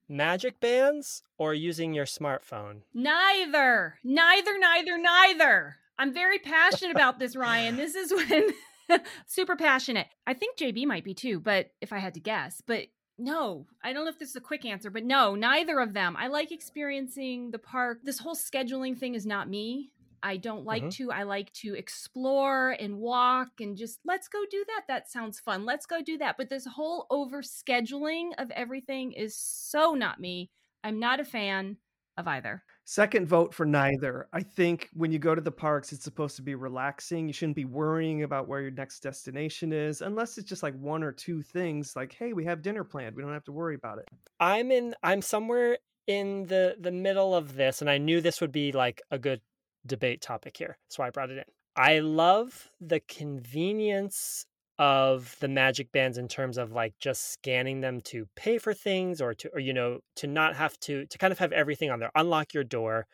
Magic 0.07 0.59
bands 0.59 1.23
or 1.37 1.53
using 1.53 1.93
your 1.93 2.05
smartphone? 2.05 2.81
Neither. 2.93 3.97
Neither, 4.03 4.59
neither, 4.59 4.97
neither. 4.97 5.77
I'm 5.97 6.13
very 6.13 6.37
passionate 6.39 6.91
about 6.91 7.19
this, 7.19 7.35
Ryan. 7.35 7.75
This 7.75 7.95
is 7.95 8.13
when 8.13 8.49
super 9.25 9.55
passionate. 9.55 10.07
I 10.27 10.33
think 10.33 10.57
JB 10.57 10.85
might 10.85 11.03
be 11.03 11.13
too, 11.13 11.39
but 11.39 11.71
if 11.81 11.91
I 11.91 11.97
had 11.99 12.13
to 12.15 12.19
guess, 12.19 12.61
but 12.65 12.87
no, 13.17 13.65
I 13.81 13.93
don't 13.93 14.03
know 14.03 14.11
if 14.11 14.19
this 14.19 14.31
is 14.31 14.35
a 14.35 14.41
quick 14.41 14.65
answer, 14.65 14.89
but 14.89 15.05
no, 15.05 15.35
neither 15.35 15.79
of 15.79 15.93
them. 15.93 16.15
I 16.17 16.27
like 16.27 16.51
experiencing 16.51 17.51
the 17.51 17.59
park. 17.59 17.99
This 18.03 18.19
whole 18.19 18.35
scheduling 18.35 18.97
thing 18.97 19.15
is 19.15 19.25
not 19.25 19.49
me. 19.49 19.91
I 20.25 20.37
don't 20.37 20.65
like 20.65 20.87
Mhm. 20.87 20.91
to. 20.91 21.11
I 21.11 21.23
like 21.23 21.53
to 21.53 21.75
explore 21.75 22.71
and 22.71 22.97
walk 22.97 23.61
and 23.61 23.77
just 23.77 23.99
let's 24.05 24.27
go 24.27 24.43
do 24.49 24.65
that. 24.67 24.85
That 24.87 25.09
sounds 25.09 25.39
fun. 25.39 25.65
Let's 25.65 25.85
go 25.85 26.01
do 26.01 26.17
that. 26.17 26.35
But 26.37 26.49
this 26.49 26.65
whole 26.65 27.05
over 27.11 27.41
scheduling 27.43 28.31
of 28.39 28.49
everything 28.51 29.13
is 29.13 29.37
so 29.37 29.93
not 29.93 30.19
me. 30.19 30.51
I'm 30.83 30.99
not 30.99 31.19
a 31.19 31.25
fan 31.25 31.77
of 32.17 32.27
either. 32.27 32.63
Second 32.87 33.27
vote 33.27 33.53
for 33.53 33.65
neither. 33.65 34.27
I 34.31 34.43
think 34.43 34.89
when 34.93 35.11
you 35.11 35.17
go 35.19 35.33
to 35.33 35.41
the 35.41 35.51
parks, 35.51 35.91
it's 35.91 36.03
supposed 36.03 36.35
to 36.35 36.43
be 36.43 36.53
relaxing. 36.55 37.27
You 37.27 37.33
shouldn't 37.33 37.55
be 37.55 37.65
worrying 37.65 38.23
about 38.23 38.47
where 38.47 38.61
your 38.61 38.71
next 38.71 38.99
destination 39.01 39.73
is, 39.73 40.01
unless 40.01 40.37
it's 40.37 40.47
just 40.47 40.61
like 40.63 40.75
one 40.75 41.03
or 41.03 41.11
two 41.11 41.41
things 41.41 41.95
like, 41.95 42.13
hey, 42.13 42.33
we 42.33 42.45
have 42.45 42.61
dinner 42.61 42.83
planned. 42.83 43.15
We 43.15 43.23
don't 43.23 43.33
have 43.33 43.43
to 43.45 43.51
worry 43.51 43.75
about 43.75 43.97
it. 43.99 44.07
I'm 44.39 44.71
in 44.71 44.95
I'm 45.03 45.21
somewhere 45.21 45.77
in 46.07 46.45
the 46.45 46.75
the 46.79 46.91
middle 46.91 47.33
of 47.33 47.55
this 47.55 47.81
and 47.81 47.89
I 47.89 47.97
knew 47.97 48.21
this 48.21 48.39
would 48.41 48.51
be 48.51 48.71
like 48.71 49.01
a 49.09 49.17
good 49.17 49.41
debate 49.85 50.21
topic 50.21 50.57
here. 50.57 50.77
That's 50.87 50.99
why 50.99 51.07
I 51.07 51.11
brought 51.11 51.29
it 51.29 51.37
in. 51.37 51.43
I 51.75 51.99
love 51.99 52.69
the 52.79 53.01
convenience 53.01 54.45
of 54.77 55.37
the 55.39 55.47
magic 55.47 55.91
bands 55.91 56.17
in 56.17 56.27
terms 56.27 56.57
of 56.57 56.71
like 56.73 56.93
just 56.99 57.31
scanning 57.31 57.81
them 57.81 58.01
to 58.01 58.27
pay 58.35 58.57
for 58.57 58.73
things 58.73 59.21
or 59.21 59.33
to 59.33 59.49
or 59.53 59.59
you 59.59 59.73
know 59.73 59.99
to 60.17 60.27
not 60.27 60.55
have 60.55 60.77
to 60.81 61.05
to 61.05 61.17
kind 61.17 61.31
of 61.31 61.39
have 61.39 61.51
everything 61.51 61.89
on 61.89 61.99
there. 61.99 62.11
Unlock 62.15 62.53
your 62.53 62.63
door, 62.63 63.07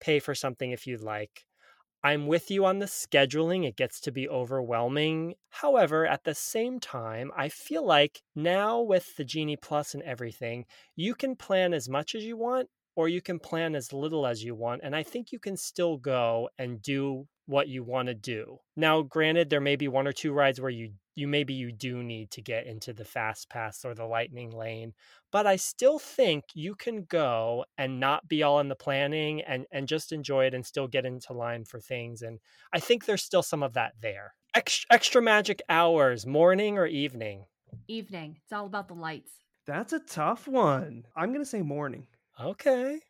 pay 0.00 0.18
for 0.18 0.34
something 0.34 0.72
if 0.72 0.86
you'd 0.86 1.02
like. 1.02 1.44
I'm 2.02 2.28
with 2.28 2.50
you 2.52 2.64
on 2.64 2.78
the 2.78 2.86
scheduling. 2.86 3.66
It 3.66 3.76
gets 3.76 4.00
to 4.02 4.12
be 4.12 4.28
overwhelming. 4.28 5.34
However, 5.50 6.06
at 6.06 6.22
the 6.22 6.34
same 6.34 6.78
time, 6.78 7.32
I 7.36 7.48
feel 7.48 7.84
like 7.84 8.22
now 8.36 8.80
with 8.80 9.16
the 9.16 9.24
Genie 9.24 9.56
Plus 9.56 9.92
and 9.94 10.04
everything, 10.04 10.66
you 10.94 11.16
can 11.16 11.34
plan 11.34 11.74
as 11.74 11.88
much 11.88 12.14
as 12.14 12.24
you 12.24 12.36
want 12.36 12.68
or 12.96 13.08
you 13.08 13.20
can 13.20 13.38
plan 13.38 13.76
as 13.76 13.92
little 13.92 14.26
as 14.26 14.42
you 14.42 14.54
want. 14.54 14.80
And 14.82 14.96
I 14.96 15.02
think 15.02 15.30
you 15.30 15.38
can 15.38 15.56
still 15.56 15.98
go 15.98 16.48
and 16.58 16.82
do 16.82 17.28
what 17.44 17.68
you 17.68 17.84
want 17.84 18.08
to 18.08 18.14
do. 18.14 18.58
Now, 18.74 19.02
granted, 19.02 19.50
there 19.50 19.60
may 19.60 19.76
be 19.76 19.86
one 19.86 20.06
or 20.06 20.12
two 20.12 20.32
rides 20.32 20.60
where 20.60 20.70
you 20.70 20.92
you 21.14 21.26
maybe 21.26 21.54
you 21.54 21.72
do 21.72 22.02
need 22.02 22.30
to 22.32 22.42
get 22.42 22.66
into 22.66 22.92
the 22.92 23.04
fast 23.04 23.48
pass 23.48 23.86
or 23.86 23.94
the 23.94 24.04
lightning 24.04 24.50
lane, 24.50 24.92
but 25.32 25.46
I 25.46 25.56
still 25.56 25.98
think 25.98 26.44
you 26.52 26.74
can 26.74 27.04
go 27.04 27.64
and 27.78 27.98
not 27.98 28.28
be 28.28 28.42
all 28.42 28.60
in 28.60 28.68
the 28.68 28.74
planning 28.74 29.40
and 29.42 29.66
and 29.70 29.88
just 29.88 30.12
enjoy 30.12 30.46
it 30.46 30.54
and 30.54 30.66
still 30.66 30.88
get 30.88 31.06
into 31.06 31.32
line 31.32 31.64
for 31.64 31.80
things. 31.80 32.22
And 32.22 32.40
I 32.72 32.80
think 32.80 33.04
there's 33.04 33.22
still 33.22 33.42
some 33.42 33.62
of 33.62 33.74
that 33.74 33.92
there. 34.00 34.34
Extra, 34.54 34.86
extra 34.90 35.22
magic 35.22 35.62
hours, 35.68 36.26
morning 36.26 36.78
or 36.78 36.86
evening. 36.86 37.44
Evening. 37.88 38.38
It's 38.42 38.52
all 38.52 38.66
about 38.66 38.88
the 38.88 38.94
lights. 38.94 39.30
That's 39.66 39.92
a 39.92 40.00
tough 40.00 40.46
one. 40.46 41.04
I'm 41.16 41.30
going 41.30 41.44
to 41.44 41.50
say 41.50 41.60
morning. 41.60 42.06
Okay. 42.38 43.00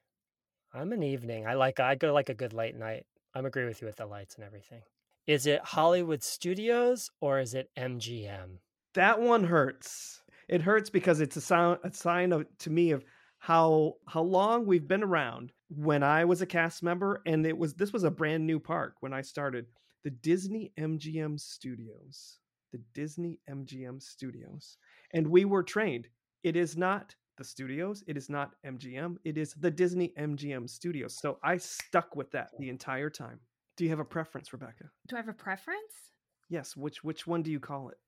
I'm 0.73 0.93
an 0.93 1.03
evening. 1.03 1.47
I 1.47 1.55
like 1.55 1.81
I 1.81 1.97
go 1.97 2.12
like 2.12 2.29
a 2.29 2.35
good 2.35 2.53
late 2.53 2.77
night. 2.77 3.07
I'm 3.35 3.45
agree 3.45 3.65
with 3.65 3.81
you 3.81 3.87
with 3.87 3.97
the 3.97 4.07
lights 4.07 4.37
and 4.37 4.45
everything. 4.45 4.83
Is 5.27 5.47
it 5.47 5.59
mm-hmm. 5.62 5.77
Hollywood 5.77 6.23
Studios 6.23 7.11
or 7.21 7.41
is 7.41 7.55
it 7.55 7.71
MGM? 7.77 8.59
That 8.95 9.21
one 9.21 9.45
hurts. 9.45 10.23
It 10.49 10.62
hurts 10.62 10.91
because 10.91 11.21
it's 11.21 11.37
a 11.37 11.41
sound 11.41 11.81
a 11.83 11.93
sign 11.93 12.33
of 12.33 12.47
to 12.61 12.71
me 12.71 12.93
of 12.93 13.05
how 13.39 13.95
how 14.07 14.23
long 14.23 14.65
we've 14.65 14.87
been 14.87 15.03
around. 15.03 15.53
When 15.69 16.05
I 16.05 16.25
was 16.25 16.43
a 16.43 16.47
cast 16.47 16.85
member 16.85 17.23
and 17.27 17.45
it 17.45 17.59
was 17.59 17.75
this 17.75 17.93
was 17.93 18.05
a 18.05 18.11
brand 18.12 18.47
new 18.47 18.61
park 18.61 18.95
when 19.01 19.12
I 19.12 19.23
started, 19.23 19.67
the 20.05 20.11
Disney 20.11 20.73
MGM 20.79 21.41
Studios. 21.41 22.39
The 22.73 22.81
Disney 22.95 23.41
MGM 23.51 24.01
Studios. 24.01 24.77
And 25.12 25.27
we 25.27 25.45
were 25.45 25.65
trained. 25.65 26.07
It 26.45 26.55
is 26.55 26.77
not 26.77 27.17
the 27.37 27.44
studios, 27.44 28.05
it 28.07 28.16
is 28.16 28.29
not 28.29 28.55
MGM, 28.64 29.16
it 29.25 29.38
is 29.38 29.55
the 29.55 29.70
Disney 29.70 30.12
MGM 30.18 30.68
Studios. 30.68 31.16
So 31.16 31.38
I 31.42 31.57
stuck 31.57 32.16
with 32.16 32.31
that 32.33 32.51
the 32.59 32.68
entire 32.68 33.11
time. 33.11 33.40
Do 33.77 33.85
you 33.85 33.90
have 33.90 34.01
a 34.01 34.05
preference, 34.05 34.53
Rebecca? 34.53 34.85
Do 35.07 35.16
I 35.16 35.18
have 35.18 35.29
a 35.29 35.35
preference? 35.35 36.12
Yes, 36.49 36.77
which 36.77 37.05
which 37.05 37.27
one 37.27 37.42
do 37.42 37.51
you 37.51 37.61
call 37.61 37.88
it? 37.88 37.99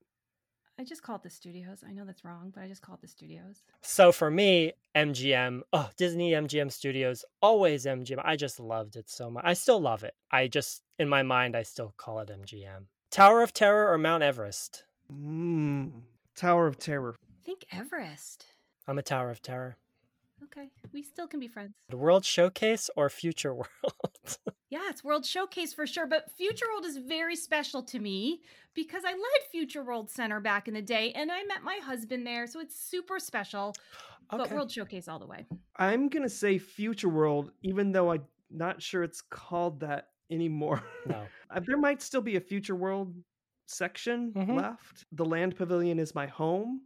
I 0.80 0.84
just 0.84 1.02
call 1.02 1.16
it 1.16 1.24
the 1.24 1.30
studios. 1.30 1.82
I 1.86 1.92
know 1.92 2.04
that's 2.04 2.24
wrong, 2.24 2.52
but 2.54 2.62
I 2.62 2.68
just 2.68 2.82
call 2.82 2.94
it 2.94 3.00
the 3.00 3.08
studios. 3.08 3.64
So 3.82 4.12
for 4.12 4.30
me, 4.30 4.74
MGM, 4.94 5.62
oh, 5.72 5.90
Disney 5.96 6.30
MGM 6.30 6.70
Studios, 6.70 7.24
always 7.42 7.84
MGM. 7.84 8.22
I 8.24 8.36
just 8.36 8.60
loved 8.60 8.94
it 8.94 9.10
so 9.10 9.28
much. 9.28 9.42
I 9.44 9.54
still 9.54 9.80
love 9.80 10.04
it. 10.04 10.14
I 10.30 10.46
just, 10.46 10.82
in 11.00 11.08
my 11.08 11.24
mind, 11.24 11.56
I 11.56 11.64
still 11.64 11.94
call 11.96 12.20
it 12.20 12.28
MGM. 12.28 12.84
Tower 13.10 13.42
of 13.42 13.52
Terror 13.52 13.92
or 13.92 13.98
Mount 13.98 14.22
Everest? 14.22 14.84
Mm, 15.12 16.02
Tower 16.36 16.68
of 16.68 16.78
Terror. 16.78 17.16
I 17.20 17.44
think 17.44 17.64
Everest. 17.72 18.46
I'm 18.88 18.98
a 18.98 19.03
Tower 19.03 19.31
of 19.31 19.42
Terror. 19.42 19.77
Okay, 20.44 20.70
we 20.92 21.03
still 21.03 21.27
can 21.27 21.40
be 21.40 21.48
friends. 21.48 21.74
The 21.90 21.96
World 21.96 22.24
Showcase 22.24 22.88
or 22.96 23.11
Future 23.11 23.53
World? 23.55 23.68
Yeah, 24.70 24.81
it's 24.88 25.05
World 25.05 25.27
Showcase 25.27 25.74
for 25.74 25.87
sure, 25.87 26.07
but 26.07 26.31
Future 26.37 26.66
World 26.72 26.85
is 26.87 26.96
very 26.96 27.36
special 27.36 27.82
to 27.84 27.99
me 27.99 28.41
because 28.74 29.05
I 29.05 29.11
led 29.12 29.51
Future 29.51 29.84
World 29.84 30.11
Center 30.11 30.41
back 30.41 30.66
in 30.68 30.74
the 30.74 30.82
day 30.82 31.12
and 31.12 31.30
I 31.30 31.43
met 31.45 31.62
my 31.64 31.78
husband 31.84 32.26
there, 32.26 32.47
so 32.47 32.61
it's 32.61 32.78
super 32.78 33.18
special. 33.18 33.74
Okay. 34.32 34.43
But 34.45 34.51
World 34.53 34.70
Showcase 34.70 35.07
all 35.09 35.18
the 35.18 35.26
way. 35.26 35.47
I'm 35.76 36.09
gonna 36.09 36.28
say 36.28 36.57
Future 36.59 37.09
World, 37.09 37.51
even 37.62 37.93
though 37.93 38.12
I'm 38.12 38.24
not 38.51 38.80
sure 38.80 39.03
it's 39.03 39.20
called 39.22 39.80
that 39.80 40.09
anymore. 40.30 40.82
No. 41.07 41.24
Uh, 41.51 41.61
there 41.66 41.78
might 41.78 42.03
still 42.03 42.20
be 42.20 42.36
a 42.36 42.41
Future 42.41 42.74
World 42.76 43.14
section 43.66 44.32
Mhm. 44.34 44.55
left. 44.55 45.07
The 45.12 45.24
Land 45.24 45.57
Pavilion 45.57 45.99
is 45.99 46.14
my 46.14 46.26
home, 46.26 46.82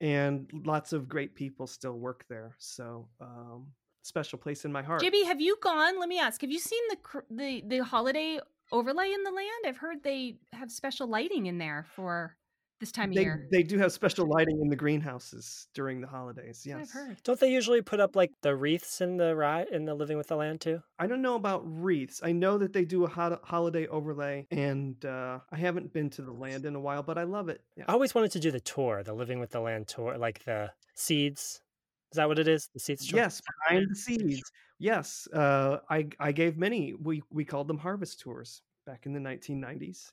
and 0.00 0.50
lots 0.64 0.92
of 0.92 1.08
great 1.08 1.34
people 1.34 1.66
still 1.66 1.98
work 1.98 2.24
there. 2.28 2.54
So, 2.58 3.08
um, 3.20 3.66
special 4.02 4.38
place 4.38 4.64
in 4.64 4.72
my 4.72 4.82
heart. 4.82 5.02
JB, 5.02 5.24
have 5.26 5.40
you 5.40 5.56
gone? 5.62 5.98
Let 5.98 6.08
me 6.08 6.18
ask. 6.18 6.40
Have 6.40 6.50
you 6.50 6.58
seen 6.58 6.82
the 6.88 7.22
the 7.30 7.62
the 7.66 7.84
holiday 7.84 8.38
overlay 8.72 9.12
in 9.12 9.22
the 9.22 9.30
land? 9.30 9.66
I've 9.66 9.76
heard 9.76 10.02
they 10.02 10.36
have 10.52 10.70
special 10.70 11.06
lighting 11.06 11.46
in 11.46 11.58
there 11.58 11.86
for 11.94 12.36
this 12.80 12.90
time 12.90 13.10
of 13.10 13.14
they 13.14 13.22
year. 13.22 13.46
they 13.52 13.62
do 13.62 13.78
have 13.78 13.92
special 13.92 14.26
lighting 14.26 14.58
in 14.60 14.68
the 14.68 14.76
greenhouses 14.76 15.68
during 15.74 16.00
the 16.00 16.06
holidays. 16.06 16.62
That's 16.64 16.66
Yes, 16.66 16.80
I've 16.82 16.90
heard. 16.90 17.22
Don't 17.22 17.38
they 17.38 17.52
usually 17.52 17.82
put 17.82 18.00
up 18.00 18.16
like 18.16 18.32
the 18.40 18.56
wreaths 18.56 19.00
in 19.00 19.18
the 19.18 19.36
ride 19.36 19.68
in 19.68 19.84
the 19.84 19.94
Living 19.94 20.16
with 20.16 20.28
the 20.28 20.36
Land 20.36 20.62
too? 20.62 20.82
I 20.98 21.06
don't 21.06 21.22
know 21.22 21.34
about 21.34 21.62
wreaths. 21.64 22.20
I 22.24 22.32
know 22.32 22.58
that 22.58 22.72
they 22.72 22.84
do 22.84 23.04
a 23.04 23.08
hot- 23.08 23.44
holiday 23.44 23.86
overlay, 23.86 24.46
and 24.50 25.04
uh, 25.04 25.40
I 25.52 25.56
haven't 25.56 25.92
been 25.92 26.10
to 26.10 26.22
the 26.22 26.32
land 26.32 26.64
in 26.64 26.74
a 26.74 26.80
while, 26.80 27.02
but 27.02 27.18
I 27.18 27.24
love 27.24 27.48
it. 27.48 27.60
Yeah. 27.76 27.84
I 27.86 27.92
always 27.92 28.14
wanted 28.14 28.32
to 28.32 28.40
do 28.40 28.50
the 28.50 28.60
tour, 28.60 29.02
the 29.02 29.14
Living 29.14 29.38
with 29.38 29.50
the 29.50 29.60
Land 29.60 29.86
tour, 29.86 30.16
like 30.16 30.42
the 30.44 30.72
seeds. 30.94 31.60
Is 32.12 32.16
that 32.16 32.26
what 32.28 32.38
it 32.38 32.48
is? 32.48 32.68
The 32.74 32.80
seeds. 32.80 33.06
Tour? 33.06 33.18
Yes, 33.20 33.40
behind 33.68 33.86
the 33.90 33.94
seeds. 33.94 34.50
Yes, 34.78 35.28
uh, 35.34 35.78
I 35.90 36.08
I 36.18 36.32
gave 36.32 36.56
many. 36.56 36.94
We 36.94 37.22
we 37.30 37.44
called 37.44 37.68
them 37.68 37.78
harvest 37.78 38.20
tours 38.20 38.62
back 38.86 39.04
in 39.04 39.12
the 39.12 39.20
1990s. 39.20 40.12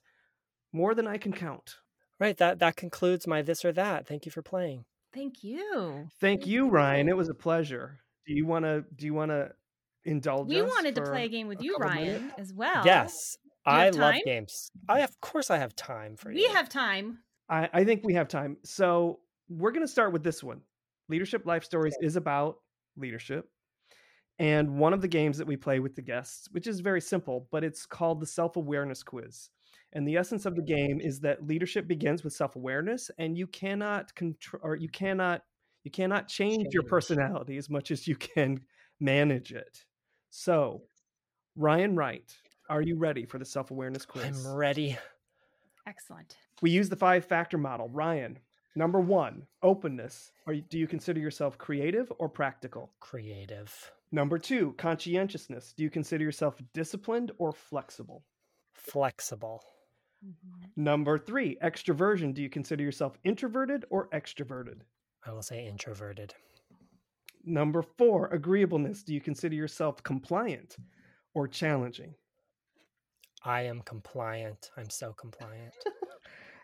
More 0.72 0.94
than 0.94 1.06
I 1.06 1.16
can 1.16 1.32
count. 1.32 1.76
Right. 2.20 2.36
That 2.36 2.58
that 2.58 2.76
concludes 2.76 3.26
my 3.26 3.42
this 3.42 3.64
or 3.64 3.72
that. 3.72 4.06
Thank 4.06 4.26
you 4.26 4.32
for 4.32 4.42
playing. 4.42 4.84
Thank 5.14 5.42
you. 5.44 6.08
Thank 6.20 6.46
you, 6.46 6.68
Ryan. 6.68 7.08
It 7.08 7.16
was 7.16 7.28
a 7.28 7.34
pleasure. 7.34 8.00
Do 8.26 8.34
you 8.34 8.44
want 8.46 8.64
to 8.64 8.84
do 8.94 9.06
you 9.06 9.14
want 9.14 9.30
to 9.30 9.52
indulge 10.04 10.48
We 10.48 10.60
us 10.60 10.68
wanted 10.68 10.94
to 10.96 11.02
play 11.02 11.24
a 11.24 11.28
game 11.28 11.48
with 11.48 11.62
you, 11.62 11.76
Ryan, 11.76 12.06
minutes? 12.06 12.34
as 12.38 12.52
well. 12.52 12.82
yes, 12.84 13.36
I 13.64 13.84
have 13.86 13.94
love 13.94 14.14
time? 14.14 14.22
games. 14.24 14.70
I 14.88 15.00
of 15.00 15.20
course 15.20 15.50
I 15.50 15.58
have 15.58 15.74
time 15.76 16.16
for 16.16 16.28
We 16.30 16.42
you. 16.42 16.48
We 16.48 16.54
have 16.54 16.68
time. 16.68 17.18
I, 17.48 17.68
I 17.72 17.84
think 17.84 18.02
we 18.04 18.14
have 18.14 18.28
time. 18.28 18.58
So 18.64 19.20
we're 19.48 19.70
going 19.72 19.86
to 19.86 19.90
start 19.90 20.12
with 20.12 20.22
this 20.22 20.42
one. 20.44 20.60
Leadership 21.08 21.46
Life 21.46 21.64
Stories 21.64 21.96
is 22.02 22.16
about 22.16 22.56
leadership. 22.96 23.48
And 24.38 24.78
one 24.78 24.92
of 24.92 25.00
the 25.00 25.08
games 25.08 25.38
that 25.38 25.46
we 25.46 25.56
play 25.56 25.80
with 25.80 25.96
the 25.96 26.02
guests, 26.02 26.48
which 26.52 26.66
is 26.66 26.80
very 26.80 27.00
simple, 27.00 27.48
but 27.50 27.64
it's 27.64 27.86
called 27.86 28.20
the 28.20 28.26
self 28.26 28.56
awareness 28.56 29.02
quiz. 29.02 29.48
And 29.92 30.06
the 30.06 30.16
essence 30.16 30.44
of 30.44 30.54
the 30.54 30.62
game 30.62 31.00
is 31.00 31.20
that 31.20 31.46
leadership 31.46 31.88
begins 31.88 32.22
with 32.22 32.32
self 32.32 32.56
awareness, 32.56 33.10
and 33.18 33.36
you 33.36 33.46
cannot 33.46 34.14
control 34.14 34.60
or 34.62 34.76
you 34.76 34.88
cannot 34.88 35.42
you 35.84 35.90
cannot 35.90 36.28
change 36.28 36.66
your 36.72 36.82
personality 36.82 37.56
as 37.56 37.70
much 37.70 37.90
as 37.90 38.06
you 38.06 38.16
can 38.16 38.60
manage 39.00 39.52
it. 39.52 39.84
So, 40.30 40.82
Ryan 41.56 41.96
Wright, 41.96 42.30
are 42.68 42.82
you 42.82 42.96
ready 42.98 43.24
for 43.24 43.38
the 43.38 43.44
self 43.44 43.70
awareness 43.70 44.04
quiz? 44.04 44.46
I'm 44.46 44.54
ready. 44.54 44.98
Excellent. 45.86 46.36
We 46.60 46.70
use 46.70 46.90
the 46.90 46.96
five 46.96 47.24
factor 47.24 47.56
model. 47.56 47.88
Ryan, 47.88 48.38
number 48.76 49.00
one, 49.00 49.46
openness. 49.62 50.32
Are 50.46 50.52
you, 50.52 50.62
do 50.62 50.78
you 50.78 50.86
consider 50.86 51.20
yourself 51.20 51.56
creative 51.56 52.12
or 52.18 52.28
practical? 52.28 52.90
Creative, 53.00 53.92
Number 54.10 54.38
two, 54.38 54.74
conscientiousness. 54.78 55.74
Do 55.76 55.82
you 55.82 55.90
consider 55.90 56.24
yourself 56.24 56.60
disciplined 56.74 57.32
or 57.38 57.52
flexible? 57.52 58.24
flexible, 58.78 59.62
Mm-hmm. 60.24 60.82
Number 60.82 61.18
three, 61.18 61.56
extroversion. 61.62 62.34
Do 62.34 62.42
you 62.42 62.50
consider 62.50 62.82
yourself 62.82 63.18
introverted 63.24 63.84
or 63.90 64.08
extroverted? 64.08 64.80
I 65.26 65.32
will 65.32 65.42
say 65.42 65.66
introverted, 65.66 66.34
Number 67.44 67.82
four, 67.82 68.28
agreeableness. 68.28 69.02
Do 69.02 69.14
you 69.14 69.20
consider 69.20 69.54
yourself 69.54 70.02
compliant 70.02 70.76
or 71.34 71.48
challenging? 71.48 72.14
I 73.44 73.62
am 73.62 73.80
compliant. 73.82 74.70
I'm 74.76 74.90
so 74.90 75.12
compliant. 75.12 75.74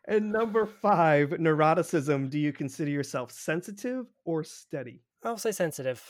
And 0.07 0.31
number 0.31 0.67
five, 0.67 1.31
neuroticism. 1.31 2.29
Do 2.29 2.39
you 2.39 2.53
consider 2.53 2.91
yourself 2.91 3.33
sensitive 3.33 4.07
or 4.27 4.45
steady? 4.45 5.01
I'll 5.23 5.39
say 5.39 5.51
sensitive. 5.53 6.03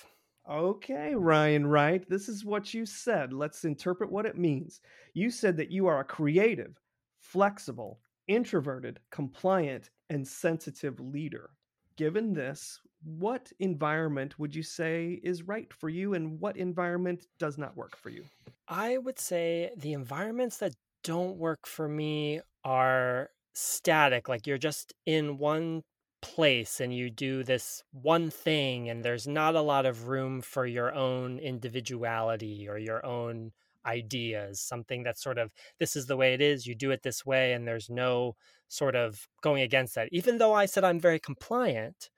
Okay, 0.51 1.15
Ryan 1.15 1.67
Wright, 1.67 2.05
this 2.11 2.29
is 2.29 2.45
what 2.45 2.75
you 2.75 2.85
said. 2.85 3.33
Let's 3.33 3.65
interpret 3.65 4.11
what 4.11 4.27
it 4.27 4.37
means. 4.37 4.81
You 5.15 5.31
said 5.31 5.57
that 5.59 5.71
you 5.71 5.87
are 5.87 6.01
a 6.01 6.05
creative, 6.05 6.77
flexible, 7.25 8.01
introverted, 8.29 9.01
compliant, 9.11 9.91
and 10.11 10.27
sensitive 10.27 11.01
leader. 11.01 11.51
Given 11.97 12.33
this, 12.33 12.81
what 13.05 13.53
environment 13.61 14.39
would 14.39 14.55
you 14.55 14.63
say 14.63 15.21
is 15.23 15.43
right 15.43 15.73
for 15.73 15.89
you 15.89 16.15
and 16.15 16.41
what 16.41 16.57
environment 16.57 17.27
does 17.39 17.59
not 17.59 17.77
work 17.77 17.97
for 17.97 18.11
you? 18.11 18.25
I 18.69 18.99
would 18.99 19.19
say 19.19 19.71
the 19.77 19.93
environments 19.93 20.59
that 20.59 20.75
don't 21.03 21.37
work 21.37 21.67
for 21.67 21.89
me 21.89 22.41
are 22.65 23.31
static, 23.53 24.29
like 24.29 24.47
you're 24.47 24.59
just 24.59 24.95
in 25.07 25.39
one 25.39 25.83
place 26.23 26.81
and 26.81 26.95
you 26.95 27.11
do 27.11 27.43
this 27.45 27.83
one 27.93 28.31
thing, 28.31 28.89
and 28.89 29.05
there's 29.05 29.27
not 29.27 29.55
a 29.55 29.61
lot 29.61 29.87
of 29.87 30.09
room 30.09 30.41
for 30.41 30.67
your 30.67 30.95
own 30.95 31.39
individuality 31.39 32.67
or 32.69 32.79
your 32.79 33.05
own 33.05 33.53
ideas, 33.87 34.61
something 34.61 35.03
that's 35.03 35.23
sort 35.23 35.39
of 35.39 35.51
this 35.79 35.97
is 35.97 36.07
the 36.07 36.17
way 36.17 36.35
it 36.35 36.41
is, 36.41 36.67
you 36.67 36.75
do 36.75 36.91
it 36.91 37.03
this 37.03 37.25
way, 37.25 37.53
and 37.53 37.67
there's 37.67 37.91
no 37.91 38.37
sort 38.69 38.95
of 38.97 39.29
going 39.43 39.63
against 39.63 39.95
that. 39.95 40.09
Even 40.13 40.39
though 40.39 40.55
I 40.55 40.67
said 40.67 40.85
I'm 40.85 41.01
very 41.01 41.19
compliant, 41.19 42.11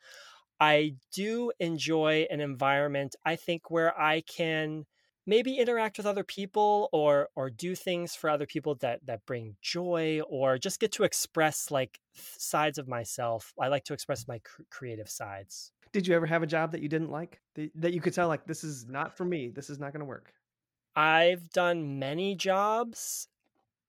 I 0.61 0.95
do 1.13 1.53
enjoy 1.61 2.27
an 2.31 2.41
environment, 2.41 3.17
I 3.25 3.37
think, 3.37 3.71
where 3.71 3.99
I 4.01 4.23
can 4.23 4.87
maybe 5.27 5.59
interact 5.59 5.99
with 5.99 6.07
other 6.07 6.25
people 6.25 6.89
or 6.93 7.29
or 7.35 7.51
do 7.51 7.75
things 7.75 8.15
for 8.15 8.31
other 8.31 8.47
people 8.47 8.77
that 8.77 9.05
that 9.05 9.27
bring 9.27 9.57
joy 9.61 10.21
or 10.29 10.57
just 10.57 10.79
get 10.81 10.93
to 10.93 11.03
express 11.03 11.71
like 11.71 11.99
sides 12.15 12.79
of 12.79 12.87
myself 12.87 13.53
i 13.61 13.67
like 13.67 13.83
to 13.83 13.93
express 13.93 14.29
my 14.29 14.39
cr- 14.39 14.63
creative 14.71 15.11
sides 15.11 15.73
Did 15.93 16.07
you 16.07 16.15
ever 16.15 16.27
have 16.27 16.43
a 16.43 16.47
job 16.47 16.73
that 16.73 16.83
you 16.83 16.91
didn't 16.91 17.11
like? 17.11 17.41
That, 17.55 17.71
that 17.77 17.93
you 17.95 18.03
could 18.03 18.13
tell, 18.13 18.29
like, 18.29 18.45
this 18.45 18.63
is 18.65 18.87
not 18.87 19.17
for 19.17 19.25
me. 19.25 19.49
This 19.49 19.71
is 19.71 19.79
not 19.79 19.93
going 19.93 20.01
to 20.01 20.07
work. 20.07 20.33
I've 20.97 21.51
done 21.51 21.99
many 21.99 22.35
jobs. 22.35 23.29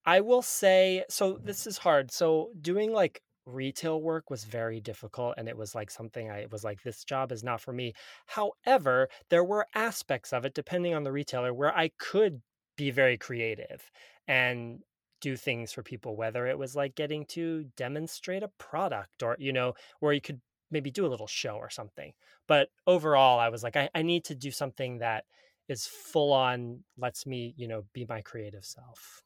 I 0.05 0.21
will 0.21 0.41
say 0.41 1.03
so 1.09 1.39
this 1.43 1.65
is 1.67 1.79
hard 1.79 2.11
so 2.11 2.51
doing 2.61 2.91
like 2.93 3.21
retail 3.45 4.01
work 4.01 4.29
was 4.29 4.43
very 4.43 4.81
difficult 4.81 5.35
and 5.37 5.47
it 5.47 5.57
was 5.57 5.73
like 5.73 5.89
something 5.89 6.29
i 6.29 6.45
was 6.51 6.63
like 6.65 6.83
this 6.83 7.03
job 7.05 7.31
is 7.31 7.43
not 7.43 7.61
for 7.61 7.73
me. 7.73 7.93
However 8.27 9.09
there 9.29 9.43
were 9.43 9.67
aspects 9.73 10.33
of 10.33 10.45
it 10.45 10.53
depending 10.53 10.93
on 10.93 11.03
the 11.03 11.11
retailer 11.11 11.53
where 11.53 11.75
i 11.75 11.89
could 11.97 12.41
be 12.77 12.91
very 12.91 13.17
creative 13.17 13.89
and 14.27 14.79
do 15.21 15.35
things 15.35 15.71
for 15.71 15.81
people 15.83 16.15
whether 16.15 16.45
it 16.45 16.57
was 16.59 16.75
like 16.75 16.95
getting 16.95 17.25
to 17.25 17.65
demonstrate 17.75 18.43
a 18.43 18.51
product 18.59 19.23
or 19.23 19.35
you 19.39 19.51
know 19.53 19.73
where 19.99 20.13
you 20.13 20.21
could 20.21 20.41
maybe 20.69 20.91
do 20.91 21.05
a 21.05 21.07
little 21.07 21.27
show 21.27 21.55
or 21.55 21.69
something. 21.69 22.11
But 22.47 22.69
overall 22.85 23.39
i 23.39 23.49
was 23.49 23.63
like 23.63 23.75
i, 23.75 23.89
I 23.95 24.01
need 24.03 24.25
to 24.25 24.35
do 24.35 24.51
something 24.51 24.99
that 24.99 25.25
is 25.69 25.85
full 25.85 26.31
on 26.31 26.83
lets 26.97 27.25
me 27.25 27.53
you 27.57 27.67
know 27.67 27.83
be 27.93 28.05
my 28.07 28.21
creative 28.21 28.63
self 28.63 29.21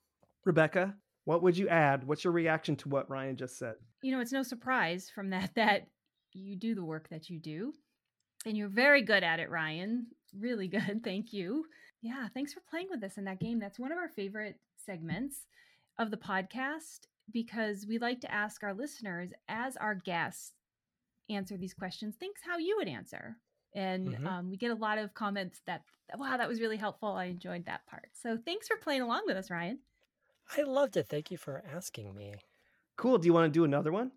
Rebecca, 0.46 0.96
what 1.26 1.44
would 1.44 1.58
you 1.58 1.70
add? 1.70 2.08
What's 2.08 2.24
your 2.24 2.34
reaction 2.34 2.76
to 2.78 2.90
what 2.90 3.10
Ryan 3.10 3.36
just 3.36 3.58
said? 3.58 3.76
You 4.02 4.12
know, 4.12 4.22
it's 4.22 4.32
no 4.32 4.44
surprise 4.44 5.12
from 5.14 5.30
that 5.30 5.54
that 5.56 5.88
you 6.34 6.56
do 6.56 6.74
the 6.74 6.84
work 6.84 7.10
that 7.10 7.30
you 7.30 7.40
do. 7.40 7.74
And 8.46 8.58
you're 8.58 8.70
very 8.70 9.04
good 9.04 9.24
at 9.24 9.40
it, 9.40 9.50
Ryan. 9.50 10.08
Really 10.38 10.68
good. 10.68 11.02
Thank 11.04 11.32
you. 11.34 11.66
Yeah, 12.02 12.28
thanks 12.34 12.52
for 12.52 12.62
playing 12.68 12.88
with 12.90 13.04
us 13.04 13.18
in 13.18 13.26
that 13.26 13.40
game. 13.40 13.60
That's 13.60 13.78
one 13.78 13.92
of 13.92 14.00
our 14.00 14.10
favorite 14.10 14.56
segments 14.84 15.46
of 16.00 16.10
the 16.10 16.18
podcast 16.18 17.02
because 17.32 17.86
we 17.88 18.00
like 18.00 18.22
to 18.22 18.32
ask 18.32 18.64
our 18.64 18.74
listeners 18.74 19.30
as 19.48 19.78
our 19.78 19.94
guests 19.94 20.54
answer 21.30 21.58
these 21.58 21.76
questions, 21.76 22.16
think 22.20 22.38
how 22.44 22.58
you 22.58 22.76
would 22.78 22.88
answer. 22.88 23.38
And 23.74 24.16
Mhm. 24.16 24.26
um, 24.26 24.50
we 24.50 24.58
get 24.58 24.72
a 24.72 24.76
lot 24.76 24.98
of 24.98 25.14
comments 25.14 25.62
that, 25.66 25.84
wow, 26.18 26.38
that 26.38 26.48
was 26.50 26.60
really 26.62 26.78
helpful. 26.78 27.10
I 27.10 27.26
enjoyed 27.26 27.66
that 27.66 27.86
part. 27.88 28.10
So 28.14 28.38
thanks 28.38 28.68
for 28.68 28.78
playing 28.78 29.02
along 29.02 29.24
with 29.28 29.38
us, 29.38 29.50
Ryan. 29.50 29.80
i 30.58 30.62
loved 30.62 30.98
it 30.98 31.10
thank 31.10 31.32
you 31.32 31.38
for 31.38 31.64
asking 31.66 32.14
me 32.16 32.36
Cool. 32.98 33.18
Do 33.18 33.26
you 33.26 33.34
want 33.34 33.52
to 33.52 33.58
do 33.58 33.64
another 33.64 33.92
one? 33.92 34.12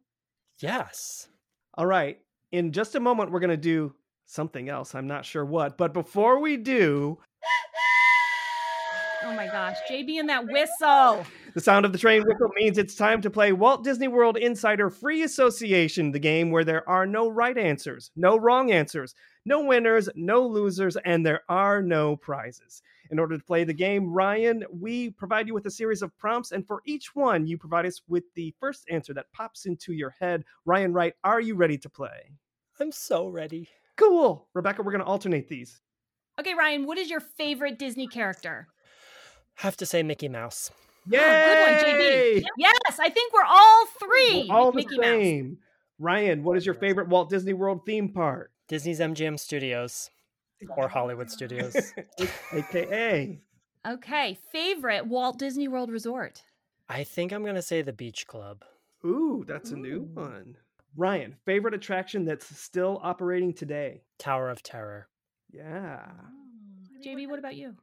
yes 0.60 1.28
All 1.76 1.86
right. 1.86 2.20
In 2.52 2.72
just 2.72 2.94
a 2.94 3.00
moment, 3.00 3.30
we're 3.32 3.40
going 3.40 3.50
to 3.50 3.56
do 3.56 3.94
something 4.26 4.68
else. 4.68 4.94
I'm 4.94 5.06
not 5.06 5.24
sure 5.24 5.44
what. 5.44 5.76
But 5.76 5.92
before 5.92 6.38
we 6.40 6.56
do, 6.56 7.18
Oh 9.24 9.34
my 9.34 9.46
gosh, 9.46 9.76
JB 9.88 10.20
and 10.20 10.28
that 10.28 10.46
whistle. 10.46 11.24
the 11.54 11.60
sound 11.60 11.86
of 11.86 11.92
the 11.92 11.98
train 11.98 12.22
whistle 12.26 12.50
means 12.56 12.76
it's 12.76 12.94
time 12.94 13.22
to 13.22 13.30
play 13.30 13.52
Walt 13.52 13.82
Disney 13.82 14.06
World 14.06 14.36
Insider 14.36 14.90
Free 14.90 15.22
Association, 15.22 16.12
the 16.12 16.18
game 16.18 16.50
where 16.50 16.64
there 16.64 16.86
are 16.88 17.06
no 17.06 17.28
right 17.28 17.56
answers, 17.56 18.10
no 18.16 18.36
wrong 18.36 18.70
answers, 18.70 19.14
no 19.46 19.64
winners, 19.64 20.08
no 20.14 20.46
losers, 20.46 20.96
and 21.04 21.24
there 21.24 21.40
are 21.48 21.80
no 21.80 22.16
prizes. 22.16 22.82
In 23.10 23.18
order 23.18 23.38
to 23.38 23.44
play 23.44 23.64
the 23.64 23.72
game, 23.72 24.12
Ryan, 24.12 24.64
we 24.70 25.10
provide 25.10 25.48
you 25.48 25.54
with 25.54 25.66
a 25.66 25.70
series 25.70 26.02
of 26.02 26.16
prompts, 26.18 26.52
and 26.52 26.66
for 26.66 26.82
each 26.84 27.14
one, 27.14 27.46
you 27.46 27.56
provide 27.56 27.86
us 27.86 28.02
with 28.08 28.24
the 28.34 28.54
first 28.60 28.84
answer 28.90 29.14
that 29.14 29.32
pops 29.32 29.64
into 29.64 29.94
your 29.94 30.14
head. 30.20 30.44
Ryan 30.66 30.92
Wright, 30.92 31.14
are 31.24 31.40
you 31.40 31.54
ready 31.54 31.78
to 31.78 31.88
play? 31.88 32.32
i'm 32.80 32.90
so 32.90 33.28
ready 33.28 33.68
Cool. 33.96 34.48
Rebecca, 34.54 34.82
we're 34.82 34.90
going 34.90 35.04
to 35.04 35.06
alternate 35.06 35.48
these. 35.48 35.80
Okay, 36.38 36.54
Ryan, 36.54 36.84
what 36.84 36.98
is 36.98 37.10
your 37.10 37.20
favorite 37.20 37.78
Disney 37.78 38.08
character? 38.08 38.66
Have 39.56 39.76
to 39.78 39.86
say 39.86 40.02
mickey 40.02 40.28
mouse 40.28 40.70
Yay! 41.06 41.18
Oh, 41.20 41.44
good 41.46 41.60
one, 41.60 42.00
JB. 42.00 42.44
Yes, 42.56 42.98
I 42.98 43.10
think 43.10 43.32
we're 43.34 43.44
all 43.44 43.86
3 44.00 44.46
We're 44.48 44.56
all 44.56 44.72
the 44.72 44.76
Mickey 44.76 44.96
Mouse. 44.96 45.04
same. 45.06 45.58
Ryan, 45.98 46.42
what 46.42 46.56
is 46.56 46.64
your 46.64 46.74
favorite 46.74 47.08
Walt 47.08 47.28
Disney 47.28 47.52
World 47.52 47.82
theme 47.86 48.08
park? 48.12 48.50
disney's 48.68 48.98
mgm 49.00 49.38
studios 49.38 50.08
or 50.78 50.88
hollywood 50.88 51.30
studios 51.30 51.76
AKA. 52.52 53.38
Okay, 53.86 54.38
favorite 54.50 55.06
Walt 55.06 55.38
Disney 55.38 55.68
World 55.68 55.90
Resort. 55.90 56.42
i 56.88 57.04
think 57.04 57.32
i'm 57.32 57.42
going 57.42 57.54
to 57.54 57.62
say 57.62 57.82
the 57.82 57.92
beach 57.92 58.26
club 58.26 58.64
Ooh, 59.04 59.44
that's 59.46 59.70
a 59.72 59.76
new 59.76 60.08
one. 60.14 60.56
Ryan, 60.96 61.36
favorite 61.44 61.74
attraction 61.74 62.24
that's 62.24 62.46
still 62.58 62.98
operating 63.02 63.52
today? 63.52 64.02
tower 64.18 64.48
of 64.48 64.62
terror 64.62 65.08
Yeah. 65.52 66.06
JB, 67.06 67.28
what 67.28 67.38
about 67.38 67.56
you? 67.56 67.74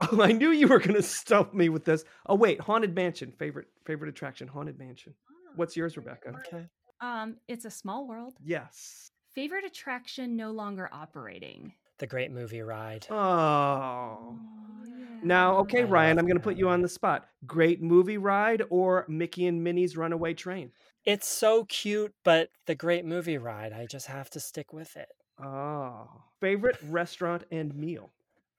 Oh, 0.00 0.20
I 0.22 0.32
knew 0.32 0.50
you 0.50 0.68
were 0.68 0.78
going 0.78 0.94
to 0.94 1.02
stump 1.02 1.54
me 1.54 1.68
with 1.68 1.84
this. 1.84 2.04
Oh, 2.26 2.34
wait, 2.34 2.60
Haunted 2.60 2.94
Mansion. 2.94 3.32
Favorite 3.38 3.68
favorite 3.84 4.08
attraction, 4.08 4.48
Haunted 4.48 4.78
Mansion. 4.78 5.14
What's 5.56 5.76
yours, 5.76 5.96
Rebecca? 5.96 6.34
okay 6.46 6.66
Um, 7.00 7.36
it's 7.48 7.64
a 7.64 7.70
small 7.70 8.06
world. 8.06 8.34
Yes. 8.42 9.10
Favorite 9.34 9.64
attraction 9.64 10.36
no 10.36 10.50
longer 10.50 10.88
operating. 10.92 11.74
The 11.98 12.06
Great 12.06 12.30
Movie 12.30 12.60
Ride. 12.60 13.06
Oh. 13.10 14.38
yeah. 14.86 14.94
Now, 15.22 15.58
okay, 15.58 15.80
I 15.80 15.84
Ryan, 15.84 16.18
I'm 16.18 16.26
going 16.26 16.36
to 16.36 16.42
put 16.42 16.56
you 16.56 16.68
on 16.68 16.82
the 16.82 16.88
spot. 16.88 17.26
Great 17.46 17.82
movie 17.82 18.18
ride 18.18 18.62
or 18.68 19.06
Mickey 19.08 19.46
and 19.46 19.64
Minnie's 19.64 19.96
Runaway 19.96 20.34
Train? 20.34 20.72
It's 21.04 21.26
so 21.26 21.64
cute, 21.64 22.12
but 22.24 22.50
the 22.66 22.74
Great 22.74 23.04
Movie 23.04 23.38
Ride, 23.38 23.72
I 23.72 23.86
just 23.86 24.06
have 24.06 24.28
to 24.30 24.40
stick 24.40 24.72
with 24.72 24.96
it. 24.96 25.08
Oh. 25.42 26.08
Favorite 26.40 26.76
restaurant 26.88 27.44
and 27.50 27.74
meal? 27.74 28.10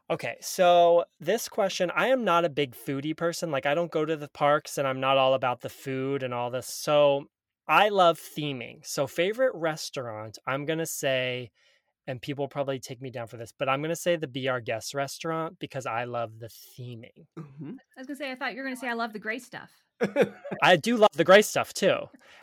Okay, 0.09 0.37
so 0.39 1.03
this 1.19 1.49
question, 1.49 1.91
I 1.93 2.07
am 2.07 2.23
not 2.23 2.45
a 2.45 2.49
big 2.49 2.75
foodie 2.75 3.15
person. 3.15 3.51
Like, 3.51 3.65
I 3.65 3.73
don't 3.75 3.91
go 3.91 4.05
to 4.05 4.15
the 4.15 4.29
parks 4.29 4.77
and 4.77 4.87
I'm 4.87 5.01
not 5.01 5.17
all 5.17 5.33
about 5.33 5.59
the 5.61 5.69
food 5.69 6.23
and 6.23 6.33
all 6.33 6.49
this. 6.49 6.67
So, 6.67 7.25
I 7.67 7.89
love 7.89 8.17
theming. 8.17 8.85
So, 8.85 9.05
favorite 9.05 9.51
restaurant, 9.53 10.37
I'm 10.47 10.65
going 10.65 10.79
to 10.79 10.85
say, 10.85 11.51
and 12.07 12.21
people 12.21 12.47
probably 12.47 12.79
take 12.79 13.01
me 13.01 13.11
down 13.11 13.27
for 13.27 13.35
this, 13.37 13.51
but 13.57 13.67
I'm 13.67 13.81
going 13.81 13.89
to 13.89 13.95
say 13.97 14.15
the 14.15 14.27
Be 14.27 14.47
Our 14.47 14.61
Guest 14.61 14.93
restaurant 14.93 15.59
because 15.59 15.85
I 15.85 16.05
love 16.05 16.39
the 16.39 16.47
theming. 16.47 17.25
Mhm. 17.37 17.75
I 17.97 17.99
was 17.99 18.07
gonna 18.07 18.15
say 18.17 18.31
I 18.31 18.35
thought 18.35 18.53
you 18.53 18.59
were 18.59 18.63
gonna 18.63 18.77
say 18.77 18.87
I 18.87 18.93
love 18.93 19.11
the 19.13 19.19
gray 19.19 19.39
stuff. 19.39 19.71
I 20.63 20.77
do 20.77 20.95
love 20.97 21.09
the 21.13 21.23
gray 21.25 21.41
stuff 21.41 21.73
too. 21.73 21.97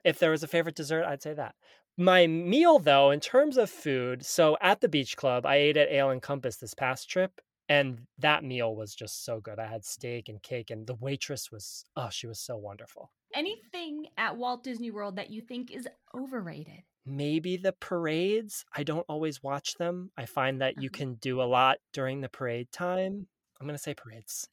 If 0.05 0.19
there 0.19 0.31
was 0.33 0.43
a 0.43 0.49
favorite 0.49 0.75
dessert, 0.77 1.05
I'd 1.05 1.23
say 1.23 1.35
that. 1.35 1.55
My 1.97 2.27
meal, 2.27 2.79
though, 2.81 3.11
in 3.11 3.21
terms 3.21 3.57
of 3.57 3.71
food, 3.71 4.27
so 4.27 4.57
at 4.61 4.81
the 4.81 4.89
beach 4.89 5.17
club, 5.17 5.47
I 5.47 5.57
ate 5.57 5.77
at 5.77 5.91
Ale 5.91 6.11
and 6.11 6.21
Compass 6.21 6.57
this 6.57 6.75
past 6.75 7.09
trip, 7.09 7.41
and 7.69 8.07
that 8.19 8.45
meal 8.45 8.75
was 8.77 8.95
just 8.95 9.25
so 9.25 9.41
good. 9.41 9.59
I 9.59 9.67
had 9.67 9.85
steak 9.85 10.29
and 10.29 10.43
cake, 10.43 10.71
and 10.71 10.87
the 10.87 10.95
waitress 10.95 11.51
was, 11.51 11.85
oh, 11.97 12.11
she 12.11 12.27
was 12.27 12.41
so 12.41 12.57
wonderful. 12.57 13.13
Anything 13.35 14.09
at 14.17 14.39
Walt 14.39 14.63
Disney 14.65 14.91
World 14.91 15.17
that 15.17 15.29
you 15.29 15.43
think 15.43 15.71
is 15.71 15.87
overrated? 16.15 16.85
Maybe 17.07 17.57
the 17.57 17.73
parades. 17.73 18.65
I 18.73 18.83
don't 18.83 19.05
always 19.09 19.43
watch 19.43 19.75
them. 19.77 20.11
I 20.17 20.27
find 20.27 20.61
that 20.61 20.79
you 20.79 20.89
Uh-huh. 20.89 20.99
can 20.99 21.15
do 21.17 21.41
a 21.43 21.45
lot 21.45 21.79
during 21.93 22.21
the 22.21 22.29
parade 22.31 22.73
time. 22.73 23.29
I'm 23.61 23.67
going 23.67 23.75
to 23.77 23.83
say 23.83 23.95
parades. 23.95 24.49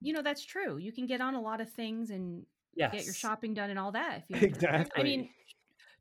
You 0.00 0.12
know 0.12 0.22
that's 0.22 0.44
true. 0.44 0.78
You 0.78 0.92
can 0.92 1.06
get 1.06 1.20
on 1.20 1.34
a 1.34 1.40
lot 1.40 1.60
of 1.60 1.70
things 1.72 2.10
and 2.10 2.46
Yes. 2.74 2.90
get 2.90 3.04
your 3.04 3.14
shopping 3.14 3.54
done 3.54 3.70
and 3.70 3.78
all 3.78 3.92
that. 3.92 4.22
If 4.22 4.30
you 4.30 4.42
Exactly. 4.42 4.92
I 4.94 5.02
mean, 5.02 5.30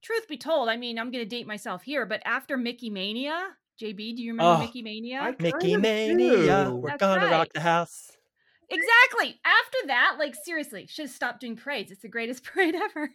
truth 0.02 0.28
be 0.28 0.38
told, 0.38 0.70
I 0.70 0.78
mean, 0.78 1.00
I'm 1.00 1.12
going 1.12 1.24
to 1.26 1.30
date 1.30 1.48
myself 1.48 1.84
here, 1.84 2.06
but 2.08 2.22
after 2.26 2.58
Mickey 2.58 2.90
Mania, 2.92 3.58
JB, 3.80 4.16
do 4.16 4.24
you 4.24 4.34
remember 4.34 4.56
Oh, 4.56 4.60
Mickey 4.60 4.82
Mania? 4.82 5.20
I 5.22 5.32
Mickey 5.32 5.52
kind 5.52 5.76
of 5.76 5.82
Mania. 5.82 6.66
do. 6.66 6.76
We're 6.76 6.90
That's 6.90 7.00
going 7.02 7.20
to 7.22 7.28
rock 7.28 7.48
the 7.54 7.62
house. 7.62 8.12
Exactly. 8.70 9.40
After 9.46 9.78
that, 9.88 10.16
like 10.20 10.36
seriously, 10.44 10.86
should 10.88 11.06
have 11.06 11.16
stopped 11.16 11.40
doing 11.42 11.56
parades. 11.56 11.92
It's 11.92 12.02
the 12.02 12.08
greatest 12.10 12.44
parade 12.54 12.76
ever. 12.76 13.10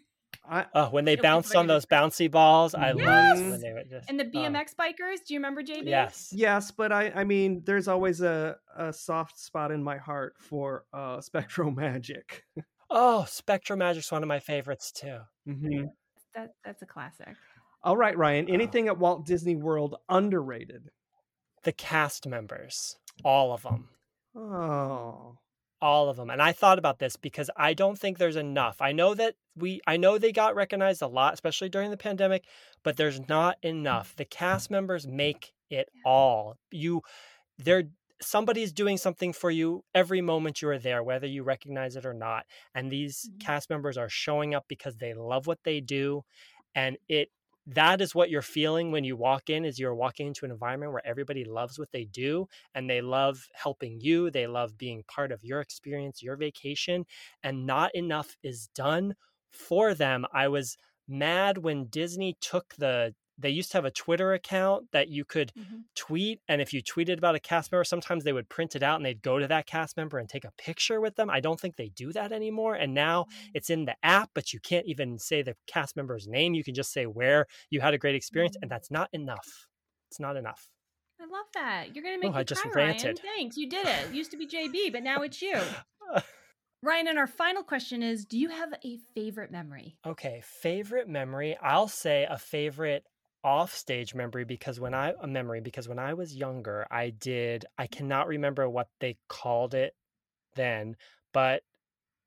I, 0.49 0.67
Oh, 0.75 0.91
when 0.91 1.05
they 1.05 1.13
It'll 1.13 1.23
be 1.23 1.27
bounced 1.29 1.55
on 1.55 1.67
those 1.67 1.87
bouncy 1.87 2.31
balls, 2.31 2.75
I 2.75 2.93
Yes! 2.93 3.39
loved 3.39 3.51
when 3.51 3.61
they 3.61 3.73
would 3.73 3.89
just. 3.89 4.11
And 4.11 4.19
the 4.19 4.25
oh, 4.25 4.29
BMX 4.29 4.75
bikers, 4.75 5.25
do 5.27 5.35
you 5.35 5.39
remember 5.39 5.63
JB? 5.63 5.87
Yes. 5.87 6.31
yes, 6.35 6.71
but 6.71 6.93
I, 6.93 7.11
I 7.11 7.25
mean, 7.25 7.63
there's 7.65 7.87
always 7.89 8.21
a, 8.21 8.57
a 8.77 8.93
soft 8.93 9.39
spot 9.39 9.71
in 9.71 9.83
my 9.83 9.97
heart 9.97 10.35
for 10.41 10.85
uh, 10.93 11.19
SpectroMagic. 11.19 12.41
Oh, 12.91 13.25
SpectroMagic's 13.29 14.11
one 14.13 14.23
of 14.23 14.29
my 14.29 14.41
favorites 14.41 14.93
too. 14.93 15.19
Mhm. 15.49 15.87
That 16.35 16.51
that's 16.65 16.83
a 16.83 16.87
classic. 16.87 17.37
All 17.85 17.97
right, 17.97 18.17
Ryan. 18.17 18.47
Oh. 18.49 18.55
Anything 18.55 18.89
at 18.89 18.99
Walt 18.99 19.27
Disney 19.27 19.55
World 19.57 19.97
underrated? 20.09 20.91
The 21.63 21.73
cast 21.73 22.27
members, 22.27 22.97
all 23.25 23.53
of 23.53 23.63
them, 23.63 23.89
Oh, 24.37 25.39
all 25.81 26.09
of 26.09 26.17
them. 26.17 26.29
And 26.31 26.43
I 26.43 26.53
thought 26.53 26.79
about 26.79 26.99
this 26.99 27.17
because 27.17 27.51
I 27.57 27.73
don't 27.75 27.99
think 27.99 28.19
there's 28.19 28.37
enough. 28.37 28.81
I 28.81 28.93
know 28.93 29.15
that 29.15 29.35
we, 29.57 29.81
I 29.87 29.97
know 29.97 30.19
they 30.19 30.33
got 30.33 30.57
recognized 30.57 31.03
a 31.03 31.07
lot, 31.07 31.35
especially 31.35 31.69
during 31.69 31.91
the 31.91 31.97
pandemic, 31.97 32.45
but 32.83 32.97
there's 32.97 33.21
not 33.29 33.57
enough. 33.63 34.15
The 34.17 34.25
cast 34.25 34.71
members 34.71 35.07
make 35.07 35.53
it 35.71 35.89
all. 36.05 36.57
You, 36.71 37.03
they're 37.59 37.85
somebody's 38.21 38.73
doing 38.73 38.97
something 38.97 39.33
for 39.33 39.51
you 39.51 39.85
every 39.95 40.21
moment 40.23 40.63
you 40.63 40.69
are 40.69 40.79
there 40.79 41.03
whether 41.03 41.27
you 41.27 41.43
recognize 41.43 41.97
it 41.97 42.07
or 42.07 42.15
not 42.15 42.47
and 42.75 42.91
these 42.91 43.29
Mhm. 43.29 43.41
cast 43.45 43.69
members 43.69 43.99
are 43.99 44.09
showing 44.09 44.55
up 44.55 44.65
because 44.69 44.97
they 44.97 45.13
love 45.15 45.47
what 45.47 45.59
they 45.65 45.81
do 45.81 46.23
and 46.75 46.97
it 47.09 47.31
that 47.67 48.01
is 48.01 48.15
what 48.15 48.31
you're 48.31 48.43
feeling 48.43 48.91
when 48.91 49.05
you 49.05 49.17
walk 49.17 49.49
in 49.49 49.65
is 49.65 49.79
you're 49.79 49.95
walking 49.95 50.27
into 50.27 50.45
an 50.45 50.51
environment 50.51 50.93
where 50.93 51.07
everybody 51.07 51.45
loves 51.45 51.79
what 51.79 51.91
they 51.93 52.05
do 52.05 52.47
and 52.75 52.89
they 52.89 53.01
love 53.01 53.49
helping 53.55 54.01
you 54.01 54.31
they 54.31 54.47
love 54.47 54.77
being 54.77 55.03
part 55.09 55.33
of 55.33 55.43
your 55.43 55.61
experience 55.61 56.23
your 56.23 56.37
vacation 56.37 57.05
and 57.43 57.67
not 57.67 57.95
enough 57.95 58.37
is 58.43 58.69
done 58.75 59.15
for 59.51 59.95
them. 59.95 60.27
I 60.33 60.49
was 60.49 60.77
mad 61.07 61.59
when 61.59 61.87
disney 61.87 62.37
took 62.41 62.75
the 62.77 63.15
they 63.39 63.51
used 63.51 63.71
to 63.73 63.77
have 63.79 63.85
a 63.85 63.91
twitter 63.91 64.33
account 64.33 64.91
that 64.93 65.09
you 65.09 65.25
could 65.25 65.53
Mhm. 65.57 65.85
tweet 65.97 66.41
and 66.49 66.61
if 66.61 66.73
you 66.73 66.83
tweeted 66.83 67.19
about 67.19 67.37
a 67.37 67.41
cast 67.41 67.71
member 67.71 67.85
sometimes 67.85 68.25
they 68.25 68.33
would 68.33 68.49
print 68.49 68.75
it 68.75 68.83
out 68.83 68.97
and 68.97 69.05
they'd 69.07 69.23
go 69.23 69.39
to 69.39 69.47
that 69.47 69.67
cast 69.67 69.97
member 69.97 70.19
and 70.19 70.29
take 70.29 70.45
a 70.45 70.53
picture 70.59 71.01
with 71.01 71.15
them 71.15 71.31
i 71.31 71.39
don't 71.41 71.61
think 71.61 71.77
they 71.77 71.89
do 71.91 72.13
that 72.13 72.33
anymore 72.33 72.75
and 72.75 72.93
now 72.95 73.27
it's 73.55 73.71
in 73.71 73.85
the 73.85 73.95
app 74.03 74.31
but 74.35 74.53
you 74.53 74.59
can't 74.61 74.87
even 74.87 75.19
say 75.19 75.41
the 75.43 75.57
cast 75.67 75.95
member's 75.97 76.27
name 76.27 76.53
you 76.55 76.65
can 76.65 76.75
just 76.75 76.93
say 76.93 77.07
where 77.07 77.47
you 77.71 77.81
had 77.81 77.95
a 77.95 77.99
great 77.99 78.17
experience 78.17 78.57
and 78.61 78.71
that's 78.71 78.91
not 78.91 79.09
enough 79.13 79.69
it's 80.11 80.19
not 80.21 80.37
enough 80.37 80.69
I 81.21 81.25
love 81.27 81.47
that. 81.55 81.95
You're 81.95 82.05
gonna 82.05 82.19
make 82.19 82.35
Oh, 82.35 82.37
me 82.37 82.41
I 82.41 82.45
just 82.45 82.63
cry, 82.63 82.71
Ryan. 82.73 82.77
ranted. 82.77 83.19
Thanks. 83.19 83.57
You 83.57 83.69
did 83.69 83.87
it. 83.87 84.11
It 84.11 84.15
used 84.15 84.31
to 84.33 84.37
be 84.37 84.47
JB, 84.47 84.91
but 84.91 85.03
now 85.03 85.23
it's 85.23 85.41
you. 85.43 85.77
Ryan, 86.83 87.09
and 87.09 87.19
our 87.19 87.27
final 87.27 87.65
question 87.65 88.01
is: 88.01 88.25
Do 88.25 88.39
you 88.39 88.51
have 88.51 88.75
a 88.85 88.99
favorite 88.99 89.51
memory? 89.51 89.99
okay 90.07 90.43
favorite 90.45 91.09
memory 91.09 91.57
i'll 91.63 91.89
say 91.89 92.27
a 92.29 92.39
favorite 92.39 93.07
offstage 93.45 94.15
memory 94.15 94.45
because 94.45 94.81
when 94.81 94.95
i 94.95 95.13
a 95.21 95.27
memory 95.27 95.61
because 95.61 95.89
when 95.89 95.99
i 95.99 96.15
was 96.15 96.35
younger 96.35 96.87
i 96.91 97.11
did 97.11 97.65
i 97.79 97.87
cannot 97.87 98.27
remember 98.27 98.69
what 98.69 98.89
they 99.01 99.17
called 99.29 99.75
it 99.75 99.95
then 100.57 100.97
but 101.33 101.63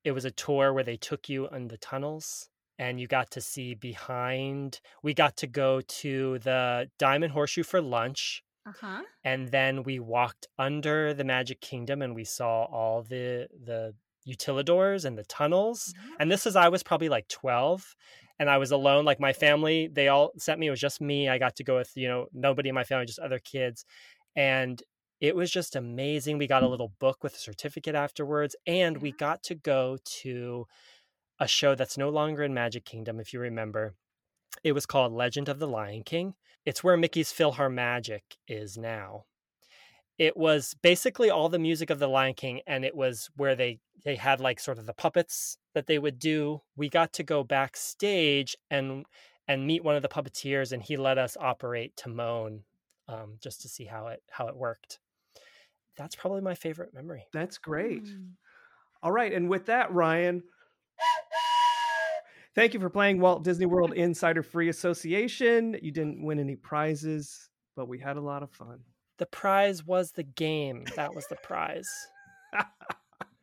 it 0.03 0.11
was 0.11 0.25
a 0.25 0.31
tour 0.31 0.73
where 0.73 0.83
they 0.83 0.97
took 0.97 1.27
you 1.29 1.47
in 1.49 1.67
the 1.67 1.77
tunnels 1.77 2.49
and 2.79 2.99
you 3.01 3.07
got 3.07 3.31
to 3.31 3.41
see 3.41 3.73
behind 3.73 4.79
we 5.03 5.13
got 5.13 5.35
to 5.37 5.47
go 5.47 5.81
to 5.81 6.39
the 6.39 6.89
diamond 6.99 7.33
horseshoe 7.33 7.63
for 7.63 7.81
lunch 7.81 8.43
Uh 8.65 8.73
huh. 8.81 9.01
and 9.23 9.49
then 9.49 9.83
we 9.83 9.99
walked 9.99 10.47
under 10.59 11.13
the 11.13 11.23
magic 11.23 11.61
kingdom 11.61 12.01
and 12.01 12.13
we 12.15 12.23
saw 12.23 12.65
all 12.65 13.01
the 13.01 13.47
the 13.65 13.95
utilidors 14.27 15.05
and 15.05 15.17
the 15.17 15.23
tunnels 15.23 15.93
and 16.19 16.29
this 16.29 16.45
is 16.45 16.55
i 16.55 16.67
was 16.69 16.83
probably 16.83 17.09
like 17.09 17.27
12 17.29 17.95
and 18.39 18.49
i 18.49 18.57
was 18.57 18.71
alone 18.71 19.05
like 19.05 19.19
my 19.19 19.33
family 19.33 19.87
they 19.91 20.07
all 20.07 20.31
sent 20.37 20.59
me 20.59 20.67
it 20.67 20.71
was 20.71 20.79
just 20.79 21.01
me 21.01 21.29
i 21.29 21.37
got 21.37 21.55
to 21.55 21.63
go 21.63 21.77
with 21.77 21.91
you 21.95 22.07
know 22.07 22.27
nobody 22.33 22.69
in 22.69 22.75
my 22.75 22.83
family 22.83 23.05
just 23.05 23.19
other 23.19 23.39
kids 23.39 23.85
and 24.35 24.83
it 25.19 25.35
was 25.35 25.49
just 25.49 25.75
amazing 25.75 26.37
we 26.37 26.47
got 26.47 26.63
a 26.63 26.67
little 26.67 26.93
book 26.99 27.23
with 27.23 27.35
a 27.35 27.39
certificate 27.39 27.95
afterwards 27.95 28.55
and 28.65 28.97
we 29.01 29.09
mm-hmm. 29.09 29.17
got 29.17 29.43
to 29.43 29.55
go 29.55 29.97
to 30.05 30.67
a 31.39 31.47
show 31.47 31.75
that's 31.75 31.97
no 31.97 32.09
longer 32.09 32.43
in 32.43 32.53
magic 32.53 32.85
kingdom 32.85 33.19
if 33.19 33.33
you 33.33 33.39
remember. 33.39 33.95
It 34.63 34.71
was 34.71 34.85
called 34.85 35.13
legend 35.13 35.49
of 35.49 35.59
the 35.59 35.67
lion 35.67 36.03
king. 36.03 36.33
It's 36.65 36.83
where 36.83 36.97
mickey's 36.97 37.31
PhilharMagic 37.31 38.21
is 38.47 38.77
now 38.77 39.25
it 40.17 40.35
was 40.35 40.75
basically 40.81 41.29
all 41.29 41.49
the 41.49 41.59
music 41.59 41.89
of 41.89 41.99
the 41.99 42.07
lion 42.07 42.33
king 42.33 42.61
and 42.67 42.83
it 42.83 42.95
was 42.95 43.29
where 43.35 43.55
they 43.55 43.79
they 44.03 44.15
had 44.15 44.39
like 44.39 44.59
sort 44.59 44.79
of 44.79 44.85
the 44.85 44.93
puppets 44.93 45.57
that 45.73 45.87
they 45.87 45.99
would 45.99 46.19
do 46.19 46.61
we 46.75 46.89
got 46.89 47.13
to 47.13 47.23
go 47.23 47.43
backstage 47.43 48.55
and 48.69 49.05
and 49.47 49.65
meet 49.65 49.83
one 49.83 49.95
of 49.95 50.01
the 50.01 50.09
puppeteers 50.09 50.71
and 50.71 50.83
he 50.83 50.97
let 50.97 51.17
us 51.17 51.37
operate 51.39 51.95
timon 51.95 52.63
um, 53.09 53.37
just 53.41 53.61
to 53.61 53.69
see 53.69 53.85
how 53.85 54.07
it 54.07 54.21
how 54.29 54.47
it 54.47 54.55
worked 54.55 54.99
that's 55.97 56.15
probably 56.15 56.41
my 56.41 56.55
favorite 56.55 56.93
memory 56.93 57.25
that's 57.33 57.57
great. 57.57 58.05
Mm. 58.05 58.31
All 59.03 59.11
right, 59.11 59.31
and 59.31 59.47
with 59.47 59.67
that, 59.67 59.93
Ryan, 59.93 60.41
thank 62.55 62.73
you 62.73 62.79
for 62.79 62.89
playing 62.89 63.19
Walt 63.19 63.43
Disney 63.43 63.67
World 63.67 63.93
Insider 63.93 64.41
Free 64.41 64.69
Association. 64.69 65.77
You 65.81 65.91
didn't 65.91 66.23
win 66.23 66.39
any 66.39 66.55
prizes, 66.55 67.49
but 67.75 67.87
we 67.87 67.99
had 67.99 68.17
a 68.17 68.21
lot 68.21 68.41
of 68.41 68.51
fun. 68.51 68.79
The 69.17 69.25
prize 69.25 69.85
was 69.85 70.11
the 70.11 70.23
game. 70.23 70.85
That 70.95 71.13
was 71.15 71.27
the 71.27 71.37
prize. 71.37 71.89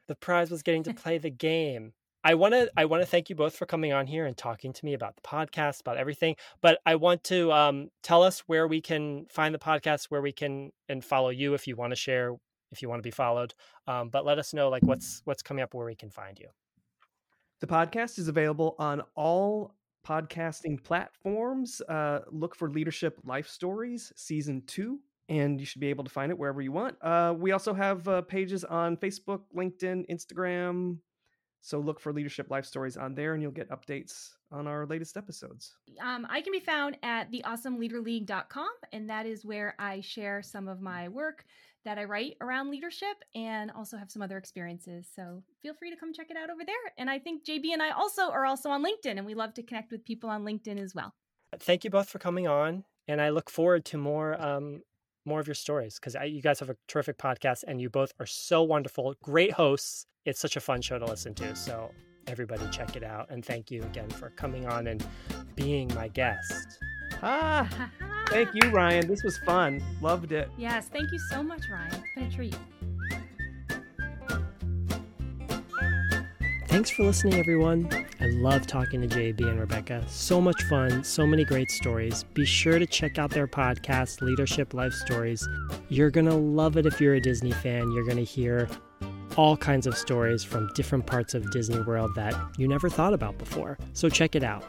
The 0.07 0.15
prize 0.15 0.51
was 0.51 0.63
getting 0.63 0.83
to 0.83 0.93
play 0.93 1.17
the 1.17 1.31
game. 1.31 1.95
I 2.23 2.35
want 2.35 2.53
to 2.53 2.71
i 2.77 2.85
want 2.85 3.03
to 3.03 3.07
thank 3.07 3.31
you 3.31 3.37
both 3.37 3.57
for 3.57 3.65
coming 3.65 3.95
on 3.95 4.07
here 4.07 4.27
and 4.27 4.37
talking 4.37 4.75
to 4.75 4.85
me 4.85 4.93
about 4.93 5.17
the 5.17 5.23
podcast 5.23 5.81
about 5.81 5.97
everything 5.97 6.37
but 6.61 6.79
i 6.85 6.95
want 6.95 7.25
to 7.25 7.51
um, 7.53 7.89
tell 8.03 8.23
us 8.23 8.41
where 8.41 8.67
we 8.69 8.83
can 8.83 9.25
find 9.31 9.55
the 9.55 9.59
podcast 9.59 10.07
where 10.11 10.21
we 10.21 10.33
can 10.33 10.71
and 10.91 11.03
follow 11.03 11.31
you 11.31 11.55
if 11.55 11.67
you 11.67 11.75
want 11.75 11.91
to 11.91 11.97
share 11.97 12.37
if 12.75 12.83
you 12.83 12.89
want 12.89 12.99
to 12.99 13.07
be 13.07 13.11
followed. 13.11 13.55
Um, 13.87 14.11
but 14.11 14.27
let 14.27 14.39
us 14.39 14.53
know 14.53 14.69
like 14.69 14.83
what's 14.83 15.23
what's 15.25 15.43
coming 15.43 15.63
up 15.63 15.73
where 15.73 15.87
we 15.87 15.95
can 15.95 16.11
find 16.11 16.39
you. 16.39 16.49
The 17.61 17.67
podcast 17.67 18.19
is 18.19 18.29
available 18.29 18.75
on 18.79 19.03
all 19.15 19.75
podcasting 20.07 20.83
platforms. 20.83 21.81
Uh, 21.89 22.21
look 22.31 22.55
for 22.55 22.69
Leadership 22.69 23.19
Life 23.25 23.49
Stories 23.49 24.13
Season 24.17 24.63
2, 24.67 24.99
and 25.29 25.59
you 25.61 25.67
should 25.67 25.81
be 25.81 25.89
able 25.89 26.05
to 26.05 26.11
find 26.11 26.31
it 26.31 26.39
wherever 26.39 26.61
you 26.61 26.73
want. 26.73 26.97
Uh, 27.01 27.35
we 27.37 27.53
also 27.53 27.73
have 27.73 28.07
uh, 28.09 28.23
pages 28.23 28.65
on 28.65 28.97
Facebook, 28.97 29.41
LinkedIn, 29.57 30.09
Instagram, 30.11 30.99
So 31.61 31.79
look 31.79 31.99
for 31.99 32.13
Leadership 32.13 32.51
Life 32.51 32.67
Stories 32.67 32.99
on 32.99 33.15
there 33.15 33.33
and 33.33 33.43
you'll 33.43 33.51
get 33.51 33.71
updates 33.71 34.33
on 34.53 34.67
our 34.67 34.85
latest 34.87 35.17
episodes. 35.17 35.77
Um, 35.99 36.27
I 36.29 36.43
can 36.43 36.53
be 36.53 36.61
found 36.61 36.99
at 37.03 37.33
theawesomeleaderleague.com, 37.33 38.69
and 38.93 39.09
that 39.09 39.25
is 39.25 39.47
where 39.47 39.75
I 39.79 40.01
share 40.01 40.43
some 40.43 40.69
of 40.69 40.83
my 40.83 41.09
work 41.09 41.47
that 41.87 41.99
I 41.99 42.05
write 42.05 42.37
around 42.43 42.71
leadership 42.71 43.17
and 43.35 43.71
also 43.71 43.97
have 43.97 44.11
some 44.11 44.21
other 44.23 44.37
experiences. 44.37 45.09
So 45.15 45.43
feel 45.63 45.73
free 45.75 45.91
to 45.91 45.97
come 45.97 46.13
check 46.13 46.31
it 46.31 46.37
out 46.37 46.51
over 46.51 46.65
there. 46.67 46.77
And 46.99 47.09
I 47.09 47.19
think 47.19 47.45
JB 47.45 47.73
and 47.73 47.83
I 47.83 47.91
also 47.91 48.31
are 48.31 48.45
also 48.45 48.69
on 48.69 48.85
LinkedIn, 48.85 49.17
and 49.17 49.25
we 49.25 49.35
love 49.35 49.55
to 49.55 49.63
connect 49.63 49.91
with 49.91 50.05
people 50.05 50.29
on 50.29 50.45
LinkedIn 50.45 50.79
as 50.79 50.95
well. 50.95 51.15
Thank 51.61 51.85
you 51.85 51.91
both 51.91 52.11
for 52.11 52.19
coming 52.19 52.47
on, 52.47 52.85
and 53.09 53.23
I 53.23 53.31
look 53.31 53.49
forward 53.49 53.87
to 53.87 53.97
more 53.97 54.41
um, 54.41 54.83
more 55.25 55.41
of 55.41 55.47
your 55.47 55.55
stories 55.55 55.99
because 55.99 56.17
you 56.29 56.43
guys 56.43 56.61
have 56.61 56.71
a 56.71 56.77
terrific 56.89 57.19
podcast, 57.19 57.65
and 57.67 57.81
you 57.81 57.91
both 57.91 58.13
are 58.21 58.27
so 58.27 58.63
wonderful, 58.63 59.15
great 59.23 59.53
hosts. 59.53 60.07
It's 60.25 60.41
such 60.41 60.57
a 60.57 60.61
fun 60.61 60.81
show 60.83 60.99
to 60.99 61.05
listen 61.05 61.35
to. 61.35 61.55
So 61.55 61.91
everybody 62.27 62.67
check 62.71 62.97
it 62.97 63.03
out, 63.05 63.31
and 63.31 63.45
thank 63.45 63.71
you 63.71 63.83
again 63.83 64.11
for 64.11 64.31
coming 64.31 64.67
on 64.67 64.87
and 64.87 65.07
being 65.55 65.93
my 65.95 66.09
guest. 66.09 66.79
Ah, 67.23 67.91
thank 68.29 68.49
you, 68.55 68.71
Ryan. 68.71 69.07
This 69.07 69.23
was 69.23 69.39
fun. 69.39 69.83
Loved 70.01 70.33
it. 70.33 70.49
Yes, 70.59 70.89
thank 70.89 71.13
you 71.13 71.19
so 71.31 71.43
much, 71.43 71.63
Ryan. 71.71 71.95
It's 71.95 72.15
been 72.15 72.25
a 72.25 72.31
treat. 72.31 72.57
Thanks 76.75 76.91
for 76.91 77.05
listening, 77.05 77.35
everyone. 77.35 77.89
I 78.21 78.27
love 78.31 78.67
talking 78.67 79.01
to 79.01 79.07
JB 79.07 79.49
and 79.49 79.61
Rebecca. 79.61 80.05
So 80.09 80.41
much 80.41 80.61
fun, 80.65 81.05
so 81.05 81.25
many 81.25 81.45
great 81.45 81.71
stories. 81.71 82.25
Be 82.35 82.45
sure 82.45 82.81
to 82.81 82.85
check 82.85 83.17
out 83.17 83.31
their 83.31 83.47
podcast, 83.47 84.23
Leadership 84.23 84.75
Life 84.75 84.93
Stories. 84.93 85.49
You're 85.89 86.11
going 86.11 86.27
to 86.27 86.35
love 86.35 86.77
it 86.77 86.85
if 86.85 87.01
you're 87.01 87.15
a 87.15 87.21
Disney 87.21 87.53
fan. 87.53 87.93
You're 87.93 88.05
going 88.05 88.17
to 88.17 88.25
hear 88.25 88.69
all 89.37 89.57
kinds 89.57 89.87
of 89.87 89.97
stories 89.97 90.43
from 90.43 90.69
different 90.75 91.07
parts 91.07 91.33
of 91.33 91.49
Disney 91.53 91.81
World 91.81 92.11
that 92.17 92.35
you 92.59 92.67
never 92.67 92.91
thought 92.91 93.15
about 93.15 93.39
before. 93.39 93.79
So 93.93 94.09
check 94.09 94.35
it 94.35 94.43
out. 94.43 94.65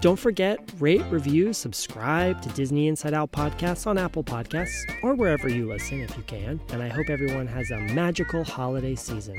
Don't 0.00 0.18
forget, 0.18 0.58
rate, 0.78 1.04
review, 1.10 1.52
subscribe 1.52 2.40
to 2.40 2.48
Disney 2.48 2.88
Inside 2.88 3.12
Out 3.12 3.30
podcasts 3.30 3.86
on 3.86 3.98
Apple 3.98 4.24
Podcasts 4.24 4.72
or 5.02 5.14
wherever 5.14 5.50
you 5.50 5.68
listen 5.68 6.00
if 6.00 6.16
you 6.16 6.22
can. 6.22 6.62
And 6.70 6.82
I 6.82 6.88
hope 6.88 7.10
everyone 7.10 7.46
has 7.46 7.70
a 7.70 7.78
magical 7.78 8.42
holiday 8.42 8.94
season. 8.94 9.36